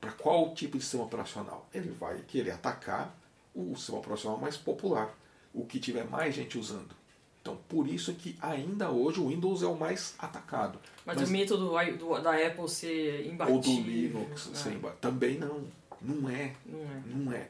para 0.00 0.12
qual 0.12 0.54
tipo 0.54 0.76
de 0.78 0.84
sistema 0.84 1.04
operacional? 1.04 1.68
Ele 1.74 1.90
vai 1.90 2.18
querer 2.28 2.52
atacar 2.52 3.14
o 3.54 3.74
sistema 3.76 3.98
operacional 3.98 4.38
mais 4.38 4.56
popular, 4.56 5.12
o 5.52 5.64
que 5.66 5.80
tiver 5.80 6.04
mais 6.04 6.34
gente 6.34 6.56
usando. 6.58 6.94
Então, 7.40 7.56
por 7.68 7.86
isso 7.88 8.12
que 8.14 8.36
ainda 8.40 8.90
hoje 8.90 9.20
o 9.20 9.28
Windows 9.28 9.62
é 9.62 9.66
o 9.66 9.76
mais 9.76 10.14
atacado. 10.18 10.78
Mas, 11.04 11.20
o 11.22 11.26
mito 11.32 11.56
do, 11.56 11.70
do- 11.96 12.20
da 12.20 12.32
Apple 12.44 12.68
ser 12.68 13.24
ou 13.26 13.32
imbatível. 13.32 13.60
do 13.60 13.70
Linux, 13.88 14.46
né? 14.48 14.54
sem 14.56 14.78
ba- 14.78 14.94
também 15.00 15.38
não. 15.38 15.64
Não 16.00 16.28
é. 16.28 16.54
Não 16.64 16.80
é. 16.80 17.02
Não 17.06 17.32
é. 17.32 17.48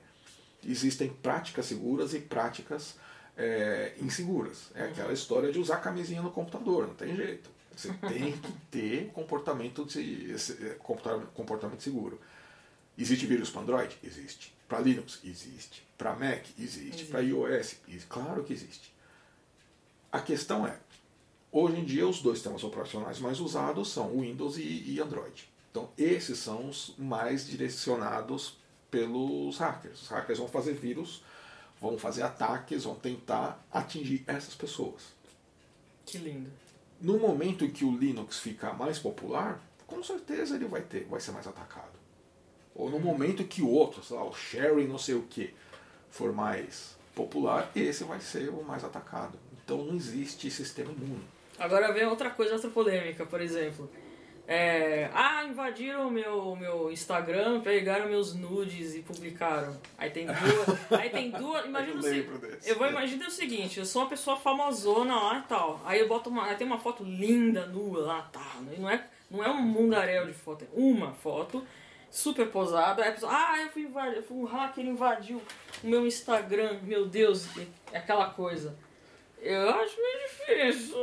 Existem 0.65 1.09
práticas 1.09 1.67
seguras 1.67 2.15
e 2.15 2.21
práticas 2.21 2.97
é, 3.37 3.95
inseguras. 4.01 4.71
É 4.75 4.85
aquela 4.85 5.13
história 5.13 5.53
de 5.53 5.59
usar 5.59 5.77
camisinha 5.79 6.23
no 6.23 6.31
computador, 6.31 6.87
não 6.89 6.95
tem 6.95 7.15
jeito. 7.15 7.51
Você 7.77 7.93
tem 8.09 8.33
que 8.33 8.53
ter 8.71 9.07
comportamento, 9.13 9.85
de, 9.85 10.35
é, 10.35 10.71
comporta- 10.79 11.27
comportamento 11.35 11.83
seguro. 11.83 12.21
Existe 12.99 13.27
vírus 13.27 13.51
para 13.51 13.63
Android? 13.63 13.99
Existe. 14.03 14.55
Para 14.67 14.81
Linux? 14.81 15.21
Existe. 15.23 15.87
Para 15.99 16.15
Mac? 16.15 16.45
Existe. 16.59 16.89
Existe. 16.89 17.05
Para 17.07 17.21
iOS? 17.21 17.77
Claro 18.09 18.43
que 18.43 18.53
existe. 18.53 18.93
A 20.11 20.21
questão 20.21 20.67
é, 20.67 20.79
hoje 21.53 21.79
em 21.79 21.85
dia 21.85 22.09
os 22.09 22.23
dois 22.23 22.39
sistemas 22.39 22.65
operacionais 22.65 23.19
mais 23.19 23.39
usados 23.39 23.91
são 23.93 24.11
o 24.17 24.23
Windows 24.23 24.57
e, 24.57 24.63
e 24.95 25.01
Android. 25.01 25.47
Então 25.77 25.91
esses 25.99 26.39
são 26.39 26.71
os 26.71 26.95
mais 26.97 27.47
direcionados 27.47 28.57
pelos 28.91 29.59
hackers. 29.59 30.05
Os 30.05 30.09
hackers 30.09 30.39
vão 30.39 30.49
fazer 30.49 30.73
vírus, 30.73 31.23
vão 31.79 31.99
fazer 31.99 32.23
ataques, 32.23 32.85
vão 32.85 32.95
tentar 32.95 33.63
atingir 33.71 34.25
essas 34.27 34.55
pessoas. 34.55 35.03
Que 36.07 36.17
lindo. 36.17 36.51
No 36.99 37.19
momento 37.19 37.63
em 37.63 37.71
que 37.71 37.85
o 37.85 37.95
Linux 37.95 38.39
ficar 38.39 38.73
mais 38.73 38.99
popular, 38.99 39.61
com 39.87 40.03
certeza 40.03 40.55
ele 40.57 40.65
vai 40.65 40.81
ter, 40.81 41.05
vai 41.05 41.21
ser 41.21 41.33
mais 41.33 41.47
atacado. 41.47 41.99
Ou 42.75 42.89
no 42.89 42.99
momento 42.99 43.45
que 43.45 43.61
o 43.61 43.69
outro, 43.69 44.03
sei 44.03 44.17
lá, 44.17 44.25
o 44.25 44.33
sharing 44.33 44.87
não 44.87 44.97
sei 44.99 45.15
o 45.15 45.25
que, 45.25 45.55
for 46.11 46.33
mais 46.33 46.97
popular, 47.15 47.71
esse 47.77 48.03
vai 48.03 48.21
ser 48.23 48.49
o 48.49 48.65
mais 48.65 48.83
atacado. 48.83 49.39
Então 49.63 49.85
não 49.85 49.95
existe 49.95 50.51
sistema 50.51 50.91
imune. 50.91 51.27
Agora 51.59 51.93
vem 51.93 52.07
outra 52.07 52.31
coisa, 52.31 52.55
outra 52.55 52.71
polêmica, 52.71 53.27
por 53.27 53.43
exemplo. 53.43 53.91
É, 54.49 55.11
ah, 55.13 55.45
invadiram 55.45 56.07
o 56.07 56.11
meu, 56.11 56.55
meu 56.55 56.93
Instagram, 56.93 57.61
pegaram 57.63 58.09
meus 58.09 58.33
nudes 58.33 58.95
e 58.95 59.03
publicaram. 59.03 59.77
Aí 59.99 60.11
tem 60.11 60.27
duas. 60.27 60.93
aí 61.01 61.11
tem 61.11 61.31
duas. 61.33 61.65
Imagina 61.65 61.97
Eu 61.97 62.03
se-. 62.03 62.29
Eu 62.65 62.79
vou 62.79 62.87
imaginar 62.87 63.27
o 63.27 63.31
seguinte, 63.31 63.81
eu 63.81 63.85
sou 63.85 64.03
uma 64.03 64.09
pessoa 64.09 64.37
famosona 64.37 65.17
lá 65.17 65.39
e 65.41 65.49
tal. 65.49 65.81
Aí 65.85 65.99
eu 65.99 66.07
boto 66.07 66.31
uma. 66.31 66.47
Aí 66.47 66.55
tem 66.55 66.67
uma 66.67 66.79
foto 66.79 67.03
linda, 67.03 67.67
nua 67.67 68.07
lá, 68.07 68.23
tá. 68.33 68.57
E 68.73 68.81
não 68.81 68.89
é, 68.89 69.05
não 69.29 69.45
é 69.45 69.51
um 69.51 69.63
mundaréu 69.63 70.27
de 70.27 70.33
foto, 70.33 70.65
é 70.65 70.69
uma 70.73 71.13
foto 71.13 71.67
super 72.09 72.49
posada. 72.49 73.03
Aí 73.03 73.09
a 73.09 73.13
pessoa, 73.13 73.33
ah, 73.33 73.61
eu 73.61 73.69
fui 73.71 73.83
invadir, 73.83 74.23
um 74.31 74.45
hacker 74.45 74.85
invadiu 74.85 75.43
o 75.83 75.87
meu 75.89 76.07
Instagram, 76.07 76.79
meu 76.83 77.07
Deus, 77.07 77.49
é 77.93 77.99
aquela 77.99 78.31
coisa. 78.31 78.77
Eu 79.41 79.71
acho 79.71 79.97
meio 80.01 80.71
difícil. 80.71 80.97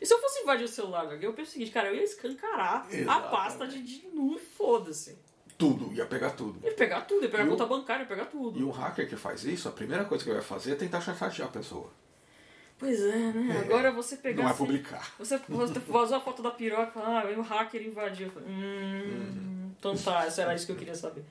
E 0.00 0.06
se 0.06 0.12
eu 0.14 0.18
fosse 0.20 0.40
invadir 0.40 0.64
o 0.64 0.68
celular 0.68 1.06
de 1.06 1.12
alguém, 1.14 1.24
eu 1.28 1.32
penso 1.34 1.50
o 1.50 1.52
seguinte, 1.52 1.70
cara, 1.70 1.88
eu 1.88 1.94
ia 1.96 2.04
escancarar 2.04 2.86
a 2.86 2.94
Exatamente. 2.94 3.30
pasta 3.30 3.66
de, 3.66 3.82
de 3.82 4.06
nu 4.08 4.34
e 4.34 4.38
foda-se. 4.38 5.18
Tudo, 5.58 5.92
ia 5.92 6.06
pegar 6.06 6.30
tudo. 6.30 6.58
Ia 6.64 6.72
pegar 6.74 7.02
tudo, 7.02 7.22
ia 7.24 7.28
pegar 7.30 7.44
E 7.44 7.46
o- 7.48 7.50
conta 7.50 7.66
bancária, 7.66 8.02
ia 8.02 8.08
pegar 8.08 8.26
tudo. 8.26 8.58
E 8.58 8.64
um 8.64 8.70
hacker 8.70 9.08
que 9.08 9.16
faz 9.16 9.44
isso, 9.44 9.68
a 9.68 9.72
primeira 9.72 10.04
coisa 10.04 10.24
que 10.24 10.32
vai 10.32 10.40
fazer 10.40 10.72
é 10.72 10.74
tentar 10.74 11.00
chantagear 11.00 11.48
a 11.48 11.52
pessoa. 11.52 11.90
Pois 12.78 12.98
é, 13.02 13.16
né? 13.32 13.60
Agora 13.66 13.92
você 13.92 14.16
pegar. 14.16 14.42
Não 14.42 14.48
é 14.48 14.52
assim, 14.52 14.64
publicar. 14.64 15.14
Você, 15.18 15.38
vazou 15.86 16.16
a 16.16 16.20
foto 16.20 16.42
da 16.42 16.50
piroca, 16.50 16.98
ah, 16.98 17.24
o 17.36 17.42
hacker 17.42 17.82
invadiu. 17.82 18.32
Hum, 18.38 19.70
então 19.78 19.94
tá, 19.94 20.26
isso 20.26 20.40
era 20.40 20.54
isso 20.54 20.64
que 20.64 20.72
eu 20.72 20.76
queria 20.76 20.94
saber. 20.94 21.22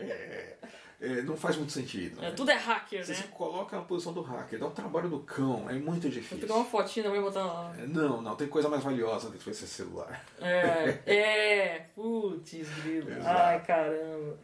É, 0.00 0.56
é, 1.00 1.22
não 1.22 1.36
faz 1.36 1.56
muito 1.56 1.72
sentido. 1.72 2.18
É, 2.18 2.28
né? 2.28 2.30
tudo 2.32 2.50
é 2.50 2.54
hacker, 2.56 3.04
Você 3.04 3.14
se 3.14 3.22
né? 3.22 3.28
coloca 3.32 3.76
na 3.76 3.82
posição 3.82 4.12
do 4.12 4.20
hacker, 4.20 4.58
dá 4.58 4.66
um 4.66 4.70
trabalho 4.70 5.08
do 5.08 5.20
cão, 5.20 5.68
é 5.68 5.72
muito 5.74 6.02
Vou 6.02 6.10
difícil. 6.10 6.38
pegar 6.38 6.54
uma 6.56 6.64
fotinha 6.64 7.04
também 7.04 7.20
e 7.20 7.22
botar 7.24 7.44
lá. 7.44 7.74
É, 7.78 7.86
Não, 7.86 8.20
não, 8.20 8.36
tem 8.36 8.46
coisa 8.48 8.68
mais 8.68 8.84
valiosa 8.84 9.30
dentro 9.30 9.50
desse 9.50 9.66
celular. 9.66 10.24
É, 10.38 10.98
é, 11.06 11.78
putz, 11.94 12.68
grilo. 12.82 13.08
Ai, 13.24 13.62
caramba. 13.64 14.38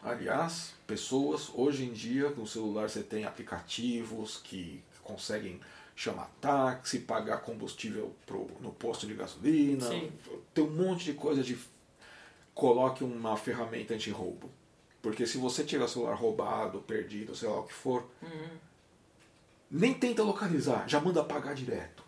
Aliás, 0.00 0.74
pessoas, 0.86 1.50
hoje 1.52 1.84
em 1.84 1.92
dia, 1.92 2.30
no 2.30 2.46
celular 2.46 2.88
você 2.88 3.02
tem 3.02 3.24
aplicativos 3.24 4.38
que 4.38 4.82
conseguem 5.02 5.60
chamar 5.96 6.30
táxi, 6.40 7.00
pagar 7.00 7.38
combustível 7.38 8.14
pro, 8.24 8.46
no 8.60 8.70
posto 8.70 9.08
de 9.08 9.14
gasolina. 9.14 9.88
Sim. 9.88 10.12
Tem 10.54 10.62
um 10.62 10.70
monte 10.70 11.04
de 11.06 11.14
coisa 11.14 11.42
de. 11.42 11.58
Coloque 12.54 13.02
uma 13.02 13.36
ferramenta 13.36 13.94
anti-roubo. 13.94 14.50
Porque 15.02 15.26
se 15.26 15.38
você 15.38 15.64
tiver 15.64 15.84
o 15.84 15.88
celular 15.88 16.14
roubado, 16.14 16.80
perdido, 16.80 17.34
sei 17.34 17.48
lá 17.48 17.60
o 17.60 17.64
que 17.64 17.72
for, 17.74 18.04
Uhum. 18.22 18.48
nem 19.70 19.94
tenta 19.94 20.22
localizar, 20.22 20.88
já 20.88 21.00
manda 21.00 21.22
pagar 21.22 21.54
direto. 21.54 22.02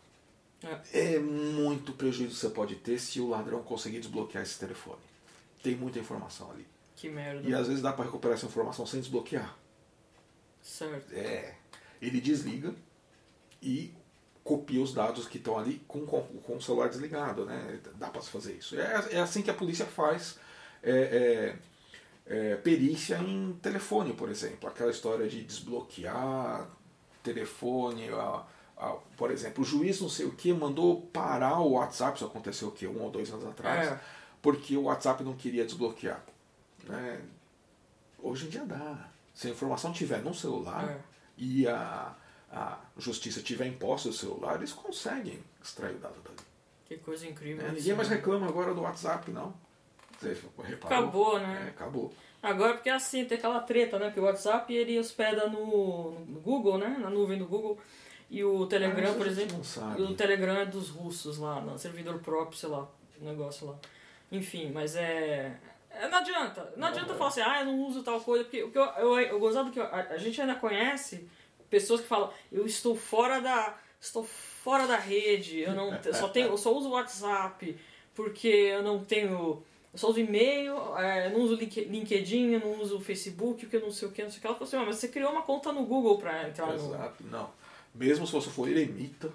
É. 0.93 1.14
É 1.14 1.18
muito 1.18 1.93
prejuízo 1.93 2.34
que 2.34 2.41
você 2.41 2.51
pode 2.51 2.74
ter 2.76 2.99
se 2.99 3.20
o 3.20 3.28
ladrão 3.28 3.62
conseguir 3.62 4.01
desbloquear 4.01 4.43
esse 4.43 4.59
telefone. 4.59 4.99
Tem 5.62 5.74
muita 5.76 5.99
informação 5.99 6.51
ali. 6.51 6.66
Que 6.97 7.09
merda. 7.09 7.49
E 7.49 7.55
às 7.55 7.66
vezes 7.66 7.82
dá 7.82 7.93
para 7.93 8.05
recuperar 8.05 8.36
essa 8.36 8.47
informação 8.47 8.84
sem 8.84 9.01
desbloquear. 9.01 9.57
Certo. 10.62 11.12
É. 11.14 11.55
Ele 12.03 12.20
desliga 12.20 12.74
e 13.62 13.95
copia 14.45 14.82
os 14.82 14.93
dados 14.93 15.26
que 15.28 15.38
estão 15.38 15.59
ali 15.59 15.82
com, 15.86 16.05
com, 16.05 16.22
com 16.22 16.57
o 16.57 16.62
celular 16.62 16.88
desligado, 16.88 17.45
né? 17.47 17.78
Dá 17.97 18.09
para 18.09 18.20
fazer 18.20 18.55
isso. 18.55 18.78
É, 18.78 19.09
é 19.12 19.20
assim 19.20 19.43
que 19.43 19.51
a 19.51 19.55
polícia 19.55 19.86
faz 19.86 20.38
é, 20.82 20.91
é, 20.93 21.57
é, 22.31 22.55
perícia 22.55 23.18
em 23.18 23.53
telefone, 23.61 24.12
por 24.14 24.28
exemplo. 24.31 24.68
Aquela 24.70 24.91
história 24.93 25.28
de 25.28 25.43
desbloquear 25.45 26.66
telefone, 27.24 28.09
a- 28.11 28.45
a- 28.78 28.97
por 29.16 29.31
exemplo, 29.31 29.62
o 29.62 29.66
juiz 29.66 30.01
não 30.01 30.09
sei 30.09 30.24
o 30.26 30.33
que 30.33 30.53
mandou 30.53 31.03
parar 31.12 31.61
o 31.61 31.72
WhatsApp, 31.72 32.16
isso 32.16 32.24
aconteceu 32.24 32.68
o 32.68 32.72
quê? 32.72 32.87
Um 32.87 33.03
ou 33.03 33.11
dois 33.11 33.31
anos 33.31 33.45
atrás, 33.47 33.89
É. 33.89 34.01
porque 34.41 34.76
o 34.76 34.85
WhatsApp 34.85 35.22
não 35.24 35.35
queria 35.35 35.64
desbloquear. 35.66 36.22
Né? 36.85 37.20
Hoje 38.18 38.47
em 38.47 38.49
dia 38.51 38.64
dá. 38.64 39.09
Se 39.35 39.49
a 39.49 39.51
informação 39.51 39.93
tiver 39.93 40.22
no 40.22 40.33
celular 40.35 40.89
É. 40.89 41.01
e 41.37 41.66
a, 41.66 42.14
a 42.51 42.78
justiça 42.97 43.43
tiver 43.43 43.66
em 43.66 43.72
posse 43.76 44.09
do 44.09 44.14
celular, 44.14 44.55
eles 44.57 44.72
conseguem 44.72 45.41
extrair 45.62 45.97
o 45.97 45.99
dado 45.99 46.20
dali. 46.22 46.37
Que 46.87 46.97
coisa 46.99 47.26
incrível. 47.26 47.64
isso, 47.66 47.74
Ninguém 47.76 47.95
mais 47.95 48.09
né? 48.09 48.16
reclama 48.16 48.47
agora 48.49 48.72
do 48.74 48.81
WhatsApp, 48.83 49.31
não. 49.31 49.53
Você 50.21 50.37
reparou? 50.62 50.99
Acabou, 50.99 51.39
né? 51.41 51.64
É, 51.66 51.71
acabou. 51.71 52.12
Agora, 52.43 52.75
porque 52.75 52.91
assim, 52.91 53.25
tem 53.25 53.39
aquela 53.39 53.61
treta, 53.61 53.99
né? 53.99 54.07
Porque 54.07 54.21
o 54.21 54.25
WhatsApp 54.25 54.73
ele 54.75 54.99
hospeda 54.99 55.47
no, 55.49 56.12
no 56.21 56.41
Google, 56.41 56.79
né? 56.79 56.97
Na 56.99 57.09
nuvem 57.11 57.39
do 57.39 57.47
Google. 57.47 57.79
E 58.31 58.45
o 58.45 58.66
Telegram, 58.66 59.11
Ah, 59.12 59.14
por 59.14 59.27
exemplo. 59.27 59.61
O 59.99 60.14
Telegram 60.14 60.57
é 60.57 60.64
dos 60.66 60.89
russos 60.89 61.39
lá, 61.39 61.61
no 61.61 61.79
servidor 61.79 62.18
próprio, 62.21 62.57
sei 62.59 62.68
lá, 62.68 62.89
o 63.21 63.25
negócio 63.25 63.66
lá. 63.66 63.77
Enfim, 64.31 64.71
mas 64.73 64.95
é. 64.95 65.59
é, 65.91 66.09
não 66.09 66.18
adianta. 66.18 66.64
Não, 66.77 66.83
Não, 66.83 66.89
adianta 66.89 67.12
é. 67.12 67.16
falar 67.16 67.29
assim, 67.31 67.41
ah, 67.41 67.61
eu 67.61 67.66
não 67.66 67.81
uso 67.87 68.03
tal 68.03 68.21
coisa. 68.21 68.45
Porque 68.45 68.62
o 68.62 68.71
que 68.71 68.79
eu, 68.79 68.85
eu, 68.85 69.18
eu 69.21 69.41
gozado 69.41 69.71
que 69.73 69.81
eu- 69.81 69.85
a, 69.85 69.97
a 70.11 70.16
gente 70.18 70.41
ainda 70.41 70.55
conhece 70.55 71.29
pessoas 71.68 72.01
que 72.03 72.07
falam, 72.07 72.31
eu 72.53 72.64
estou 72.66 72.95
fora 72.95 73.41
da. 73.41 73.77
Estou 74.01 74.25
fora 74.25 74.87
da 74.87 74.97
rede, 74.97 75.59
eu 75.61 75.75
não 75.75 75.93
eu 75.95 76.14
só 76.14 76.29
tenho, 76.29 76.47
eu 76.49 76.57
só 76.57 76.73
uso 76.75 76.89
o 76.89 76.93
WhatsApp, 76.93 77.77
porque 78.14 78.49
eu 78.49 78.83
não 78.83 79.05
tenho. 79.05 79.62
Eu 79.93 79.99
só 79.99 80.09
uso 80.09 80.20
e-mail, 80.20 80.74
é, 80.99 81.26
eu 81.26 81.30
não 81.30 81.41
uso 81.41 81.57
Link- 81.57 81.84
LinkedIn, 81.84 82.53
eu 82.53 82.61
não 82.61 82.80
uso 82.80 82.99
o 82.99 83.01
Facebook, 83.01 83.61
porque 83.66 83.76
eu 83.76 83.80
não 83.80 83.91
sei 83.91 84.07
o 84.09 84.12
que, 84.12 84.22
não 84.22 84.30
sei 84.30 84.38
o 84.38 84.41
que. 84.41 84.47
Ela 84.47 84.55
falou 84.57 84.68
assim, 84.68 84.76
"Ah, 84.76 84.84
mas 84.86 84.97
você 84.97 85.09
criou 85.09 85.32
uma 85.32 85.43
conta 85.43 85.72
no 85.72 85.84
Google 85.84 86.16
pra 86.18 86.49
entrar 86.49 86.66
no. 86.68 86.74
Exato. 86.74 87.24
Não. 87.24 87.51
Mesmo 87.95 88.24
se 88.26 88.32
você 88.32 88.49
for 88.51 88.68
eremita, 88.68 89.32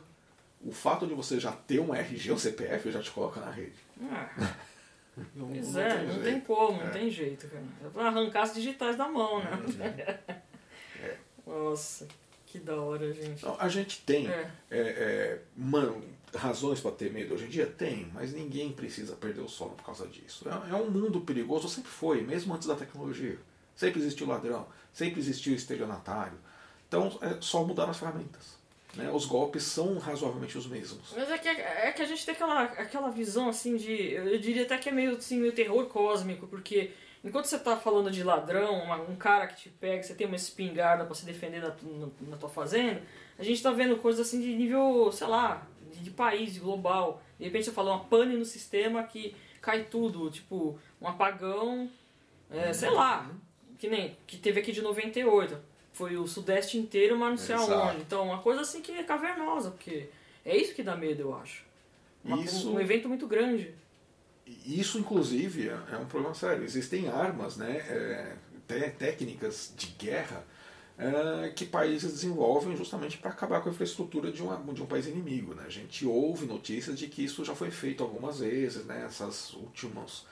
o 0.64 0.72
fato 0.72 1.06
de 1.06 1.14
você 1.14 1.40
já 1.42 1.52
ter 1.52 1.80
um 1.80 1.94
RG 1.94 2.32
ou 2.32 2.38
CPF 2.38 2.90
já 2.90 3.02
te 3.02 3.12
coloca 3.12 3.40
na 3.42 3.52
rede. 3.52 3.74
Ah, 4.10 4.30
Não, 5.36 5.48
Pois 5.48 5.72
não 5.74 5.82
é, 5.82 5.90
tem 5.98 6.04
não 6.08 6.14
jeito. 6.14 6.24
tem 6.26 6.40
como, 6.42 6.78
não 6.78 6.88
É. 6.88 6.90
tem 6.90 7.10
jeito, 7.10 7.48
cara. 7.48 7.64
É 7.86 7.88
pra 7.90 8.08
arrancar 8.08 8.42
as 8.44 8.54
digitais 8.54 8.98
da 8.98 9.08
mão, 9.08 9.40
né? 9.40 10.20
É. 11.02 11.16
Nossa, 11.48 12.08
que 12.46 12.60
da 12.60 12.76
hora, 12.76 13.12
gente. 13.14 13.30
Então, 13.40 13.56
a 13.60 13.68
gente 13.70 14.02
tem 14.02 14.28
É. 14.28 14.50
é, 14.72 14.78
é, 14.80 15.40
mano, 15.56 16.02
razões 16.36 16.80
para 16.80 16.92
ter 16.92 17.12
medo 17.12 17.34
hoje 17.34 17.46
em 17.46 17.50
dia? 17.50 17.66
Tem, 17.66 18.08
mas 18.14 18.34
ninguém 18.34 18.72
precisa 18.72 19.16
perder 19.16 19.42
o 19.42 19.48
sono 19.50 19.72
por 19.72 19.86
causa 19.86 20.08
disso. 20.08 20.46
É, 20.48 20.72
é 20.72 20.76
um 20.76 20.90
mundo 20.90 21.22
perigoso, 21.22 21.68
sempre 21.70 21.90
foi, 21.92 22.22
mesmo 22.22 22.54
antes 22.54 22.68
da 22.68 22.76
tecnologia. 22.76 23.38
Sempre 23.76 24.00
existiu 24.00 24.28
ladrão, 24.28 24.66
sempre 24.94 25.20
existiu 25.20 25.54
estelionatário. 25.54 26.38
Então 26.88 27.18
é 27.22 27.38
só 27.42 27.64
mudar 27.66 27.90
as 27.90 27.98
ferramentas. 27.98 28.56
né? 28.96 29.12
Os 29.12 29.26
golpes 29.26 29.64
são 29.64 29.98
razoavelmente 29.98 30.58
os 30.58 30.68
mesmos. 30.68 31.14
Mas 31.16 31.30
é 31.30 31.38
que, 31.38 31.48
é 31.50 31.92
que 31.92 32.02
a 32.02 32.06
gente 32.06 32.26
tem 32.26 32.34
aquela, 32.36 32.64
aquela 32.64 33.10
visão 33.10 33.50
assim 33.50 33.76
de. 33.76 34.14
Eu 34.14 34.38
diria 34.40 34.64
até 34.64 34.78
que 34.78 34.88
é 34.88 34.92
meio, 34.92 35.18
assim, 35.18 35.40
meio 35.40 35.52
terror 35.52 35.86
cósmico, 35.88 36.48
porque 36.48 36.92
enquanto 37.22 37.46
você 37.48 37.60
tá 37.60 37.76
falando 37.76 38.10
de 38.10 38.24
ladrão, 38.24 38.74
uma- 38.84 39.02
um 39.02 39.16
cara 39.18 39.48
que 39.48 39.64
te 39.64 39.70
pega, 39.70 40.02
você 40.04 40.14
tem 40.14 40.26
uma 40.28 40.36
espingarda 40.38 41.04
pra 41.04 41.14
se 41.16 41.26
defender 41.26 41.60
na, 41.62 41.70
na, 41.70 42.08
na 42.30 42.38
tua 42.38 42.48
fazenda, 42.50 43.02
a 43.38 43.44
gente 43.44 43.62
tá 43.62 43.72
vendo 43.72 43.98
coisas 43.98 44.26
assim 44.26 44.40
de 44.40 44.56
nível, 44.56 45.12
sei 45.12 45.28
lá, 45.28 45.68
de, 46.00 46.12
país, 46.12 46.58
global. 46.58 47.22
De 47.38 47.46
repente 47.46 47.66
você 47.66 47.72
fala 47.72 47.92
uma 47.96 48.04
pane 48.06 48.36
no 48.36 48.46
sistema 48.46 49.04
que 49.04 49.36
cai 49.62 49.84
tudo, 49.84 50.30
tipo, 50.30 50.78
um 51.02 51.08
apagão, 51.08 51.90
é, 52.52 52.72
sei 52.74 52.90
lá, 52.92 53.30
que 53.80 53.88
nem 53.90 54.16
que 54.28 54.38
teve 54.38 54.60
aqui 54.60 54.72
de 54.72 54.82
98. 54.82 55.58
Foi 55.94 56.18
o 56.18 56.28
sudeste 56.28 56.78
inteiro, 56.78 57.18
mas 57.18 57.30
não 57.32 57.38
sei 57.38 57.56
Exato. 57.56 57.74
aonde. 57.74 58.02
Então, 58.02 58.26
uma 58.28 58.40
coisa 58.42 58.62
assim 58.62 58.82
que 58.82 58.92
é 58.92 59.04
cavernosa, 59.04 59.72
porque 59.72 60.10
é 60.44 60.56
isso 60.56 60.76
que 60.76 60.84
dá 60.84 60.96
medo, 60.96 61.22
eu 61.22 61.36
acho. 61.36 61.64
Uma- 62.24 62.42
Isso- 62.44 62.70
Um 62.72 62.80
evento 62.80 63.08
muito 63.08 63.28
grande. 63.28 63.74
Isso, 64.66 65.00
inclusive, 65.00 65.70
é 65.70 65.80
é 65.94 65.98
um 65.98 66.06
problema 66.06 66.36
sério. 66.36 66.64
Existem 66.64 67.08
armas, 67.08 67.56
né, 67.58 67.78
é, 68.68 68.90
técnicas 68.90 69.74
de 69.76 69.88
guerra 69.88 70.44
é, 70.98 71.50
que 71.50 71.66
países 71.66 72.14
desenvolvem 72.14 72.76
justamente 72.76 73.18
para 73.18 73.32
acabar 73.32 73.62
com 73.62 73.70
a 73.70 73.72
infraestrutura 73.72 74.32
de, 74.32 74.42
uma, 74.42 74.58
de 74.74 74.82
um 74.82 74.86
país 74.86 75.08
inimigo. 75.08 75.54
Né? 75.54 75.64
A 75.66 75.70
gente 75.70 76.06
ouve 76.06 76.46
notícias 76.46 76.98
de 76.98 77.08
que 77.08 77.24
isso 77.24 77.44
já 77.44 77.56
foi 77.56 77.70
feito 77.70 78.04
algumas 78.04 78.40
vezes, 78.40 78.86
né? 78.86 79.04
essas 79.06 79.54
últimas 79.54 80.26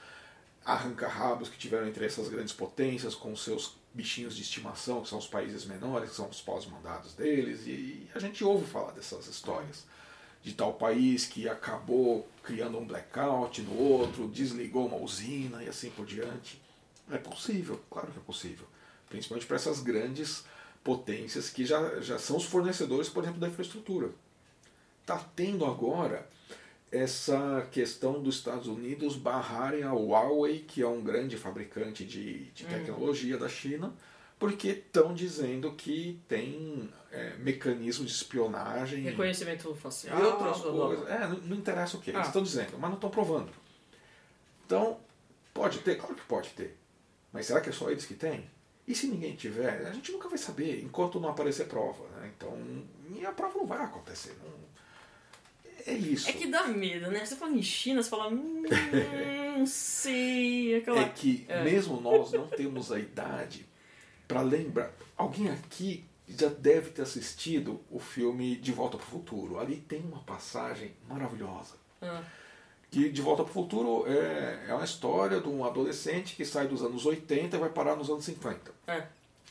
arranca-rabos 0.66 1.49
que 1.49 1.57
tiveram 1.57 1.88
entre 1.88 2.05
essas 2.05 2.30
grandes 2.30 2.53
potências 2.53 3.14
com 3.14 3.36
seus 3.36 3.76
bichinhos 3.93 4.36
de 4.36 4.41
estimação, 4.41 5.01
que 5.01 5.09
são 5.09 5.20
os 5.20 5.28
países 5.28 5.66
menores, 5.66 6.09
que 6.09 6.16
são 6.16 6.30
os 6.30 6.41
pós-mandados 6.41 7.14
deles, 7.14 7.68
e 7.68 8.09
a 8.16 8.20
gente 8.20 8.43
ouve 8.43 8.66
falar 8.66 8.91
dessas 8.91 9.28
histórias. 9.28 9.86
De 10.41 10.53
tal 10.53 10.74
país 10.74 11.26
que 11.26 11.47
acabou 11.47 12.28
criando 12.43 12.78
um 12.78 12.86
blackout 12.86 13.61
no 13.61 13.78
outro, 13.78 14.28
desligou 14.28 14.88
uma 14.88 14.97
usina 14.97 15.64
e 15.64 15.70
assim 15.70 15.89
por 15.91 16.05
diante. 16.05 16.61
É 17.09 17.18
possível, 17.18 17.82
claro 17.89 18.11
que 18.11 18.18
é 18.18 18.22
possível. 18.22 18.68
Principalmente 19.14 19.45
para 19.45 19.57
essas 19.57 19.80
grandes 19.80 20.43
potências 20.84 21.47
que 21.47 21.64
já, 21.64 22.01
já 22.01 22.18
são 22.18 22.36
os 22.36 22.45
fornecedores, 22.45 23.07
por 23.09 23.24
exemplo, 23.24 23.39
da 23.39 23.47
infraestrutura. 23.47 24.09
Está 25.01 25.20
tendo 25.36 25.66
agora 25.66 26.28
essa 26.91 27.68
questão 27.72 28.24
dos 28.24 28.38
Estados 28.38 28.68
Unidos 28.68 29.16
barrarem 29.16 29.84
a 29.84 29.93
Huawei, 29.93 30.66
que 30.68 30.82
é 30.82 30.88
um 30.88 31.03
grande 31.03 31.38
fabricante 31.38 32.03
de, 32.03 32.45
de 32.45 32.66
tecnologia 32.66 33.38
da 33.38 33.47
China, 33.47 33.93
porque 34.39 34.70
estão 34.70 35.14
dizendo 35.14 35.72
que 35.74 36.20
tem 36.28 36.89
é, 37.11 37.36
mecanismo 37.38 38.03
de 38.05 38.11
espionagem. 38.11 39.03
Reconhecimento 39.03 39.76
facial. 39.76 40.20
E 40.20 40.24
outras 40.24 40.57
coisas. 40.57 41.07
É, 41.07 41.28
não, 41.28 41.38
não 41.38 41.55
interessa 41.55 41.97
o 41.97 42.01
que. 42.01 42.09
Eles 42.09 42.22
Ah. 42.22 42.26
estão 42.26 42.41
dizendo, 42.41 42.80
mas 42.80 42.89
não 42.89 42.95
estão 42.95 43.11
provando. 43.11 43.51
Então, 44.66 44.97
pode 45.53 45.80
ter? 45.80 45.97
Claro 45.97 46.16
que 46.16 46.26
pode 46.26 46.49
ter. 46.49 46.76
Mas 47.32 47.45
será 47.45 47.61
que 47.61 47.70
é 47.70 47.72
só 47.72 47.91
eles 47.91 48.05
que 48.05 48.16
têm? 48.16 48.49
E 48.88 48.93
se 48.93 49.07
ninguém 49.07 49.36
tiver? 49.36 49.88
A 49.88 49.91
gente 49.93 50.11
nunca 50.11 50.27
vai 50.27 50.38
saber 50.38 50.84
enquanto 50.84 51.19
não 51.19 51.29
aparecer 51.29 51.67
prova. 51.67 52.03
Né? 52.17 52.31
Então, 52.36 52.57
e 53.15 53.25
a 53.25 53.31
prova 53.31 53.57
não 53.57 53.65
vai 53.65 53.81
acontecer. 53.84 54.36
não- 54.43 54.63
É 55.86 55.93
isso. 55.93 56.29
É 56.29 56.34
que 56.34 56.47
dá 56.47 56.67
medo, 56.67 57.11
né? 57.11 57.25
Você 57.25 57.36
fala 57.36 57.51
em 57.53 57.61
China, 57.63 58.01
você 58.01 58.09
fala. 58.09 58.29
Hum, 58.29 58.63
não 59.57 59.65
sei. 59.65 60.77
Aquela. 60.77 61.01
É 61.01 61.09
que 61.09 61.45
É. 61.47 61.61
mesmo 61.63 61.99
nós 61.99 62.31
não 62.31 62.47
temos 62.47 62.91
a 62.91 62.99
idade 62.99 63.65
para 64.27 64.41
lembrar. 64.41 64.91
Alguém 65.17 65.49
aqui 65.49 66.05
já 66.27 66.47
deve 66.47 66.91
ter 66.91 67.01
assistido 67.01 67.81
o 67.91 67.99
filme 67.99 68.55
De 68.55 68.71
Volta 68.71 68.97
para 68.97 69.05
o 69.05 69.09
Futuro. 69.09 69.59
Ali 69.59 69.77
tem 69.77 70.01
uma 70.01 70.23
passagem 70.23 70.93
maravilhosa. 71.07 71.75
Ah, 72.01 72.23
Que 72.93 73.09
De 73.09 73.21
Volta 73.23 73.43
para 73.43 73.49
o 73.49 73.53
Futuro 73.53 74.05
é, 74.07 74.65
é 74.69 74.73
uma 74.73 74.83
história 74.85 75.39
de 75.41 75.47
um 75.49 75.65
adolescente 75.65 76.35
que 76.35 76.45
sai 76.45 76.67
dos 76.67 76.83
anos 76.83 77.05
80 77.05 77.55
e 77.55 77.59
vai 77.59 77.69
parar 77.69 77.95
nos 77.95 78.09
anos 78.09 78.23
50. 78.25 78.71
é. 78.87 79.07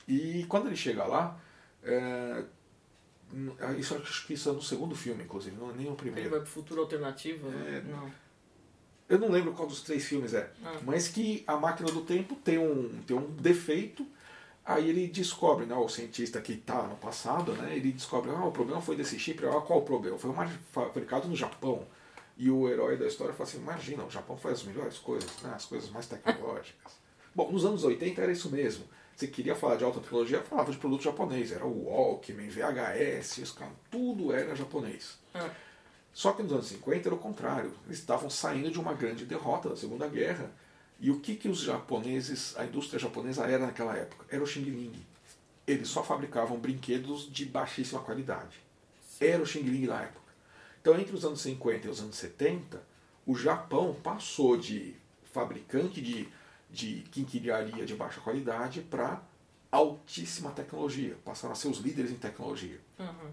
E 0.06 0.44
quando 0.48 0.66
ele 0.66 0.76
chega 0.76 1.04
lá, 1.04 1.38
é, 1.82 2.42
isso 3.78 3.94
acho 3.96 4.26
que 4.26 4.34
isso 4.34 4.48
é 4.48 4.52
no 4.52 4.62
segundo 4.62 4.94
filme, 4.94 5.22
inclusive, 5.24 5.56
não 5.56 5.70
é 5.70 5.72
nem 5.74 5.86
o 5.86 5.90
Ele 5.90 5.96
primeiro. 5.96 6.30
vai 6.30 6.40
pro 6.40 6.48
futuro 6.48 6.80
alternativo, 6.82 7.48
né? 7.48 7.82
É. 7.86 7.90
Não. 7.90 8.10
Eu 9.08 9.18
não 9.18 9.28
lembro 9.28 9.52
qual 9.52 9.66
dos 9.68 9.80
três 9.82 10.04
filmes 10.04 10.34
é, 10.34 10.50
Ah. 10.64 10.78
mas 10.84 11.08
que 11.08 11.42
a 11.46 11.56
máquina 11.56 11.90
do 11.90 12.02
tempo 12.02 12.34
tem 12.36 12.58
um, 12.58 13.00
tem 13.06 13.16
um 13.16 13.26
defeito. 13.30 14.06
Aí 14.64 14.88
ele 14.88 15.08
descobre, 15.08 15.66
né, 15.66 15.74
o 15.74 15.88
cientista 15.88 16.40
que 16.40 16.52
está 16.52 16.84
no 16.84 16.94
passado, 16.96 17.52
né, 17.54 17.74
ele 17.76 17.90
descobre, 17.90 18.30
ah, 18.30 18.44
o 18.44 18.52
problema 18.52 18.80
foi 18.80 18.94
desse 18.94 19.18
chip, 19.18 19.44
ah, 19.44 19.60
qual 19.60 19.80
o 19.80 19.82
problema? 19.82 20.16
Foi 20.16 20.32
fabricado 20.72 21.26
no 21.28 21.34
Japão. 21.34 21.84
E 22.42 22.50
o 22.50 22.68
herói 22.68 22.96
da 22.96 23.06
história 23.06 23.32
fala 23.32 23.48
assim, 23.48 23.58
imagina, 23.58 24.04
o 24.04 24.10
Japão 24.10 24.36
faz 24.36 24.58
as 24.58 24.64
melhores 24.64 24.98
coisas, 24.98 25.30
né, 25.42 25.52
as 25.54 25.64
coisas 25.64 25.88
mais 25.90 26.06
tecnológicas. 26.08 26.92
Bom, 27.32 27.52
nos 27.52 27.64
anos 27.64 27.84
80 27.84 28.20
era 28.20 28.32
isso 28.32 28.50
mesmo. 28.50 28.84
Você 29.14 29.28
queria 29.28 29.54
falar 29.54 29.76
de 29.76 29.84
alta 29.84 30.00
tecnologia, 30.00 30.42
falava 30.42 30.72
de 30.72 30.76
produto 30.76 31.04
japonês. 31.04 31.52
Era 31.52 31.64
o 31.64 31.84
Walkman, 31.84 32.48
VHS, 32.48 33.38
os 33.38 33.52
caras, 33.52 33.74
tudo 33.88 34.32
era 34.32 34.56
japonês. 34.56 35.20
Ah, 35.32 35.50
Só 36.12 36.32
que 36.32 36.42
nos 36.42 36.50
anos 36.52 36.66
50 36.66 37.08
era 37.08 37.14
o 37.14 37.18
contrário. 37.18 37.72
Eles 37.86 38.00
estavam 38.00 38.28
saindo 38.28 38.72
de 38.72 38.80
uma 38.80 38.92
grande 38.92 39.24
derrota 39.24 39.68
da 39.68 39.76
Segunda 39.76 40.08
Guerra. 40.08 40.50
E 40.98 41.12
o 41.12 41.20
que, 41.20 41.36
que 41.36 41.48
os 41.48 41.60
japoneses, 41.60 42.56
a 42.56 42.64
indústria 42.64 42.98
japonesa 42.98 43.44
era 43.44 43.66
naquela 43.66 43.96
época? 43.96 44.26
Era 44.28 44.42
o 44.42 44.46
Xing 44.48 44.64
Ling. 44.64 45.06
Eles 45.64 45.86
só 45.86 46.02
fabricavam 46.02 46.58
brinquedos 46.58 47.32
de 47.32 47.44
baixíssima 47.44 48.00
qualidade. 48.00 48.58
Era 49.20 49.40
o 49.40 49.46
Xing 49.46 49.62
Ling 49.62 49.86
da 49.86 50.00
época. 50.00 50.21
Então, 50.82 50.98
entre 50.98 51.14
os 51.14 51.24
anos 51.24 51.40
50 51.40 51.86
e 51.86 51.90
os 51.90 52.00
anos 52.00 52.16
70, 52.16 52.82
o 53.24 53.36
Japão 53.36 53.94
passou 54.02 54.56
de 54.56 54.94
fabricante 55.32 56.00
de, 56.02 56.28
de 56.68 57.04
quinquilharia 57.12 57.86
de 57.86 57.94
baixa 57.94 58.20
qualidade 58.20 58.80
para 58.82 59.22
altíssima 59.70 60.50
tecnologia. 60.50 61.16
Passaram 61.24 61.52
a 61.52 61.54
ser 61.56 61.68
os 61.68 61.78
líderes 61.78 62.10
em 62.10 62.16
tecnologia. 62.16 62.80
uhum. 62.98 63.30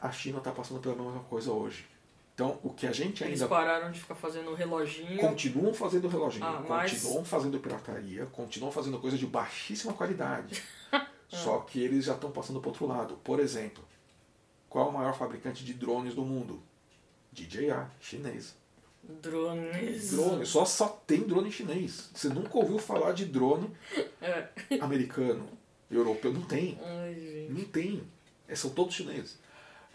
A 0.00 0.12
China 0.12 0.38
está 0.38 0.52
passando 0.52 0.78
pela 0.80 0.94
mesma 0.94 1.24
coisa 1.24 1.50
hoje. 1.50 1.84
Então, 2.32 2.60
o 2.62 2.70
que 2.72 2.86
a 2.86 2.92
gente 2.92 3.24
Eles 3.24 3.42
ainda 3.42 3.52
pararam 3.52 3.90
de 3.90 3.98
ficar 3.98 4.14
fazendo 4.14 4.54
reloginho. 4.54 5.18
continuam 5.18 5.74
fazendo 5.74 6.06
reloginho, 6.06 6.46
Ah, 6.46 6.64
mas- 6.68 6.92
continuam 6.92 7.24
fazendo 7.24 7.58
pirataria, 7.58 8.24
continuam 8.26 8.70
fazendo 8.70 9.00
coisa 9.00 9.18
de 9.18 9.26
baixíssima 9.26 9.92
qualidade. 9.92 10.62
Só 11.28 11.58
que 11.58 11.80
eles 11.80 12.04
já 12.04 12.14
estão 12.14 12.30
passando 12.30 12.60
para 12.60 12.68
outro 12.70 12.86
lado. 12.86 13.16
Por 13.24 13.40
exemplo, 13.40 13.82
qual 14.68 14.86
é 14.86 14.90
o 14.90 14.92
maior 14.92 15.16
fabricante 15.16 15.64
de 15.64 15.74
drones 15.74 16.14
do 16.14 16.22
mundo? 16.24 16.62
DJI, 17.32 17.72
chinês. 18.00 18.54
Drones. 19.22 20.10
Drone, 20.10 20.44
só, 20.44 20.64
só 20.64 20.88
tem 21.06 21.20
drone 21.20 21.50
chinês. 21.50 22.10
Você 22.14 22.28
nunca 22.28 22.56
ouviu 22.58 22.78
falar 22.78 23.12
de 23.12 23.24
drone 23.24 23.70
É. 24.20 24.48
americano, 24.80 25.48
europeu? 25.90 26.32
Não 26.32 26.42
tem. 26.42 26.78
Ai. 26.84 27.46
Não 27.50 27.64
tem. 27.64 28.02
É, 28.46 28.54
São 28.54 28.70
todos 28.70 28.94
chineses. 28.94 29.38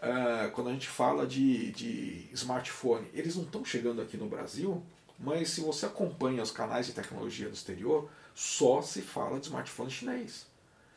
Ah, 0.00 0.50
quando 0.52 0.68
a 0.68 0.72
gente 0.72 0.88
fala 0.88 1.26
de, 1.26 1.70
de 1.72 2.28
smartphone, 2.32 3.06
eles 3.14 3.36
não 3.36 3.44
estão 3.44 3.64
chegando 3.64 4.02
aqui 4.02 4.16
no 4.16 4.26
Brasil, 4.26 4.82
mas 5.18 5.50
se 5.50 5.60
você 5.60 5.86
acompanha 5.86 6.42
os 6.42 6.50
canais 6.50 6.86
de 6.86 6.92
tecnologia 6.92 7.48
do 7.48 7.54
exterior, 7.54 8.10
só 8.34 8.82
se 8.82 9.00
fala 9.00 9.38
de 9.38 9.46
smartphone 9.46 9.90
chinês. 9.90 10.46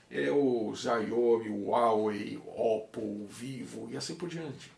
É 0.09 0.31
o 0.31 0.73
Xiaomi, 0.75 1.49
o 1.49 1.67
Huawei, 1.67 2.37
o 2.37 2.75
Oppo, 2.75 3.01
o 3.01 3.27
Vivo 3.29 3.89
e 3.91 3.97
assim 3.97 4.15
por 4.15 4.29
diante. 4.29 4.71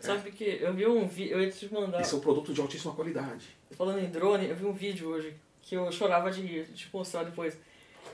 Sabe 0.00 0.30
que 0.30 0.44
eu 0.44 0.72
vi 0.72 0.86
um 0.86 1.06
vídeo, 1.06 1.34
eu 1.34 1.42
ia 1.42 1.50
te 1.50 1.72
mandar, 1.72 2.00
E 2.00 2.04
são 2.04 2.20
produtos 2.20 2.54
de 2.54 2.60
altíssima 2.60 2.94
qualidade. 2.94 3.56
falando 3.72 3.98
em 3.98 4.08
drone, 4.08 4.48
eu 4.48 4.56
vi 4.56 4.64
um 4.64 4.72
vídeo 4.72 5.08
hoje 5.08 5.34
que 5.60 5.74
eu 5.74 5.90
chorava 5.92 6.30
de 6.30 6.40
rir, 6.40 6.64
te 6.66 6.88
mostrar 6.92 7.24
depois. 7.24 7.58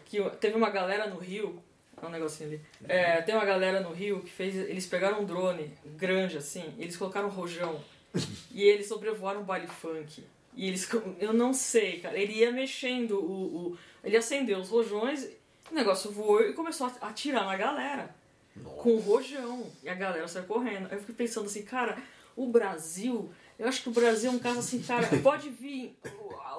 Que 0.06 0.18
teve 0.40 0.56
uma 0.56 0.70
galera 0.70 1.06
no 1.06 1.18
Rio, 1.18 1.62
olha 1.96 2.08
um 2.08 2.10
negocinho 2.10 2.48
ali. 2.48 2.60
É, 2.88 3.20
tem 3.22 3.34
uma 3.34 3.44
galera 3.44 3.80
no 3.80 3.92
Rio 3.92 4.20
que 4.20 4.30
fez, 4.30 4.56
eles 4.56 4.86
pegaram 4.86 5.20
um 5.20 5.24
drone 5.24 5.70
grande 5.96 6.38
assim, 6.38 6.74
eles 6.78 6.96
colocaram 6.96 7.28
um 7.28 7.30
rojão 7.30 7.80
e 8.50 8.62
eles 8.62 8.86
sobrevoaram 8.86 9.42
um 9.42 9.44
baile 9.44 9.66
funk. 9.68 10.24
E 10.56 10.68
eles, 10.68 10.88
eu 11.20 11.32
não 11.32 11.52
sei, 11.52 12.00
cara, 12.00 12.18
ele 12.18 12.32
ia 12.32 12.50
mexendo 12.50 13.18
o, 13.18 13.72
o 13.72 13.78
ele 14.02 14.16
acendeu 14.16 14.58
os 14.58 14.68
rojões, 14.68 15.28
o 15.70 15.74
negócio 15.74 16.10
voou 16.10 16.42
e 16.42 16.52
começou 16.52 16.86
a 17.00 17.08
atirar 17.08 17.44
na 17.46 17.56
galera. 17.56 18.14
Nossa. 18.56 18.76
com 18.82 18.96
rojão. 18.98 19.66
E 19.82 19.88
a 19.88 19.94
galera 19.94 20.28
saiu 20.28 20.44
correndo. 20.44 20.86
Aí 20.86 20.92
eu 20.96 21.00
fiquei 21.00 21.14
pensando 21.16 21.46
assim, 21.46 21.62
cara, 21.62 21.98
o 22.36 22.46
Brasil, 22.46 23.28
eu 23.58 23.66
acho 23.66 23.82
que 23.82 23.88
o 23.88 23.92
Brasil 23.92 24.30
é 24.30 24.32
um 24.32 24.38
caso 24.38 24.60
assim, 24.60 24.80
cara, 24.80 25.08
pode 25.24 25.48
vir 25.50 25.98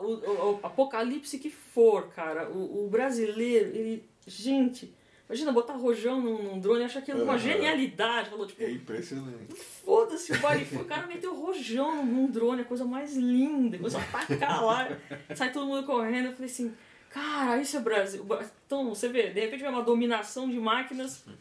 o, 0.01 0.05
o- 0.05 0.51
o 0.55 0.59
apocalipse 0.61 1.39
que 1.39 1.49
for, 1.49 2.09
cara. 2.09 2.49
O, 2.49 2.85
o 2.85 2.89
brasileiro, 2.89 3.69
ele. 3.69 4.03
Gente, 4.27 4.93
imagina 5.29 5.53
botar 5.53 5.73
rojão 5.75 6.19
num, 6.19 6.43
num 6.43 6.59
drone, 6.59 6.79
eu 6.81 6.85
acho 6.87 6.97
aquilo 6.99 7.23
uma 7.23 7.33
Aham. 7.35 7.39
genialidade. 7.41 8.29
Falou, 8.29 8.45
tipo, 8.45 8.61
É 8.61 8.71
impressionante. 8.71 9.53
foda-se 9.55 10.33
o 10.33 10.39
baile. 10.41 10.67
O 10.75 10.83
cara 10.83 11.07
meteu 11.07 11.33
rojão 11.33 12.03
num 12.05 12.27
drone, 12.29 12.63
a 12.63 12.65
coisa 12.65 12.83
mais 12.83 13.15
linda. 13.15 13.77
Começou 13.77 14.01
a 14.01 14.03
atacar 14.03 14.61
lá. 14.65 14.89
Sai 15.33 15.53
todo 15.53 15.65
mundo 15.65 15.85
correndo. 15.85 16.25
Eu 16.27 16.33
falei 16.33 16.49
assim, 16.51 16.73
cara, 17.19 17.61
isso 17.61 17.77
é 17.77 17.79
Brasil. 17.79 18.21
O 18.21 18.25
Bra- 18.25 18.45
Então, 18.65 18.89
você 18.89 19.07
vê, 19.09 19.29
de 19.31 19.39
repente 19.39 19.61
vem 19.61 19.69
uma 19.69 19.81
dominação 19.83 20.49
de 20.49 20.59
máquinas. 20.59 21.23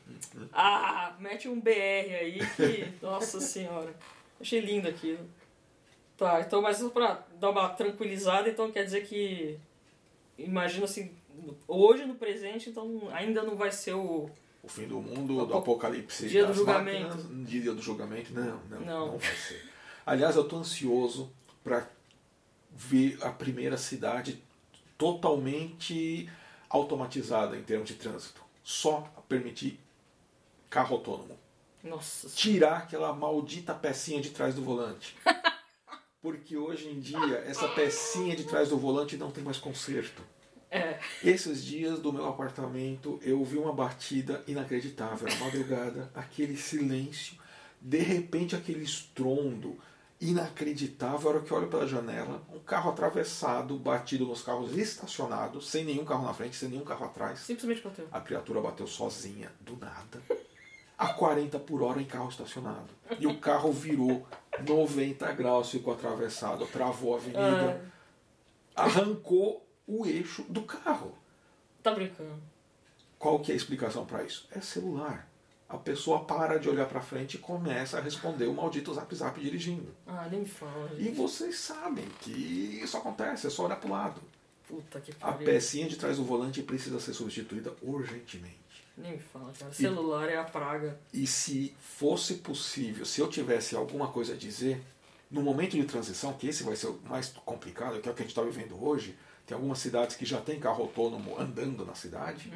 Ah, 0.52 1.14
mete 1.20 1.48
um 1.48 1.60
BR 1.60 1.70
aí 2.20 2.38
que. 2.56 2.88
Nossa 3.00 3.40
senhora. 3.40 3.94
Achei 4.40 4.58
lindo 4.60 4.88
aquilo. 4.88 5.20
Tá, 6.16 6.40
então, 6.40 6.60
mas 6.60 6.78
só 6.78 6.88
pra 6.88 7.24
dar 7.38 7.50
uma 7.50 7.68
tranquilizada, 7.68 8.48
então 8.48 8.70
quer 8.72 8.84
dizer 8.84 9.06
que. 9.06 9.56
Imagina 10.36 10.84
assim, 10.86 11.12
hoje 11.68 12.04
no 12.04 12.14
presente, 12.16 12.68
então 12.70 13.08
ainda 13.12 13.42
não 13.44 13.54
vai 13.54 13.70
ser 13.70 13.94
o. 13.94 14.28
O 14.62 14.68
fim 14.68 14.88
do 14.88 15.00
mundo, 15.00 15.34
do 15.36 15.40
Apo- 15.42 15.58
apocalipse 15.58 16.26
Dia 16.28 16.46
do 16.46 16.54
julgamento. 16.54 17.16
máquinas, 17.16 17.48
dia 17.48 17.72
do 17.72 17.82
julgamento, 17.82 18.32
não, 18.34 18.60
não, 18.70 18.80
Não. 18.80 19.06
não, 19.12 19.18
vai 19.18 19.34
ser. 19.36 19.62
Aliás, 20.04 20.34
eu 20.34 20.44
tô 20.48 20.56
ansioso 20.56 21.30
para 21.62 21.86
ver 22.72 23.18
a 23.22 23.30
primeira 23.30 23.76
cidade 23.76 24.42
totalmente 25.04 26.30
automatizada 26.70 27.58
em 27.58 27.62
termos 27.62 27.88
de 27.88 27.94
trânsito. 27.94 28.40
Só 28.62 29.00
permitir 29.28 29.78
carro 30.70 30.96
autônomo. 30.96 31.38
Nossa 31.82 32.30
Tirar 32.30 32.78
aquela 32.78 33.12
maldita 33.12 33.74
pecinha 33.74 34.22
de 34.22 34.30
trás 34.30 34.54
do 34.54 34.62
volante. 34.62 35.14
Porque 36.22 36.56
hoje 36.56 36.88
em 36.88 36.98
dia, 36.98 37.44
essa 37.46 37.68
pecinha 37.68 38.34
de 38.34 38.44
trás 38.44 38.70
do 38.70 38.78
volante 38.78 39.18
não 39.18 39.30
tem 39.30 39.44
mais 39.44 39.58
conserto. 39.58 40.22
É. 40.70 40.98
Esses 41.22 41.62
dias 41.62 42.00
do 42.00 42.10
meu 42.10 42.26
apartamento 42.26 43.20
eu 43.22 43.44
vi 43.44 43.58
uma 43.58 43.74
batida 43.74 44.42
inacreditável. 44.46 45.28
Na 45.28 45.36
madrugada, 45.44 46.10
aquele 46.14 46.56
silêncio, 46.56 47.36
de 47.78 47.98
repente 47.98 48.56
aquele 48.56 48.82
estrondo 48.82 49.78
inacreditável. 50.20 51.28
A 51.28 51.32
hora 51.32 51.42
que 51.42 51.50
eu 51.50 51.56
olho 51.56 51.68
pela 51.68 51.86
janela, 51.86 52.42
um 52.52 52.58
carro 52.60 52.90
atravessado, 52.90 53.78
batido 53.78 54.26
nos 54.26 54.42
carros 54.42 54.76
estacionados, 54.76 55.68
sem 55.68 55.84
nenhum 55.84 56.04
carro 56.04 56.24
na 56.24 56.34
frente, 56.34 56.56
sem 56.56 56.68
nenhum 56.68 56.84
carro 56.84 57.06
atrás. 57.06 57.40
Simplesmente 57.40 57.82
bateu. 57.82 58.08
A 58.10 58.20
criatura 58.20 58.60
bateu 58.60 58.86
sozinha, 58.86 59.52
do 59.60 59.76
nada, 59.76 60.22
a 60.96 61.08
40 61.12 61.58
por 61.60 61.82
hora 61.82 62.00
em 62.00 62.06
carro 62.06 62.28
estacionado. 62.28 62.88
E 63.18 63.26
o 63.26 63.38
carro 63.38 63.72
virou 63.72 64.26
90 64.66 65.32
graus, 65.32 65.70
ficou 65.70 65.92
atravessado, 65.92 66.66
travou 66.66 67.14
a 67.14 67.18
avenida, 67.18 67.92
arrancou 68.74 69.66
o 69.86 70.06
eixo 70.06 70.42
do 70.44 70.62
carro. 70.62 71.16
Tá 71.82 71.92
brincando. 71.92 72.42
Qual 73.18 73.40
que 73.40 73.50
é 73.50 73.54
a 73.54 73.56
explicação 73.56 74.04
para 74.06 74.22
isso? 74.22 74.46
É 74.50 74.60
celular. 74.60 75.28
A 75.68 75.76
pessoa 75.78 76.24
para 76.24 76.58
de 76.58 76.68
olhar 76.68 76.86
para 76.86 77.00
frente 77.00 77.34
e 77.34 77.38
começa 77.38 77.98
a 77.98 78.00
responder 78.00 78.46
o 78.46 78.54
maldito 78.54 78.92
zap 78.94 79.12
zap 79.14 79.40
dirigindo. 79.40 79.94
Ah, 80.06 80.28
nem 80.30 80.44
fala. 80.44 80.90
E 80.98 81.08
vocês 81.10 81.58
sabem 81.58 82.04
que 82.20 82.30
isso 82.30 82.96
acontece, 82.96 83.46
é 83.46 83.50
só 83.50 83.64
olhar 83.64 83.76
para 83.76 83.88
o 83.88 83.92
lado. 83.92 84.20
Puta 84.68 85.00
que 85.00 85.10
A 85.20 85.32
pariu. 85.32 85.46
pecinha 85.46 85.88
de 85.88 85.96
trás 85.96 86.16
do 86.16 86.24
volante 86.24 86.62
precisa 86.62 87.00
ser 87.00 87.12
substituída 87.14 87.74
urgentemente. 87.82 88.58
Nem 88.96 89.18
fala, 89.18 89.52
cara. 89.58 89.72
Celular 89.72 90.28
é 90.28 90.36
a 90.36 90.44
praga. 90.44 90.98
E 91.12 91.26
se 91.26 91.74
fosse 91.80 92.34
possível, 92.34 93.04
se 93.04 93.20
eu 93.20 93.28
tivesse 93.28 93.74
alguma 93.74 94.08
coisa 94.08 94.34
a 94.34 94.36
dizer, 94.36 94.80
no 95.30 95.42
momento 95.42 95.72
de 95.72 95.84
transição, 95.84 96.32
que 96.34 96.46
esse 96.46 96.62
vai 96.62 96.76
ser 96.76 96.86
o 96.88 97.00
mais 97.08 97.28
complicado, 97.44 98.00
que 98.00 98.08
é 98.08 98.12
o 98.12 98.14
que 98.14 98.22
a 98.22 98.24
gente 98.24 98.30
está 98.32 98.42
vivendo 98.42 98.80
hoje, 98.82 99.16
tem 99.46 99.54
algumas 99.54 99.78
cidades 99.78 100.14
que 100.16 100.24
já 100.24 100.40
tem 100.40 100.60
carro 100.60 100.82
autônomo 100.84 101.38
andando 101.38 101.84
na 101.84 101.94
cidade, 101.94 102.50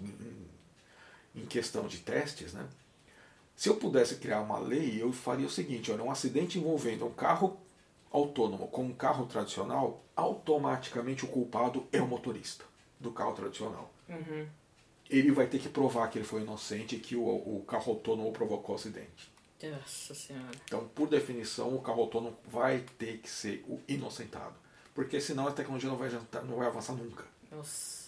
em, 0.00 0.46
em 1.36 1.44
questão 1.44 1.86
de 1.86 1.98
testes, 1.98 2.52
né? 2.52 2.66
Se 3.54 3.68
eu 3.68 3.76
pudesse 3.76 4.16
criar 4.16 4.40
uma 4.40 4.58
lei, 4.58 5.00
eu 5.00 5.12
faria 5.12 5.46
o 5.46 5.50
seguinte: 5.50 5.90
olha, 5.92 6.02
um 6.02 6.10
acidente 6.10 6.58
envolvendo 6.58 7.06
um 7.06 7.12
carro 7.12 7.58
autônomo 8.10 8.68
com 8.68 8.84
um 8.84 8.94
carro 8.94 9.26
tradicional, 9.26 10.04
automaticamente 10.14 11.24
o 11.24 11.28
culpado 11.28 11.86
é 11.92 12.00
o 12.00 12.06
motorista 12.06 12.64
do 12.98 13.10
carro 13.10 13.34
tradicional. 13.34 13.90
Uhum. 14.08 14.46
Ele 15.08 15.30
vai 15.30 15.46
ter 15.46 15.58
que 15.58 15.68
provar 15.68 16.08
que 16.08 16.18
ele 16.18 16.24
foi 16.24 16.42
inocente 16.42 16.96
e 16.96 16.98
que 16.98 17.14
o, 17.14 17.22
o 17.22 17.64
carro 17.66 17.92
autônomo 17.92 18.32
provocou 18.32 18.74
o 18.74 18.78
acidente. 18.78 19.30
Nossa 19.62 20.14
senhora. 20.14 20.50
Então, 20.64 20.86
por 20.88 21.08
definição, 21.08 21.74
o 21.74 21.80
carro 21.80 22.02
autônomo 22.02 22.36
vai 22.44 22.84
ter 22.98 23.18
que 23.18 23.28
ser 23.28 23.64
o 23.68 23.80
inocentado. 23.88 24.54
Porque 24.94 25.20
senão 25.20 25.46
a 25.46 25.52
tecnologia 25.52 25.88
não 25.88 25.96
vai, 25.96 26.10
não 26.44 26.56
vai 26.56 26.66
avançar 26.66 26.94
nunca. 26.94 27.24
Nossa. 27.50 28.05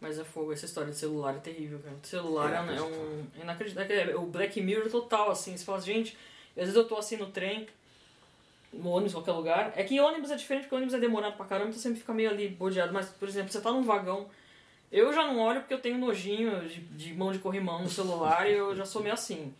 Mas 0.00 0.18
é 0.18 0.24
fogo, 0.24 0.52
essa 0.52 0.64
história 0.64 0.90
de 0.90 0.96
celular 0.96 1.34
é 1.36 1.38
terrível, 1.40 1.78
cara. 1.80 1.94
O 2.02 2.06
celular 2.06 2.52
É 2.52 2.56
é, 2.56 2.60
um- 2.62 2.70
é 2.76 2.82
um. 2.82 3.26
É 3.38 3.42
inacreditável. 3.42 3.96
É 4.10 4.16
o 4.16 4.22
Black 4.26 4.60
Mirror 4.60 4.88
total, 4.90 5.30
assim. 5.30 5.54
Você 5.56 5.64
fala, 5.64 5.80
gente, 5.80 6.16
às 6.56 6.62
vezes 6.62 6.74
eu 6.74 6.88
tô 6.88 6.96
assim 6.96 7.16
no 7.18 7.26
trem, 7.26 7.68
no 8.72 8.88
ônibus, 8.90 9.12
qualquer 9.12 9.32
lugar. 9.32 9.72
É 9.76 9.84
que 9.84 10.00
ônibus 10.00 10.30
é 10.30 10.36
diferente, 10.36 10.62
porque 10.64 10.76
ônibus 10.76 10.94
é 10.94 10.98
demorado 10.98 11.36
pra 11.36 11.44
caramba, 11.44 11.70
então 11.70 11.80
você 11.80 11.94
fica 11.94 12.14
meio 12.14 12.30
ali 12.30 12.48
bodeado. 12.48 12.92
Mas, 12.92 13.08
por 13.10 13.28
exemplo, 13.28 13.52
você 13.52 13.60
tá 13.60 13.70
num 13.70 13.82
vagão. 13.82 14.26
Eu 14.90 15.12
já 15.12 15.24
não 15.26 15.38
olho 15.38 15.60
porque 15.60 15.74
eu 15.74 15.80
tenho 15.80 15.98
nojinho 15.98 16.66
de, 16.68 16.80
de 16.80 17.14
mão 17.14 17.30
de 17.30 17.38
corrimão 17.38 17.82
no 17.82 17.88
celular 17.88 18.48
e 18.50 18.54
eu 18.54 18.74
já 18.74 18.84
sou 18.86 19.02
meio 19.02 19.14
assim. 19.14 19.54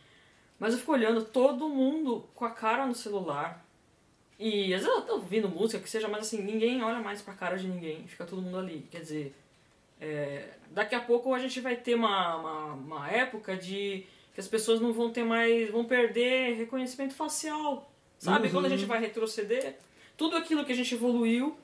Mas 0.58 0.72
eu 0.72 0.78
fico 0.80 0.92
olhando 0.92 1.24
todo 1.24 1.68
mundo 1.68 2.26
com 2.34 2.44
a 2.44 2.50
cara 2.50 2.86
no 2.86 2.94
celular. 2.94 3.64
E 4.38 4.72
às 4.74 4.82
vezes 4.82 4.96
eu 4.96 5.02
tô 5.02 5.12
ouvindo 5.14 5.48
música, 5.48 5.78
que 5.82 5.88
seja, 5.88 6.08
mas 6.08 6.22
assim, 6.26 6.42
ninguém 6.42 6.82
olha 6.82 6.98
mais 6.98 7.20
pra 7.22 7.34
cara 7.34 7.56
de 7.58 7.68
ninguém. 7.68 8.06
Fica 8.08 8.24
todo 8.24 8.40
mundo 8.42 8.58
ali. 8.58 8.86
Quer 8.90 9.00
dizer, 9.00 9.34
é, 10.00 10.48
daqui 10.70 10.94
a 10.94 11.00
pouco 11.00 11.34
a 11.34 11.38
gente 11.38 11.60
vai 11.60 11.76
ter 11.76 11.94
uma, 11.94 12.36
uma, 12.36 12.64
uma 12.74 13.10
época 13.10 13.56
de 13.56 14.06
que 14.34 14.40
as 14.40 14.48
pessoas 14.48 14.80
não 14.80 14.92
vão 14.92 15.10
ter 15.10 15.24
mais. 15.24 15.70
vão 15.70 15.84
perder 15.84 16.54
reconhecimento 16.56 17.14
facial. 17.14 17.90
Sabe? 18.18 18.46
Uhum. 18.46 18.52
Quando 18.52 18.66
a 18.66 18.68
gente 18.68 18.84
vai 18.84 19.00
retroceder, 19.00 19.76
tudo 20.16 20.36
aquilo 20.36 20.64
que 20.64 20.72
a 20.72 20.76
gente 20.76 20.94
evoluiu. 20.94 21.56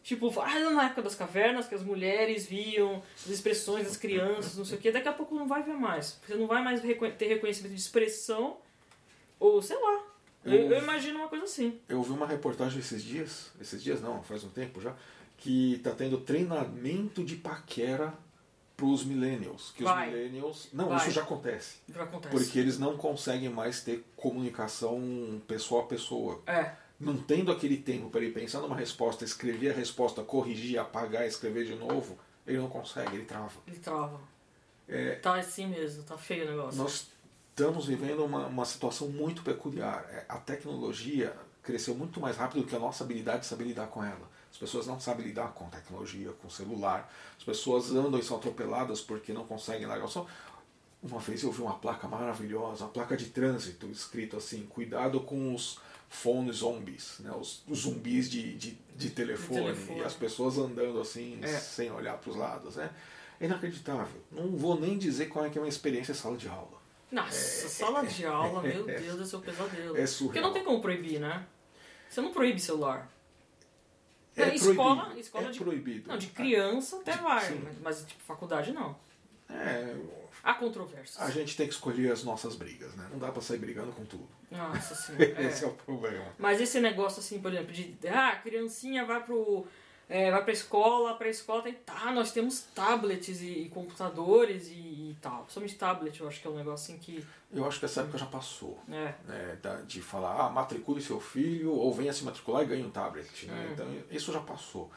Tipo, 0.00 0.32
ah, 0.40 0.70
na 0.70 0.86
época 0.86 1.02
das 1.02 1.14
cavernas, 1.14 1.66
que 1.68 1.74
as 1.74 1.82
mulheres 1.82 2.46
viam 2.46 3.02
as 3.16 3.26
expressões 3.26 3.84
das 3.84 3.96
crianças, 3.96 4.56
não 4.56 4.64
sei 4.64 4.78
o 4.78 4.80
que, 4.80 4.90
daqui 4.92 5.08
a 5.08 5.12
pouco 5.12 5.34
não 5.34 5.46
vai 5.46 5.62
ver 5.62 5.74
mais. 5.74 6.18
Você 6.26 6.34
não 6.36 6.46
vai 6.46 6.62
mais 6.62 6.80
ter 6.80 7.26
reconhecimento 7.26 7.74
de 7.74 7.80
expressão, 7.80 8.56
ou 9.38 9.60
sei 9.60 9.76
lá. 9.76 10.04
Eu, 10.46 10.52
Eu- 10.54 10.70
eu 10.70 10.78
imagino 10.82 11.18
uma 11.18 11.28
coisa 11.28 11.44
assim. 11.44 11.78
Eu 11.88 12.00
vi 12.02 12.12
uma 12.12 12.26
reportagem 12.26 12.78
esses 12.78 13.02
dias, 13.02 13.52
esses 13.60 13.82
dias 13.82 14.00
não, 14.00 14.22
faz 14.22 14.44
um 14.44 14.48
tempo 14.48 14.80
já, 14.80 14.94
que 15.38 15.74
está 15.74 15.92
tendo 15.92 16.18
treinamento 16.18 17.24
de 17.24 17.36
paquera 17.36 18.12
para 18.76 18.86
os 18.86 19.04
millennials. 19.04 19.72
Que 19.76 19.82
Vai. 19.82 20.08
os 20.08 20.14
millennials. 20.14 20.68
Não, 20.72 20.88
Vai. 20.88 20.98
isso 20.98 21.10
já 21.12 21.22
acontece. 21.22 21.78
Já 21.92 22.02
acontece. 22.04 22.34
Porque 22.36 22.58
eles 22.58 22.78
não 22.78 22.96
conseguem 22.96 23.48
mais 23.48 23.80
ter 23.82 24.04
comunicação 24.16 25.40
pessoa 25.46 25.82
a 25.82 25.86
pessoa. 25.86 26.40
É, 26.46 26.72
Não 27.00 27.16
tendo 27.16 27.50
aquele 27.52 27.76
tempo 27.76 28.10
para 28.10 28.20
ele 28.20 28.32
pensar 28.32 28.60
numa 28.60 28.76
resposta, 28.76 29.24
escrever 29.24 29.70
a 29.70 29.74
resposta, 29.74 30.22
corrigir, 30.22 30.78
apagar, 30.78 31.26
escrever 31.26 31.64
de 31.64 31.74
novo, 31.76 32.18
ele 32.46 32.58
não 32.58 32.68
consegue, 32.68 33.14
ele 33.16 33.24
trava. 33.24 33.52
ele 33.66 33.78
trava. 33.78 34.20
É, 34.88 35.14
Tá 35.16 35.36
assim 35.36 35.66
mesmo, 35.66 36.02
tá 36.02 36.16
feio 36.18 36.44
o 36.46 36.50
negócio. 36.50 36.80
nós 36.82 37.08
estamos 37.50 37.86
vivendo 37.86 38.24
uma, 38.24 38.46
uma 38.46 38.64
situação 38.64 39.08
muito 39.08 39.42
peculiar. 39.42 40.04
É, 40.10 40.24
A 40.28 40.38
tecnologia 40.38 41.32
cresceu 41.62 41.94
muito 41.94 42.20
mais 42.20 42.36
rápido 42.36 42.62
do 42.62 42.66
que 42.68 42.74
a 42.74 42.78
nossa 42.80 43.04
habilidade 43.04 43.40
de 43.40 43.46
saber 43.46 43.64
lidar 43.64 43.86
com 43.88 44.02
ela. 44.02 44.28
As 44.50 44.58
pessoas 44.58 44.86
não 44.86 44.98
sabem 44.98 45.26
lidar 45.26 45.52
com 45.52 45.68
tecnologia, 45.68 46.32
com 46.42 46.48
celular. 46.50 47.12
As 47.36 47.44
pessoas 47.44 47.90
andam 47.92 48.18
e 48.18 48.22
são 48.22 48.36
atropeladas 48.36 49.00
porque 49.00 49.32
não 49.32 49.44
conseguem 49.44 49.86
largar 49.86 50.06
o 50.06 50.08
som. 50.08 50.26
Uma 51.02 51.20
vez 51.20 51.42
eu 51.42 51.52
vi 51.52 51.62
uma 51.62 51.74
placa 51.74 52.08
maravilhosa, 52.08 52.84
uma 52.84 52.90
placa 52.90 53.16
de 53.16 53.26
trânsito, 53.26 53.86
escrito 53.86 54.36
assim: 54.36 54.66
cuidado 54.66 55.20
com 55.20 55.54
os 55.54 55.78
phone 56.08 56.50
zombies, 56.50 57.16
né? 57.20 57.30
os, 57.38 57.62
os 57.68 57.80
zumbis 57.80 58.28
de, 58.30 58.54
de, 58.56 58.78
de 58.96 59.10
telefone, 59.10 59.60
telefone. 59.60 60.00
E 60.00 60.04
as 60.04 60.14
pessoas 60.14 60.58
andando 60.58 61.00
assim, 61.00 61.38
É. 61.42 61.46
sem 61.58 61.90
olhar 61.92 62.16
para 62.18 62.30
os 62.30 62.36
lados. 62.36 62.76
Né? 62.76 62.90
É 63.38 63.44
inacreditável. 63.44 64.20
Não 64.32 64.56
vou 64.56 64.80
nem 64.80 64.98
dizer 64.98 65.26
qual 65.26 65.44
é 65.44 65.50
que 65.50 65.58
é 65.58 65.60
a 65.60 65.62
minha 65.62 65.68
experiência 65.70 66.12
em 66.12 66.14
sala 66.16 66.36
de 66.36 66.48
aula. 66.48 66.78
Nossa, 67.12 67.68
sala 67.68 68.04
de 68.04 68.26
aula, 68.26 68.60
meu 68.60 68.84
Deus, 68.86 69.20
é 69.20 69.24
seu 69.24 69.40
pesadelo. 69.40 69.96
É 69.96 70.06
surreal. 70.06 70.32
Porque 70.32 70.40
não 70.40 70.52
tem 70.52 70.64
como 70.64 70.80
proibir, 70.80 71.20
né? 71.20 71.46
Você 72.10 72.20
não 72.20 72.32
proíbe 72.32 72.58
celular. 72.60 73.08
É 74.42 74.54
escola, 74.54 75.12
escola 75.18 75.48
é 75.48 75.50
de, 75.50 75.58
proibido. 75.58 76.08
não, 76.08 76.18
de 76.18 76.28
criança 76.28 76.96
até 76.96 77.16
vai, 77.16 77.44
Sim. 77.44 77.68
mas, 77.82 78.04
tipo 78.04 78.22
faculdade 78.22 78.72
não. 78.72 78.96
É, 79.50 79.96
Há 80.42 80.54
controvérsias. 80.54 81.20
a 81.20 81.30
gente 81.30 81.56
tem 81.56 81.66
que 81.66 81.72
escolher 81.72 82.12
as 82.12 82.22
nossas 82.22 82.54
brigas, 82.54 82.94
né? 82.94 83.08
Não 83.10 83.18
dá 83.18 83.32
pra 83.32 83.40
sair 83.42 83.58
brigando 83.58 83.92
com 83.92 84.04
tudo. 84.04 84.28
Nossa 84.50 84.94
senhora. 84.96 85.42
Esse 85.42 85.64
é 85.64 85.66
é. 85.66 85.70
o 85.70 85.74
problema. 85.74 86.26
Mas 86.38 86.60
esse 86.60 86.80
negócio 86.80 87.20
assim, 87.20 87.40
por 87.40 87.52
exemplo, 87.52 87.72
de 87.72 87.96
ah, 88.08 88.28
a 88.28 88.36
criancinha 88.36 89.04
vai 89.04 89.22
pro 89.22 89.66
é, 90.08 90.30
vai 90.30 90.42
pra 90.42 90.52
escola, 90.52 91.14
pra 91.14 91.28
escola 91.28 91.62
tem 91.62 91.74
tá, 91.74 92.10
nós 92.12 92.32
temos 92.32 92.60
tablets 92.74 93.42
e, 93.42 93.64
e 93.64 93.68
computadores 93.68 94.68
e, 94.68 94.72
e 95.10 95.16
tal. 95.20 95.44
Somente 95.48 95.74
tablet, 95.74 96.18
eu 96.18 96.26
acho 96.26 96.40
que 96.40 96.46
é 96.46 96.50
um 96.50 96.56
negócio 96.56 96.92
assim 96.92 96.98
que 96.98 97.22
Eu 97.52 97.66
acho 97.66 97.78
que 97.78 97.84
essa 97.84 98.00
época 98.00 98.16
já 98.16 98.26
passou. 98.26 98.78
é, 98.90 99.14
né, 99.26 99.84
de 99.86 100.00
falar, 100.00 100.46
ah, 100.46 100.48
matricule 100.48 101.02
seu 101.02 101.20
filho 101.20 101.72
ou 101.72 101.92
venha 101.92 102.12
se 102.12 102.24
matricular 102.24 102.62
e 102.62 102.66
ganhe 102.66 102.84
um 102.84 102.90
tablet. 102.90 103.46
Né? 103.46 103.66
Hum. 103.68 103.72
Então, 103.72 103.86
isso 104.10 104.32
já 104.32 104.40
passou. 104.40 104.90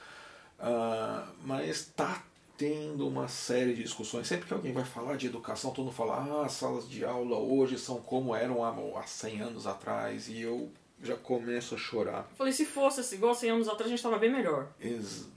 Ah, 0.57 1.27
mas 1.43 1.67
está 1.67 2.23
tendo 2.57 3.07
uma 3.07 3.27
série 3.27 3.73
de 3.73 3.83
discussões. 3.83 4.27
Sempre 4.27 4.47
que 4.47 4.53
alguém 4.53 4.71
vai 4.71 4.85
falar 4.85 5.17
de 5.17 5.27
educação, 5.27 5.71
todo 5.71 5.85
mundo 5.85 5.95
fala, 5.95 6.17
ah, 6.17 6.45
as 6.45 6.53
salas 6.53 6.87
de 6.87 7.03
aula 7.03 7.37
hoje 7.37 7.77
são 7.77 7.99
como 7.99 8.33
eram 8.33 8.63
há, 8.63 8.99
há 8.99 9.03
100 9.03 9.41
anos 9.41 9.67
atrás. 9.67 10.29
E 10.29 10.39
eu 10.39 10.71
já 11.03 11.15
começo 11.15 11.75
a 11.75 11.77
chorar. 11.77 12.27
Eu 12.31 12.35
falei, 12.35 12.53
se 12.53 12.65
fosse 12.65 12.99
assim, 13.01 13.15
igual 13.15 13.33
100 13.35 13.49
anos 13.51 13.67
atrás, 13.67 13.85
a 13.87 13.89
gente 13.95 14.03
tava 14.03 14.17
bem 14.19 14.31
melhor. 14.31 14.71
Ex- 14.79 15.27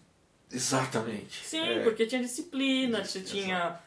exatamente. 0.51 1.45
Sim, 1.45 1.61
É, 1.61 1.83
porque 1.83 2.07
tinha 2.07 2.21
disciplina, 2.21 3.05
você 3.05 3.21
tinha. 3.21 3.79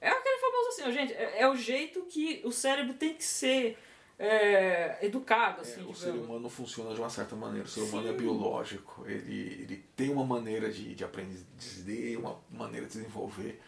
É 0.00 0.08
aquele 0.10 0.38
famoso 0.38 0.68
assim, 0.68 0.82
ó, 0.82 0.90
gente, 0.90 1.12
é, 1.12 1.40
é 1.42 1.48
o 1.48 1.56
jeito 1.56 2.02
que 2.02 2.40
o 2.44 2.52
cérebro 2.52 2.94
tem 2.94 3.14
que 3.14 3.24
ser 3.24 3.78
é, 4.18 4.98
educado, 5.02 5.58
É, 5.58 5.60
assim, 5.62 5.74
o 5.80 5.92
digamos. 5.92 5.98
ser 5.98 6.10
humano 6.10 6.48
funciona 6.48 6.94
de 6.94 7.00
uma 7.00 7.10
certa 7.10 7.34
maneira. 7.34 7.66
O 7.66 7.68
ser 7.70 7.80
humano 7.80 8.08
é 8.08 8.12
Sim. 8.12 8.16
biológico. 8.18 9.04
Ele, 9.06 9.62
ele 9.62 9.84
tem 9.96 10.10
uma 10.10 10.24
maneira 10.24 10.70
de, 10.70 10.94
de 10.94 11.02
aprender, 11.04 12.16
uma 12.18 12.38
maneira 12.50 12.86
de 12.86 12.92
desenvolver. 12.92 13.60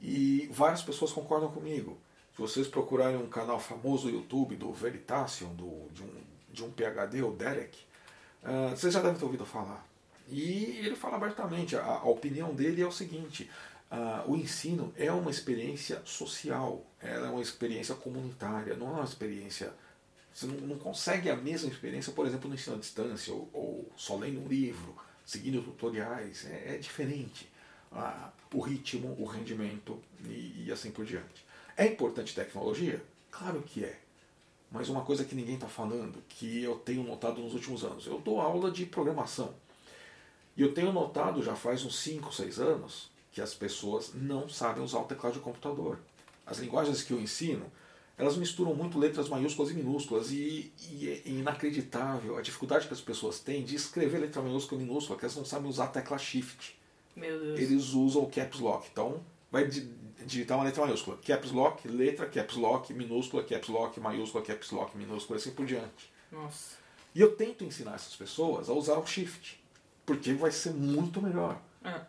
E 0.00 0.48
várias 0.52 0.82
pessoas 0.82 1.12
concordam 1.12 1.50
comigo. 1.50 1.98
Se 2.34 2.42
vocês 2.42 2.66
procurarem 2.68 3.16
um 3.16 3.28
canal 3.28 3.58
famoso 3.58 4.08
no 4.08 4.14
YouTube 4.14 4.56
do 4.56 4.70
Veritasium, 4.72 5.54
do, 5.54 5.88
de, 5.90 6.02
um, 6.02 6.10
de 6.56 6.64
um 6.64 6.70
PhD, 6.70 7.22
o 7.22 7.32
Derek, 7.32 7.78
ah, 8.42 8.70
vocês 8.70 8.92
já 8.92 9.00
devem 9.00 9.18
ter 9.18 9.24
ouvido 9.24 9.44
falar. 9.44 9.86
E 10.28 10.80
ele 10.84 10.96
fala 10.96 11.16
abertamente, 11.16 11.76
a, 11.76 11.84
a 11.84 12.08
opinião 12.08 12.54
dele 12.54 12.82
é 12.82 12.86
o 12.86 12.92
seguinte, 12.92 13.50
ah, 13.90 14.24
o 14.26 14.34
ensino 14.34 14.92
é 14.96 15.12
uma 15.12 15.30
experiência 15.30 16.02
social, 16.04 16.84
ela 17.00 17.28
é 17.28 17.30
uma 17.30 17.42
experiência 17.42 17.94
comunitária, 17.94 18.74
não 18.74 18.88
é 18.88 18.92
uma 18.92 19.04
experiência 19.04 19.72
você 20.36 20.46
não, 20.46 20.56
não 20.56 20.78
consegue 20.78 21.30
a 21.30 21.36
mesma 21.36 21.70
experiência, 21.70 22.12
por 22.12 22.26
exemplo, 22.26 22.46
no 22.46 22.54
ensino 22.54 22.76
à 22.76 22.78
distância, 22.78 23.32
ou, 23.32 23.48
ou 23.54 23.92
só 23.96 24.16
lendo 24.16 24.38
um 24.42 24.46
livro, 24.46 24.94
seguindo 25.24 25.62
tutoriais. 25.62 26.44
É, 26.44 26.74
é 26.74 26.78
diferente. 26.78 27.48
O 28.52 28.60
ritmo, 28.60 29.16
o 29.18 29.24
rendimento 29.24 29.98
e, 30.24 30.64
e 30.66 30.70
assim 30.70 30.90
por 30.90 31.06
diante. 31.06 31.42
É 31.74 31.86
importante 31.86 32.34
tecnologia? 32.34 33.02
Claro 33.30 33.62
que 33.62 33.82
é. 33.82 33.98
Mas 34.76 34.90
uma 34.90 35.00
coisa 35.02 35.24
que 35.24 35.34
ninguém 35.34 35.54
está 35.54 35.66
falando, 35.66 36.22
que 36.28 36.62
eu 36.62 36.76
tenho 36.76 37.02
notado 37.02 37.40
nos 37.40 37.54
últimos 37.54 37.82
anos, 37.82 38.06
eu 38.06 38.18
dou 38.20 38.40
aula 38.40 38.70
de 38.70 38.84
programação. 38.84 39.54
E 40.54 40.60
eu 40.62 40.74
tenho 40.74 40.92
notado 40.92 41.42
já 41.42 41.54
faz 41.54 41.82
uns 41.84 41.98
5, 41.98 42.32
6 42.34 42.58
anos 42.60 43.10
que 43.32 43.40
as 43.40 43.54
pessoas 43.54 44.12
não 44.14 44.48
sabem 44.48 44.82
usar 44.84 44.98
o 45.00 45.04
teclado 45.04 45.34
de 45.34 45.40
computador. 45.40 45.98
As 46.46 46.58
linguagens 46.58 47.02
que 47.02 47.12
eu 47.12 47.20
ensino, 47.20 47.66
elas 48.18 48.36
misturam 48.36 48.74
muito 48.74 48.98
letras 48.98 49.28
maiúsculas 49.28 49.70
e 49.70 49.74
minúsculas 49.74 50.30
e, 50.30 50.72
e 50.90 51.08
é 51.10 51.28
inacreditável 51.28 52.36
a 52.36 52.42
dificuldade 52.42 52.86
que 52.86 52.94
as 52.94 53.00
pessoas 53.00 53.40
têm 53.40 53.64
de 53.64 53.74
escrever 53.76 54.18
letra 54.18 54.40
maiúscula 54.42 54.80
e 54.80 54.84
minúscula, 54.84 55.18
que 55.18 55.24
elas 55.24 55.36
não 55.36 55.44
sabem 55.44 55.68
usar 55.70 55.84
a 55.84 55.88
tecla 55.88 56.18
Shift. 56.18 56.78
Eles 57.58 57.92
usam 57.94 58.22
o 58.22 58.30
Caps 58.30 58.60
Lock. 58.60 58.88
Então, 58.92 59.20
vai 59.50 59.66
di- 59.66 59.88
digitar 60.26 60.58
uma 60.58 60.64
letra 60.64 60.84
maiúscula. 60.84 61.16
Caps 61.24 61.52
Lock, 61.52 61.88
letra, 61.88 62.26
Caps 62.26 62.56
Lock, 62.56 62.92
minúscula, 62.92 63.42
Caps 63.44 63.68
Lock, 63.68 63.98
maiúscula, 64.00 64.44
Caps 64.44 64.70
Lock, 64.70 64.96
minúscula, 64.96 65.38
assim 65.38 65.52
por 65.52 65.64
diante. 65.66 66.12
Nossa. 66.30 66.76
E 67.14 67.20
eu 67.20 67.34
tento 67.36 67.64
ensinar 67.64 67.94
essas 67.94 68.14
pessoas 68.16 68.68
a 68.68 68.72
usar 68.74 68.98
o 68.98 69.06
Shift, 69.06 69.58
porque 70.04 70.32
vai 70.34 70.50
ser 70.50 70.72
muito 70.74 71.22
melhor. 71.22 71.60
É. 71.82 72.00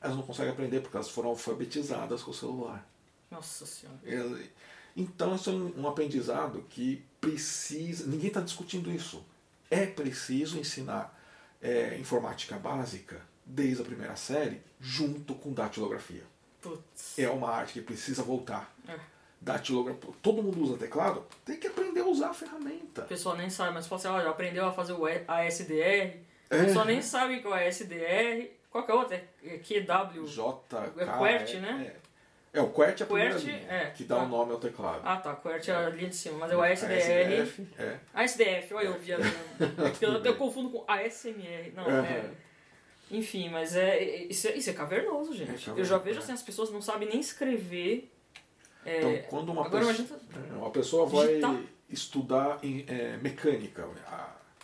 Elas 0.00 0.16
não 0.16 0.22
conseguem 0.22 0.52
aprender 0.52 0.80
porque 0.80 0.96
elas 0.96 1.10
foram 1.10 1.30
alfabetizadas 1.30 2.22
com 2.22 2.30
o 2.30 2.34
celular. 2.34 2.86
Nossa 3.30 3.66
senhora. 3.66 3.98
Ele- 4.04 4.50
Então, 4.96 5.34
isso 5.34 5.50
é 5.50 5.52
um 5.52 5.80
um 5.82 5.88
aprendizado 5.88 6.64
que 6.70 7.02
precisa. 7.20 8.06
Ninguém 8.06 8.28
está 8.28 8.40
discutindo 8.40 8.90
isso. 8.92 9.24
É 9.70 9.86
preciso 9.86 10.58
ensinar 10.58 11.12
é, 11.60 11.98
informática 11.98 12.56
básica 12.58 13.20
desde 13.44 13.80
a 13.82 13.84
primeira 13.84 14.14
série, 14.16 14.60
junto 14.80 15.34
com 15.34 15.52
datilografia. 15.52 16.22
Putz. 16.64 17.18
É 17.18 17.28
uma 17.28 17.50
arte 17.50 17.74
que 17.74 17.80
precisa 17.82 18.22
voltar. 18.22 18.74
É. 18.88 18.94
Datilografia. 19.40 20.10
Todo 20.22 20.42
mundo 20.42 20.62
usa 20.62 20.78
teclado? 20.78 21.24
Tem 21.44 21.58
que 21.58 21.66
aprender 21.66 22.00
a 22.00 22.06
usar 22.06 22.30
a 22.30 22.34
ferramenta. 22.34 23.02
A 23.02 23.04
pessoa 23.04 23.36
nem 23.36 23.50
sabe, 23.50 23.74
mas 23.74 23.86
fala 23.86 23.98
assim, 24.00 24.08
olha, 24.08 24.30
aprendeu 24.30 24.66
a 24.66 24.72
fazer 24.72 24.94
o 24.94 25.06
E- 25.06 25.22
a 25.28 25.44
SDR. 25.44 26.16
A 26.50 26.56
É. 26.56 26.64
pessoa 26.64 26.84
nem 26.86 27.02
sabe 27.02 27.40
qual 27.40 27.54
é 27.56 27.66
SDR. 27.68 28.50
Qual 28.70 28.84
que 28.84 28.90
é 28.90 28.94
outra? 28.94 29.22
É 29.44 29.58
QW. 29.58 30.26
J, 30.26 30.62
É 30.98 31.04
K, 31.04 31.18
QWERTY, 31.18 31.56
né? 31.58 31.92
É. 32.00 32.04
É, 32.58 32.62
o 32.62 32.70
QWERTY 32.70 33.02
é 33.02 33.04
a 33.04 33.06
primeira 33.08 33.34
linha, 33.36 33.66
é. 33.68 33.90
que 33.90 34.04
dá 34.04 34.18
o 34.18 34.28
nome 34.28 34.52
ao 34.52 34.58
teclado. 34.58 35.00
Ah 35.04 35.16
tá, 35.16 35.34
QWERTY 35.34 35.70
é 35.70 35.74
a 35.74 35.88
linha 35.90 36.08
de 36.08 36.14
cima, 36.16 36.38
mas 36.38 36.52
é 36.52 36.56
o 36.56 36.62
ASDR. 36.62 36.92
ASDF, 37.42 37.66
é. 37.78 37.98
ASDF, 38.14 38.74
olha 38.74 38.86
eu 38.86 38.98
viajando. 38.98 39.34
É 39.84 39.90
que 39.90 40.04
eu, 40.06 40.12
eu 40.24 40.36
confundo 40.36 40.70
com 40.70 40.84
ASMR. 40.90 41.72
Não, 41.74 41.84
é. 41.90 42.30
Enfim, 43.16 43.48
mas 43.50 43.74
é, 43.76 43.96
é- 43.98 44.24
isso, 44.26 44.48
é. 44.48 44.56
Isso 44.56 44.70
é 44.70 44.72
cavernoso, 44.72 45.32
gente. 45.32 45.50
É 45.50 45.54
cavernoso, 45.54 45.78
eu 45.80 45.84
já 45.84 45.98
vejo 45.98 46.18
é. 46.20 46.22
assim, 46.22 46.32
as 46.32 46.42
pessoas 46.42 46.70
não 46.70 46.80
sabem 46.82 47.08
nem 47.08 47.20
escrever. 47.20 48.10
É, 48.84 48.98
Então, 48.98 49.28
quando 49.30 49.48
uma 49.50 49.64
agora 49.66 49.86
pessoa, 49.86 50.18
imagina. 50.30 50.48
É, 50.54 50.56
uma 50.58 50.70
pessoa 50.70 51.06
vai 51.06 51.26
Digitar. 51.28 51.60
estudar 51.88 52.58
em, 52.62 52.84
é, 52.86 53.16
mecânica, 53.18 53.88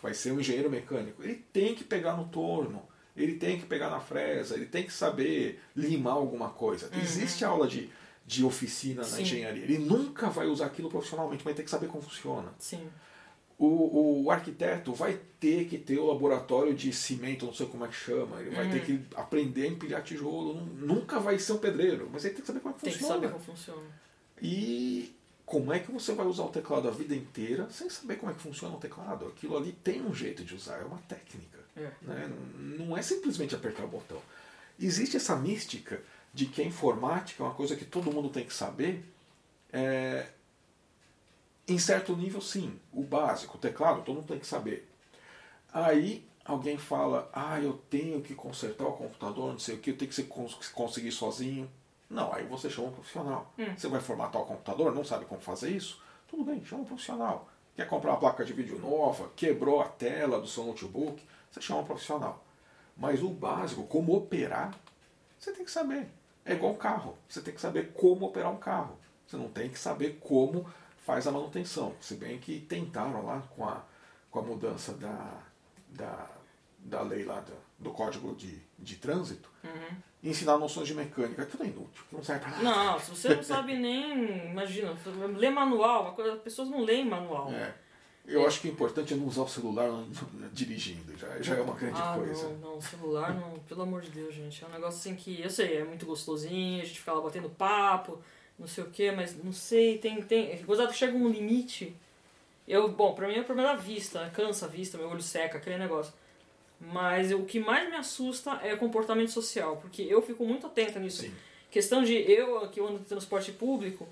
vai 0.01 0.13
ser 0.13 0.31
um 0.31 0.39
engenheiro 0.39 0.69
mecânico, 0.69 1.23
ele 1.23 1.35
tem 1.51 1.73
que 1.75 1.83
pegar 1.83 2.15
no 2.15 2.25
torno, 2.27 2.83
ele 3.17 3.35
tem 3.35 3.59
que 3.59 3.65
pegar 3.65 3.89
na 3.89 3.99
fresa, 3.99 4.55
ele 4.55 4.65
tem 4.67 4.83
que 4.83 4.93
saber 4.93 5.59
limar 5.75 6.13
alguma 6.13 6.49
coisa. 6.49 6.89
Existe 7.01 7.43
aula 7.43 7.67
de, 7.67 7.89
de 8.25 8.43
oficina 8.45 9.01
na 9.01 9.07
Uhum. 9.07 9.13
Sim. 9.15 9.21
engenharia. 9.23 9.63
Ele 9.63 9.77
nunca 9.79 10.29
vai 10.29 10.47
usar 10.47 10.67
aquilo 10.67 10.89
profissionalmente, 10.89 11.43
mas 11.45 11.55
tem 11.55 11.65
que 11.65 11.71
saber 11.71 11.87
como 11.87 12.01
funciona. 12.03 12.53
Sim. 12.59 12.87
O, 13.63 14.23
o 14.23 14.31
arquiteto 14.31 14.91
vai 14.91 15.19
ter 15.39 15.65
que 15.65 15.77
ter 15.77 15.99
o 15.99 16.07
laboratório 16.07 16.73
de 16.73 16.91
cimento, 16.91 17.45
não 17.45 17.53
sei 17.53 17.67
como 17.67 17.85
é 17.85 17.87
que 17.89 17.93
chama, 17.93 18.41
ele 18.41 18.49
vai 18.49 18.65
Uhum. 18.65 18.71
ter 18.71 18.83
que 18.85 18.99
aprender 19.15 19.65
a 19.65 19.67
empilhar 19.67 20.01
tijolo, 20.01 20.55
nu- 20.55 20.87
nunca 20.87 21.19
vai 21.19 21.37
ser 21.37 21.53
um 21.53 21.57
pedreiro, 21.59 22.09
mas 22.11 22.25
ele 22.25 22.33
tem 22.33 22.41
que 22.41 22.47
saber 22.47 22.59
como 22.59 22.73
é 22.73 22.77
que 22.77 22.83
Tem 22.83 22.91
que 22.93 22.97
funciona. 22.99 23.21
saber 23.21 23.31
como 23.33 23.43
funciona. 23.43 23.83
E 24.41 25.13
como 25.45 25.71
é 25.71 25.79
que 25.79 25.91
você 25.91 26.11
vai 26.13 26.25
usar 26.25 26.43
o 26.45 26.49
teclado 26.49 26.87
a 26.87 26.91
vida 26.91 27.13
inteira 27.15 27.69
sem 27.69 27.87
saber 27.87 28.15
como 28.15 28.31
é 28.31 28.35
que 28.35 28.41
funciona 28.41 28.75
o 28.75 28.79
teclado? 28.79 29.27
Aquilo 29.27 29.55
ali 29.55 29.73
tem 29.83 30.01
um 30.01 30.13
jeito 30.15 30.43
de 30.43 30.55
usar, 30.55 30.77
é 30.79 30.83
uma 30.83 30.97
técnica. 31.07 31.59
É. 31.77 31.91
Né? 32.01 32.31
Não 32.79 32.97
é 32.97 33.01
simplesmente 33.03 33.53
apertar 33.53 33.83
o 33.83 33.87
botão. 33.87 34.17
Existe 34.79 35.17
essa 35.17 35.35
mística 35.35 36.01
de 36.33 36.47
que 36.47 36.61
a 36.63 36.65
informática 36.65 37.43
é 37.43 37.45
uma 37.45 37.53
coisa 37.53 37.75
que 37.75 37.85
todo 37.85 38.11
mundo 38.11 38.29
tem 38.29 38.43
que 38.43 38.53
saber. 38.53 39.03
É, 39.71 40.25
em 41.71 41.79
certo 41.79 42.15
nível, 42.15 42.41
sim. 42.41 42.79
O 42.91 43.03
básico, 43.03 43.57
o 43.57 43.59
teclado, 43.59 44.01
todo 44.03 44.15
mundo 44.15 44.27
tem 44.27 44.39
que 44.39 44.47
saber. 44.47 44.89
Aí 45.73 46.25
alguém 46.45 46.77
fala, 46.77 47.29
ah, 47.33 47.59
eu 47.59 47.73
tenho 47.89 48.21
que 48.21 48.33
consertar 48.35 48.85
o 48.87 48.93
computador, 48.93 49.51
não 49.51 49.59
sei 49.59 49.75
o 49.75 49.79
que, 49.79 49.91
eu 49.91 49.97
tenho 49.97 50.09
que 50.09 50.15
se 50.15 50.23
cons- 50.23 50.69
conseguir 50.69 51.11
sozinho. 51.11 51.69
Não, 52.09 52.33
aí 52.33 52.45
você 52.45 52.69
chama 52.69 52.89
um 52.89 52.91
profissional. 52.91 53.53
Hum. 53.57 53.73
Você 53.77 53.87
vai 53.87 54.01
formatar 54.01 54.41
o 54.41 54.45
computador, 54.45 54.93
não 54.93 55.03
sabe 55.05 55.25
como 55.25 55.39
fazer 55.39 55.69
isso? 55.69 56.01
Tudo 56.27 56.43
bem, 56.43 56.63
chama 56.65 56.81
um 56.81 56.85
profissional. 56.85 57.49
Quer 57.75 57.87
comprar 57.87 58.11
uma 58.11 58.19
placa 58.19 58.43
de 58.43 58.51
vídeo 58.51 58.77
nova, 58.79 59.29
quebrou 59.35 59.81
a 59.81 59.85
tela 59.87 60.39
do 60.41 60.47
seu 60.47 60.65
notebook, 60.65 61.23
você 61.49 61.61
chama 61.61 61.81
um 61.81 61.85
profissional. 61.85 62.43
Mas 62.97 63.23
o 63.23 63.29
básico, 63.29 63.83
como 63.83 64.15
operar, 64.15 64.75
você 65.39 65.53
tem 65.53 65.63
que 65.63 65.71
saber. 65.71 66.07
É 66.45 66.53
igual 66.53 66.73
um 66.73 66.77
carro. 66.77 67.17
Você 67.29 67.41
tem 67.41 67.53
que 67.53 67.61
saber 67.61 67.93
como 67.93 68.25
operar 68.25 68.51
um 68.51 68.57
carro. 68.57 68.97
Você 69.25 69.37
não 69.37 69.47
tem 69.47 69.69
que 69.69 69.79
saber 69.79 70.17
como 70.19 70.69
faz 71.01 71.27
a 71.27 71.31
manutenção. 71.31 71.95
Se 71.99 72.15
bem 72.15 72.37
que 72.39 72.59
tentaram 72.61 73.25
lá 73.25 73.41
com 73.55 73.67
a, 73.67 73.83
com 74.29 74.39
a 74.39 74.41
mudança 74.41 74.93
da, 74.93 75.39
da, 75.89 76.29
da 76.79 77.01
lei 77.01 77.25
lá 77.25 77.39
do, 77.41 77.53
do 77.79 77.91
código 77.91 78.35
de, 78.35 78.61
de 78.79 78.95
trânsito, 78.95 79.49
Uhum. 79.63 79.97
ensinar 80.23 80.57
noções 80.57 80.87
de 80.87 80.95
mecânica. 80.95 81.45
Tudo 81.45 81.63
é 81.63 81.67
inútil, 81.67 82.03
não 82.11 82.23
serve 82.23 82.41
pra 82.41 82.49
nada. 82.51 82.63
Não, 82.63 82.99
se 82.99 83.11
você 83.11 83.35
não 83.35 83.43
sabe 83.43 83.77
nem. 83.77 84.49
Imagina, 84.49 84.95
ler 85.37 85.51
manual, 85.51 86.15
as 86.19 86.41
pessoas 86.41 86.67
não 86.69 86.81
leem 86.81 87.05
manual. 87.05 87.51
É. 87.51 87.75
Eu 88.25 88.45
acho 88.45 88.61
que 88.61 88.67
o 88.67 88.71
importante 88.71 89.13
é 89.13 89.17
não 89.17 89.27
usar 89.27 89.41
o 89.41 89.47
celular 89.47 89.89
dirigindo, 90.53 91.17
já, 91.17 91.41
já 91.41 91.55
é 91.55 91.61
uma 91.61 91.73
grande 91.73 91.99
ah, 91.99 92.13
coisa. 92.15 92.49
não, 92.49 92.73
não, 92.73 92.81
celular 92.81 93.33
não, 93.33 93.59
pelo 93.59 93.81
amor 93.81 94.01
de 94.01 94.11
Deus, 94.11 94.33
gente. 94.33 94.63
É 94.63 94.67
um 94.67 94.71
negócio 94.71 94.99
assim 94.99 95.15
que, 95.15 95.41
eu 95.41 95.49
sei, 95.49 95.77
é 95.77 95.83
muito 95.83 96.05
gostosinho, 96.05 96.81
a 96.81 96.85
gente 96.85 96.99
fica 96.99 97.13
lá 97.13 97.21
batendo 97.21 97.49
papo, 97.49 98.21
não 98.61 98.67
sei 98.67 98.83
o 98.83 98.89
que, 98.91 99.11
mas 99.11 99.35
não 99.43 99.51
sei, 99.51 99.97
tem. 99.97 100.21
tem 100.21 100.63
gozado 100.63 100.91
que 100.91 100.97
chega 100.97 101.17
um 101.17 101.27
limite. 101.27 101.95
Eu, 102.67 102.87
bom, 102.89 103.13
pra 103.13 103.27
mim 103.27 103.33
é 103.33 103.41
o 103.41 103.43
problema 103.43 103.69
da 103.69 103.75
vista, 103.75 104.23
né? 104.23 104.31
cansa 104.33 104.67
a 104.67 104.69
vista, 104.69 104.99
meu 104.99 105.09
olho 105.09 105.21
seca, 105.21 105.57
aquele 105.57 105.79
negócio. 105.79 106.13
Mas 106.79 107.31
o 107.31 107.43
que 107.43 107.59
mais 107.59 107.89
me 107.89 107.95
assusta 107.95 108.51
é 108.63 108.73
o 108.73 108.77
comportamento 108.77 109.31
social, 109.31 109.77
porque 109.77 110.03
eu 110.03 110.21
fico 110.21 110.45
muito 110.45 110.67
atenta 110.67 110.99
nisso. 110.99 111.23
Sim. 111.23 111.33
Questão 111.71 112.03
de 112.03 112.13
eu 112.13 112.67
que 112.69 112.79
ando 112.79 112.99
de 112.99 113.05
transporte 113.05 113.51
público, 113.51 114.07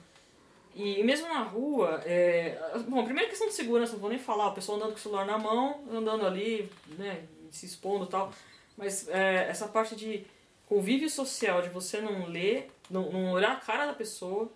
e 0.76 1.04
mesmo 1.04 1.28
na 1.28 1.43
rua, 1.43 2.02
é... 2.06 2.58
bom, 2.88 3.04
primeira 3.04 3.30
questão 3.30 3.47
de 3.47 3.54
segurança, 3.54 3.93
não 3.93 4.00
vou 4.00 4.10
nem 4.10 4.20
falar, 4.20 4.47
o 4.47 4.54
pessoal 4.54 4.78
andando 4.78 4.91
com 4.91 4.97
o 4.97 5.00
celular 5.00 5.26
na 5.26 5.38
mão, 5.38 5.84
andando 5.91 6.26
ali, 6.26 6.72
né, 6.97 7.24
se 7.52 7.66
expondo 7.68 8.06
e 8.06 8.08
tal, 8.08 8.32
mas 8.78 9.08
é, 9.10 9.47
essa 9.50 9.68
parte 9.68 9.95
de 9.95 10.26
convívio 10.68 11.10
social, 11.10 11.62
de 11.62 11.70
você 11.70 12.02
não 12.02 12.28
ler, 12.28 12.72
não, 12.89 13.11
não 13.11 13.31
olhar 13.31 13.53
a 13.53 13.59
cara 13.59 13.85
da 13.85 13.93
pessoa 13.93 14.51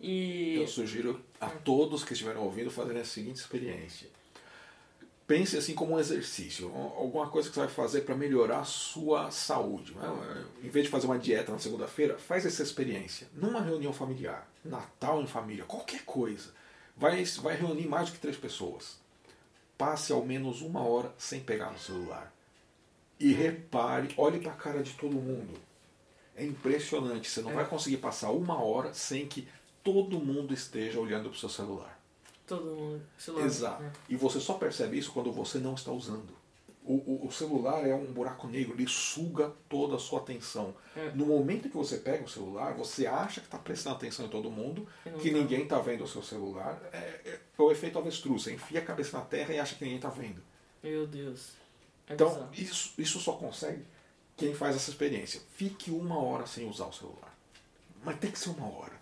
e... 0.00 0.56
Eu 0.56 0.68
sugiro 0.68 1.20
a 1.40 1.48
todos 1.48 2.04
que 2.04 2.12
estiverem 2.12 2.40
ouvindo 2.40 2.70
fazerem 2.70 3.02
a 3.02 3.04
seguinte 3.04 3.36
experiência. 3.36 4.08
Pense 5.26 5.56
assim 5.56 5.74
como 5.74 5.94
um 5.94 5.98
exercício, 5.98 6.70
alguma 6.74 7.30
coisa 7.30 7.48
que 7.48 7.54
você 7.54 7.60
vai 7.60 7.68
fazer 7.70 8.02
para 8.02 8.14
melhorar 8.14 8.58
a 8.58 8.64
sua 8.64 9.30
saúde. 9.30 9.94
né? 9.94 10.44
Em 10.62 10.68
vez 10.68 10.84
de 10.84 10.90
fazer 10.90 11.06
uma 11.06 11.18
dieta 11.18 11.50
na 11.50 11.58
segunda-feira, 11.58 12.18
faz 12.18 12.44
essa 12.44 12.62
experiência. 12.62 13.26
Numa 13.32 13.62
reunião 13.62 13.90
familiar, 13.90 14.46
Natal 14.62 15.22
em 15.22 15.26
família, 15.26 15.64
qualquer 15.64 16.04
coisa. 16.04 16.52
Vai, 16.94 17.24
vai 17.24 17.56
reunir 17.56 17.86
mais 17.86 18.10
do 18.10 18.12
que 18.12 18.20
três 18.20 18.36
pessoas. 18.36 18.98
Passe 19.78 20.12
ao 20.12 20.22
menos 20.22 20.60
uma 20.60 20.86
hora 20.86 21.10
sem 21.16 21.40
pegar 21.40 21.70
no 21.70 21.78
celular. 21.78 22.30
E 23.18 23.32
repare, 23.32 24.12
olhe 24.18 24.40
para 24.40 24.52
a 24.52 24.56
cara 24.56 24.82
de 24.82 24.92
todo 24.92 25.14
mundo. 25.14 25.58
É 26.36 26.44
impressionante. 26.44 27.28
Você 27.30 27.40
não 27.42 27.50
É. 27.52 27.54
vai 27.54 27.66
conseguir 27.66 27.98
passar 27.98 28.30
uma 28.30 28.62
hora 28.62 28.92
sem 28.94 29.26
que 29.26 29.46
todo 29.82 30.18
mundo 30.18 30.52
esteja 30.54 30.98
olhando 30.98 31.28
para 31.28 31.36
o 31.36 31.38
seu 31.38 31.48
celular. 31.48 32.00
Todo 32.46 32.64
mundo, 32.74 33.02
celular. 33.16 33.46
Exato. 33.46 33.82
né? 33.82 33.92
E 34.08 34.16
você 34.16 34.38
só 34.40 34.54
percebe 34.54 34.98
isso 34.98 35.12
quando 35.12 35.32
você 35.32 35.58
não 35.58 35.74
está 35.74 35.90
usando. 35.92 36.34
O, 36.86 36.96
o, 36.96 37.26
o 37.28 37.32
celular 37.32 37.86
é 37.86 37.94
um 37.94 38.04
buraco 38.12 38.46
negro, 38.46 38.74
ele 38.74 38.86
suga 38.86 39.50
toda 39.70 39.96
a 39.96 39.98
sua 39.98 40.18
atenção. 40.20 40.74
É. 40.94 41.10
No 41.14 41.24
momento 41.24 41.70
que 41.70 41.76
você 41.76 41.96
pega 41.96 42.22
o 42.24 42.28
celular, 42.28 42.74
você 42.74 43.06
acha 43.06 43.40
que 43.40 43.46
está 43.46 43.56
prestando 43.56 43.96
atenção 43.96 44.26
em 44.26 44.28
todo 44.28 44.50
mundo, 44.50 44.86
que 45.22 45.30
tá. 45.30 45.38
ninguém 45.38 45.62
está 45.62 45.78
vendo 45.78 46.04
o 46.04 46.08
seu 46.08 46.22
celular. 46.22 46.78
É, 46.92 46.98
é, 46.98 47.40
é 47.58 47.62
o 47.62 47.70
efeito 47.72 47.98
avestruz. 47.98 48.42
Você 48.42 48.52
enfia 48.52 48.80
a 48.80 48.84
cabeça 48.84 49.16
na 49.18 49.24
terra 49.24 49.54
e 49.54 49.58
acha 49.58 49.74
que 49.76 49.82
ninguém 49.82 49.96
está 49.96 50.10
vendo. 50.10 50.42
Meu 50.82 51.06
Deus. 51.06 51.52
É 52.06 52.12
Então, 52.12 52.28
bizarro. 52.28 52.50
isso, 52.52 52.92
isso 52.98 53.18
só 53.18 53.32
consegue 53.32 53.82
quem 54.36 54.54
faz 54.54 54.76
essa 54.76 54.90
experiência. 54.90 55.40
Fique 55.54 55.90
uma 55.90 56.18
hora 56.18 56.46
sem 56.46 56.68
usar 56.68 56.86
o 56.86 56.92
celular. 56.92 57.34
Mas 58.04 58.18
tem 58.18 58.30
que 58.30 58.38
ser 58.38 58.50
uma 58.50 58.66
hora. 58.66 58.92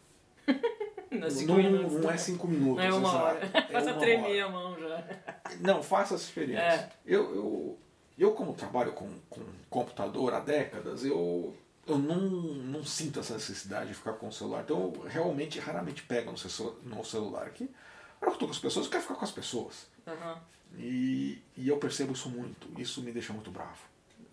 Não 1.11 1.27
é 1.27 1.31
cinco 1.31 1.53
Não, 1.53 1.57
minutos, 1.59 1.93
não 2.01 2.11
é 2.11 2.17
cinco 2.17 2.49
minutos. 2.49 2.77
Não 2.77 2.83
é 2.85 2.95
uma 2.95 3.09
exato. 3.09 3.25
hora. 3.25 3.51
É 3.53 3.61
Começa 3.69 3.91
a 3.91 3.93
uma 3.93 4.01
tremer 4.01 4.43
hora. 4.43 4.45
a 4.47 4.49
mão 4.49 4.81
já. 4.81 5.05
Não, 5.61 5.83
faça 5.83 6.15
essa 6.15 6.25
experiência. 6.25 6.63
É. 6.63 6.91
Eu, 7.05 7.35
eu, 7.35 7.79
eu, 8.19 8.33
como 8.33 8.55
trabalho 8.55 8.93
com, 8.93 9.11
com 9.29 9.43
computador 9.69 10.33
há 10.33 10.41
décadas, 10.41 11.05
eu, 11.05 11.55
eu 11.87 11.99
não, 11.99 12.19
não 12.19 12.83
sinto 12.83 13.21
essa 13.21 13.35
necessidade 13.35 13.89
de 13.89 13.95
ficar 13.95 14.15
com 14.15 14.29
o 14.29 14.33
celular. 14.33 14.63
Então, 14.63 14.91
eu 14.95 15.03
realmente, 15.07 15.59
raramente 15.59 16.03
pego 16.03 16.33
no, 16.33 16.97
no 16.97 17.05
celular 17.05 17.47
aqui. 17.47 17.65
Na 17.65 17.69
hora 17.69 18.21
que 18.21 18.27
eu 18.29 18.33
estou 18.33 18.49
com 18.49 18.55
as 18.55 18.59
pessoas, 18.59 18.87
eu 18.87 18.91
quero 18.91 19.03
ficar 19.03 19.17
com 19.17 19.25
as 19.27 19.33
pessoas. 19.33 19.87
Aham. 20.07 20.41
E, 20.79 21.43
e 21.59 21.69
eu 21.69 21.77
percebo 21.77 22.15
isso 22.15 22.31
muito. 22.31 22.69
Isso 22.81 23.03
me 23.03 23.13
deixa 23.13 23.35
muito 23.35 23.51
bravo. 23.51 23.83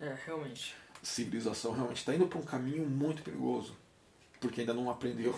É, 0.00 0.16
realmente. 0.24 0.74
Civilização 1.02 1.72
realmente 1.72 1.98
está 1.98 2.14
indo 2.14 2.26
para 2.26 2.38
um 2.38 2.42
caminho 2.42 2.84
muito 2.88 3.22
perigoso. 3.22 3.76
Porque 4.40 4.60
ainda 4.60 4.72
não 4.74 4.90
aprendeu, 4.90 5.34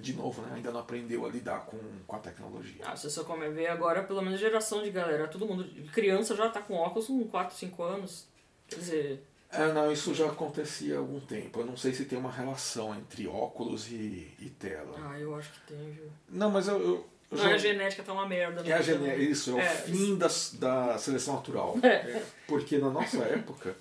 de 0.00 0.12
novo, 0.14 0.40
né? 0.42 0.52
ainda 0.56 0.70
não 0.72 0.80
aprendeu 0.80 1.26
a 1.26 1.28
lidar 1.28 1.66
com, 1.66 1.78
com 2.06 2.16
a 2.16 2.18
tecnologia. 2.18 2.82
Ah, 2.86 2.96
se 2.96 3.08
você 3.10 3.22
come 3.24 3.48
ver 3.50 3.66
agora, 3.68 4.02
pelo 4.02 4.22
menos 4.22 4.40
geração 4.40 4.82
de 4.82 4.90
galera, 4.90 5.28
todo 5.28 5.46
mundo, 5.46 5.64
criança 5.92 6.34
já 6.34 6.48
tá 6.48 6.60
com 6.62 6.74
óculos 6.74 7.06
com 7.06 7.22
4, 7.28 7.54
5 7.56 7.82
anos. 7.82 8.26
Quer 8.68 8.76
dizer, 8.78 9.26
É, 9.52 9.72
não, 9.72 9.92
isso 9.92 10.12
já 10.14 10.26
acontecia 10.26 10.96
há 10.96 10.98
algum 10.98 11.20
tempo. 11.20 11.60
Eu 11.60 11.66
não 11.66 11.76
sei 11.76 11.92
se 11.92 12.04
tem 12.06 12.18
uma 12.18 12.30
relação 12.32 12.94
entre 12.94 13.26
óculos 13.28 13.88
e, 13.90 14.32
e 14.40 14.50
tela. 14.58 14.96
ah, 15.10 15.18
eu 15.20 15.34
acho 15.36 15.52
que 15.52 15.60
tem, 15.74 15.92
viu? 15.92 16.10
Não, 16.30 16.50
mas 16.50 16.66
eu. 16.66 16.80
eu, 16.80 17.06
Não, 17.30 17.38
já- 17.44 17.54
a 17.54 17.58
genética 17.58 18.02
tá 18.02 18.12
uma 18.12 18.26
merda. 18.26 18.62
é 18.68 18.72
a 18.72 18.76
né? 18.78 18.82
gené- 18.82 19.16
isso, 19.18 19.50
é 19.50 19.54
o 19.54 19.58
É, 19.60 19.68
fim 19.68 20.16
da, 20.16 20.26
da 20.54 20.98
seleção 20.98 21.34
natural. 21.36 21.76
É, 21.82 22.22
porque 22.48 22.78
na 22.78 22.90
nossa 22.90 23.18
época, 23.18 23.76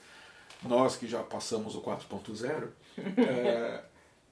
nós 0.68 0.96
que 0.96 1.08
já 1.08 1.22
passamos 1.24 1.76
o 1.76 1.82
4.0, 1.82 2.70
é, 3.18 3.84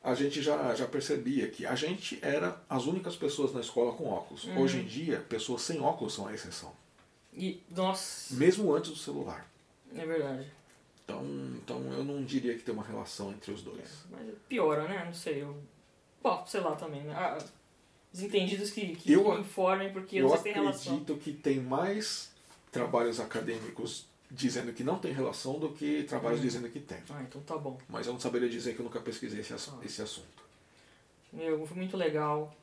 a 0.04 0.14
gente 0.16 0.42
já, 0.42 0.74
já 0.76 0.86
percebia 0.88 1.48
que 1.50 1.66
a 1.66 1.76
gente 1.76 2.20
era 2.22 2.62
as 2.70 2.86
únicas 2.86 3.16
pessoas 3.16 3.54
na 3.54 3.62
escola 3.62 3.94
com 3.94 4.06
óculos. 4.10 4.44
Uhum. 4.46 4.60
Hoje 4.60 4.80
em 4.80 4.86
dia, 4.86 5.20
pessoas 5.30 5.62
sem 5.62 5.80
óculos 5.82 6.14
são 6.14 6.28
a 6.28 6.34
exceção. 6.34 6.74
E, 7.34 7.62
nossa, 7.70 8.34
Mesmo 8.36 8.74
antes 8.74 8.92
do 8.92 8.98
celular. 8.98 9.48
é 9.96 10.06
verdade. 10.06 10.48
Então, 11.04 11.26
então 11.58 11.82
eu 11.94 12.04
não 12.04 12.24
diria 12.24 12.56
que 12.56 12.64
tem 12.64 12.74
uma 12.74 12.84
relação 12.84 13.32
entre 13.32 13.52
os 13.52 13.62
dois. 13.62 14.06
Mas 14.10 14.22
piora, 14.48 14.88
né? 14.88 15.04
Não 15.06 15.14
sei, 15.14 15.42
eu. 15.42 15.58
Bom, 16.22 16.46
sei 16.48 16.62
lá 16.62 16.76
também, 16.76 17.02
né? 17.04 17.14
Ah, 17.14 17.38
os 18.14 18.22
entendidos 18.22 18.70
que, 18.72 18.96
que, 18.96 19.12
Eu- 19.12 19.38
informem, 19.40 19.92
porque 19.92 20.18
eu 20.18 20.30
tem 20.38 20.54
relação. 20.54 20.94
acredito 20.94 21.18
que 21.22 21.34
tem 21.34 21.60
mais 21.60 22.32
trabalhos 22.72 23.20
acadêmicos 23.20 24.06
dizendo 24.36 24.74
que 24.74 24.84
não 24.84 24.98
tem 24.98 25.14
relação 25.14 25.60
do 25.60 25.70
que 25.70 26.04
trabalhos 26.04 26.40
Uhum. 26.40 26.46
dizendo 26.46 26.70
que 26.70 26.80
tem. 26.80 26.98
Ah, 27.12 27.22
então 27.22 27.40
tá 27.42 27.56
bom. 27.56 27.78
Mas 27.88 28.08
eu 28.08 28.14
não 28.14 28.20
saberia 28.20 28.50
dizer 28.50 28.74
que 28.74 28.80
eu 28.80 28.84
nunca 28.84 29.00
pesquisei 29.00 29.40
esse, 29.42 29.54
ass- 29.54 29.70
Ah. 29.72 29.80
esse 29.86 30.02
assunto. 30.02 30.44
Meu, 31.32 31.66
foi 31.66 31.78
muito 31.78 31.96
legal. 31.96 32.54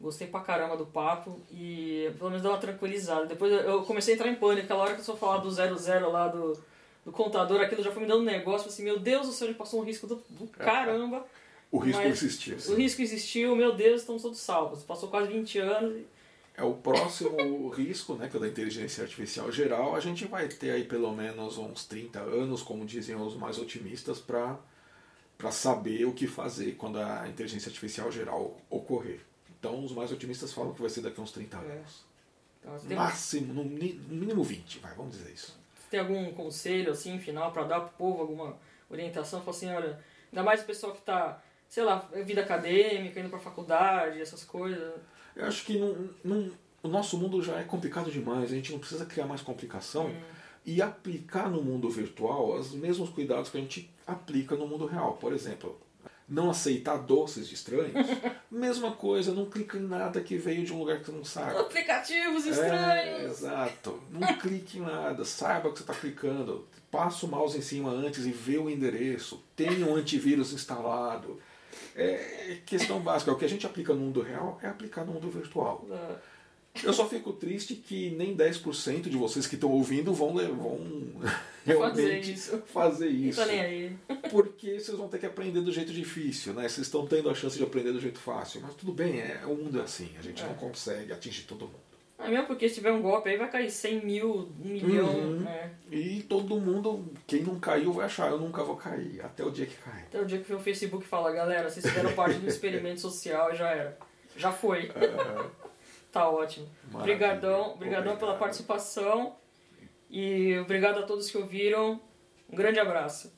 Gostei 0.00 0.26
pra 0.28 0.40
caramba 0.40 0.76
do 0.76 0.84
papo 0.86 1.40
e 1.50 2.10
pelo 2.18 2.30
menos 2.30 2.42
deu 2.42 2.50
uma 2.52 2.58
tranquilizada. 2.60 3.26
Depois 3.26 3.52
eu- 3.52 3.82
comecei 3.82 4.14
a 4.14 4.16
entrar 4.16 4.30
em 4.30 4.34
pânico. 4.36 4.64
Aquela 4.66 4.82
hora 4.82 4.94
que 4.94 5.00
eu 5.00 5.04
só 5.04 5.16
falar 5.16 5.38
do 5.38 5.50
00 5.50 6.10
lá 6.12 6.28
do, 6.28 6.52
do 7.04 7.10
contador, 7.12 7.60
aquilo 7.60 7.82
já 7.82 7.90
foi 7.90 8.02
me 8.02 8.08
dando 8.08 8.20
um 8.20 8.24
negócio. 8.24 8.68
Assim, 8.68 8.82
meu 8.84 8.98
Deus 8.98 9.26
do 9.26 9.32
céu, 9.32 9.46
a 9.46 9.50
gente 9.50 9.58
passou 9.58 9.80
um 9.80 9.84
risco 9.84 10.06
do, 10.06 10.16
do 10.30 10.46
caramba. 10.58 11.26
O 11.72 11.78
risco 11.78 12.02
existiu. 12.02 12.58
sim. 12.60 12.72
O 12.72 12.76
risco 12.76 13.02
existiu, 13.02 13.56
meu 13.56 13.74
Deus, 13.74 14.02
estamos 14.02 14.22
todos 14.22 14.38
salvos. 14.38 14.82
Passou 14.84 15.08
quase 15.08 15.28
20 15.32 15.58
anos. 15.58 15.96
e- 15.96 16.06
É 16.56 16.62
o 16.62 16.72
próximo 16.74 17.68
risco, 17.70 18.14
né, 18.14 18.28
que 18.28 18.36
é 18.36 18.38
o 18.38 18.40
da 18.42 18.48
inteligência 18.48 19.02
artificial 19.02 19.52
geral, 19.52 19.94
a 19.94 20.00
gente 20.00 20.24
vai 20.24 20.48
ter 20.48 20.70
aí 20.70 20.84
pelo 20.84 21.12
menos 21.14 21.58
uns 21.58 21.84
30 21.84 22.18
anos, 22.20 22.62
como 22.62 22.86
dizem 22.86 23.14
os 23.16 23.36
mais 23.36 23.58
otimistas, 23.58 24.18
para 24.18 24.56
para 25.38 25.50
saber 25.50 26.06
o 26.06 26.14
que 26.14 26.26
fazer 26.26 26.76
quando 26.76 26.98
a 26.98 27.28
inteligência 27.28 27.68
artificial 27.68 28.10
geral 28.10 28.56
ocorrer. 28.70 29.20
Então, 29.60 29.84
os 29.84 29.92
mais 29.92 30.10
otimistas 30.10 30.50
falam 30.50 30.72
que 30.72 30.80
vai 30.80 30.88
ser 30.88 31.02
daqui 31.02 31.20
a 31.20 31.22
uns 31.22 31.30
30 31.30 31.58
É. 31.58 31.60
anos. 31.60 32.04
Então, 32.62 32.72
você 32.78 32.86
tem, 32.88 32.96
Máximo, 32.96 33.52
no, 33.52 33.62
mínimo 33.66 34.42
20, 34.42 34.78
vai, 34.78 34.94
vamos 34.94 35.14
dizer 35.14 35.30
isso. 35.30 35.54
você 35.78 35.90
tem 35.90 36.00
algum 36.00 36.32
conselho 36.32 36.90
assim, 36.90 37.18
final, 37.18 37.52
pra 37.52 37.64
dar 37.64 37.80
pro 37.80 37.90
povo 37.98 38.22
alguma 38.22 38.56
orientação? 38.88 39.40
Fala 39.40 39.50
assim, 39.54 39.68
olha, 39.70 40.00
ainda 40.32 40.42
mais 40.42 40.62
o 40.62 40.64
pessoal 40.64 40.94
que 40.94 41.02
tá, 41.02 41.38
sei 41.68 41.84
lá, 41.84 41.98
vida 42.24 42.40
acadêmica, 42.40 43.20
indo 43.20 43.28
pra 43.28 43.38
faculdade, 43.38 44.18
essas 44.22 44.42
coisas. 44.42 44.94
Eu 45.36 45.46
acho 45.46 45.64
que 45.64 45.78
não, 45.78 46.08
não- 46.24 46.50
o 46.82 46.88
nosso 46.88 47.16
mundo 47.18 47.42
já 47.42 47.58
é 47.60 47.64
complicado 47.64 48.10
demais, 48.10 48.50
a 48.50 48.54
gente 48.54 48.72
não 48.72 48.78
precisa 48.78 49.04
criar 49.04 49.26
mais 49.26 49.42
complicação 49.42 50.10
e 50.64 50.80
aplicar 50.82 51.50
no 51.50 51.62
mundo 51.62 51.88
virtual 51.90 52.54
os 52.58 52.72
mesmos 52.72 53.10
cuidados 53.10 53.50
que 53.50 53.58
a 53.58 53.60
gente 53.60 53.90
aplica 54.06 54.56
no 54.56 54.66
mundo 54.66 54.86
real. 54.86 55.14
Por 55.20 55.32
exemplo, 55.32 55.78
não 56.28 56.50
aceitar 56.50 56.96
doces 56.96 57.46
de 57.48 57.54
estranhos, 57.54 57.92
mesma 58.50 58.92
coisa, 58.92 59.32
não 59.32 59.46
clica 59.46 59.76
em 59.78 59.82
nada 59.82 60.20
que 60.20 60.36
veio 60.36 60.64
de 60.64 60.72
um 60.72 60.78
lugar 60.80 60.98
que 61.00 61.06
você 61.06 61.12
não 61.12 61.24
sabe. 61.24 61.56
Aplicativos 61.58 62.46
É, 62.46 62.50
estranhos! 62.50 63.22
exato. 63.32 64.00
Não 64.10 64.26
clique 64.38 64.78
em 64.78 64.82
nada, 64.82 65.24
saiba 65.24 65.68
o 65.68 65.72
que 65.72 65.78
você 65.78 65.82
está 65.84 65.94
clicando. 65.94 66.66
Passa 66.90 67.26
o 67.26 67.28
mouse 67.28 67.58
em 67.58 67.62
cima 67.62 67.90
antes 67.90 68.24
e 68.26 68.30
vê 68.32 68.58
o 68.58 68.70
endereço. 68.70 69.42
Tenha 69.54 69.86
um 69.86 69.94
antivírus 69.96 70.52
instalado. 70.52 71.38
É 71.96 72.58
questão 72.66 73.00
básica. 73.00 73.32
O 73.32 73.36
que 73.36 73.44
a 73.44 73.48
gente 73.48 73.66
aplica 73.66 73.94
no 73.94 74.00
mundo 74.00 74.20
real 74.20 74.58
é 74.62 74.68
aplicar 74.68 75.04
no 75.04 75.12
mundo 75.12 75.30
virtual. 75.30 75.86
Ah, 75.90 76.16
Eu 76.84 76.92
só 76.92 77.08
fico 77.08 77.32
triste 77.32 77.74
que 77.74 78.10
nem 78.10 78.36
10% 78.36 79.08
de 79.08 79.16
vocês 79.16 79.46
que 79.46 79.54
estão 79.54 79.70
ouvindo 79.70 80.12
vão, 80.12 80.34
vão 80.34 80.78
realmente 81.64 82.34
isso. 82.34 82.62
fazer 82.66 83.08
isso. 83.08 83.40
tá 83.40 83.46
nem 83.46 83.60
aí. 83.60 83.96
Porque 84.30 84.78
vocês 84.78 84.96
vão 84.98 85.08
ter 85.08 85.18
que 85.18 85.24
aprender 85.26 85.62
do 85.62 85.72
jeito 85.72 85.90
difícil, 85.92 86.52
né? 86.52 86.68
Vocês 86.68 86.86
estão 86.86 87.06
tendo 87.06 87.30
a 87.30 87.34
chance 87.34 87.56
de 87.56 87.64
aprender 87.64 87.92
do 87.92 88.00
jeito 88.00 88.18
fácil. 88.18 88.60
Mas 88.60 88.74
tudo 88.74 88.92
bem, 88.92 89.18
é, 89.20 89.40
o 89.46 89.54
mundo 89.54 89.78
é 89.80 89.82
assim. 89.82 90.10
A 90.18 90.22
gente 90.22 90.42
É. 90.42 90.46
não 90.46 90.54
consegue 90.54 91.12
atingir 91.12 91.44
todo 91.44 91.62
mundo. 91.62 91.85
Ah, 92.18 92.28
mesmo 92.28 92.46
porque 92.46 92.68
se 92.68 92.76
tiver 92.76 92.92
um 92.92 93.02
golpe 93.02 93.28
aí 93.28 93.36
vai 93.36 93.50
cair 93.50 93.70
100 93.70 94.04
mil, 94.04 94.50
1 94.64 94.68
milhão, 94.68 95.06
Uhum. 95.08 95.40
né? 95.40 95.74
E 95.90 96.22
todo 96.22 96.58
mundo, 96.60 97.12
quem 97.26 97.42
não 97.42 97.60
caiu, 97.60 97.92
vai 97.92 98.06
achar, 98.06 98.30
eu 98.30 98.38
nunca 98.38 98.64
vou 98.64 98.76
cair, 98.76 99.20
até 99.22 99.44
o 99.44 99.50
dia 99.50 99.66
que 99.66 99.76
cai. 99.76 100.00
Até 100.02 100.20
o 100.20 100.24
dia 100.24 100.38
que 100.40 100.52
o 100.52 100.58
Facebook 100.58 101.04
fala, 101.06 101.30
galera, 101.30 101.68
vocês 101.68 101.84
fizeram 101.86 102.12
parte 102.14 102.38
do 102.38 102.48
experimento 102.48 103.00
social 103.00 103.52
e 103.52 103.56
já 103.56 103.70
era. 103.70 103.98
Já 104.36 104.50
foi. 104.52 104.90
Tá 106.12 106.30
ótimo. 106.30 106.66
Maravilha. 106.90 107.14
Obrigadão, 107.14 107.72
obrigadão 107.74 108.16
pela 108.16 108.36
participação. 108.38 109.36
E 110.08 110.56
obrigado 110.60 111.00
a 111.00 111.02
todos 111.02 111.30
que 111.30 111.36
ouviram. 111.36 112.00
Um 112.50 112.56
grande 112.56 112.80
abraço. 112.80 113.30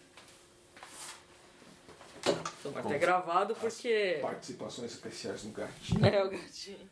Então 2.60 2.70
vai 2.70 2.82
ter 2.84 2.98
gravado 3.00 3.56
porque. 3.56 4.18
Participações 4.22 4.92
especiais 4.92 5.42
no 5.42 5.50
gatinho. 5.50 5.98
É 6.06 6.22
o 6.24 6.30
gatinho. 6.30 6.88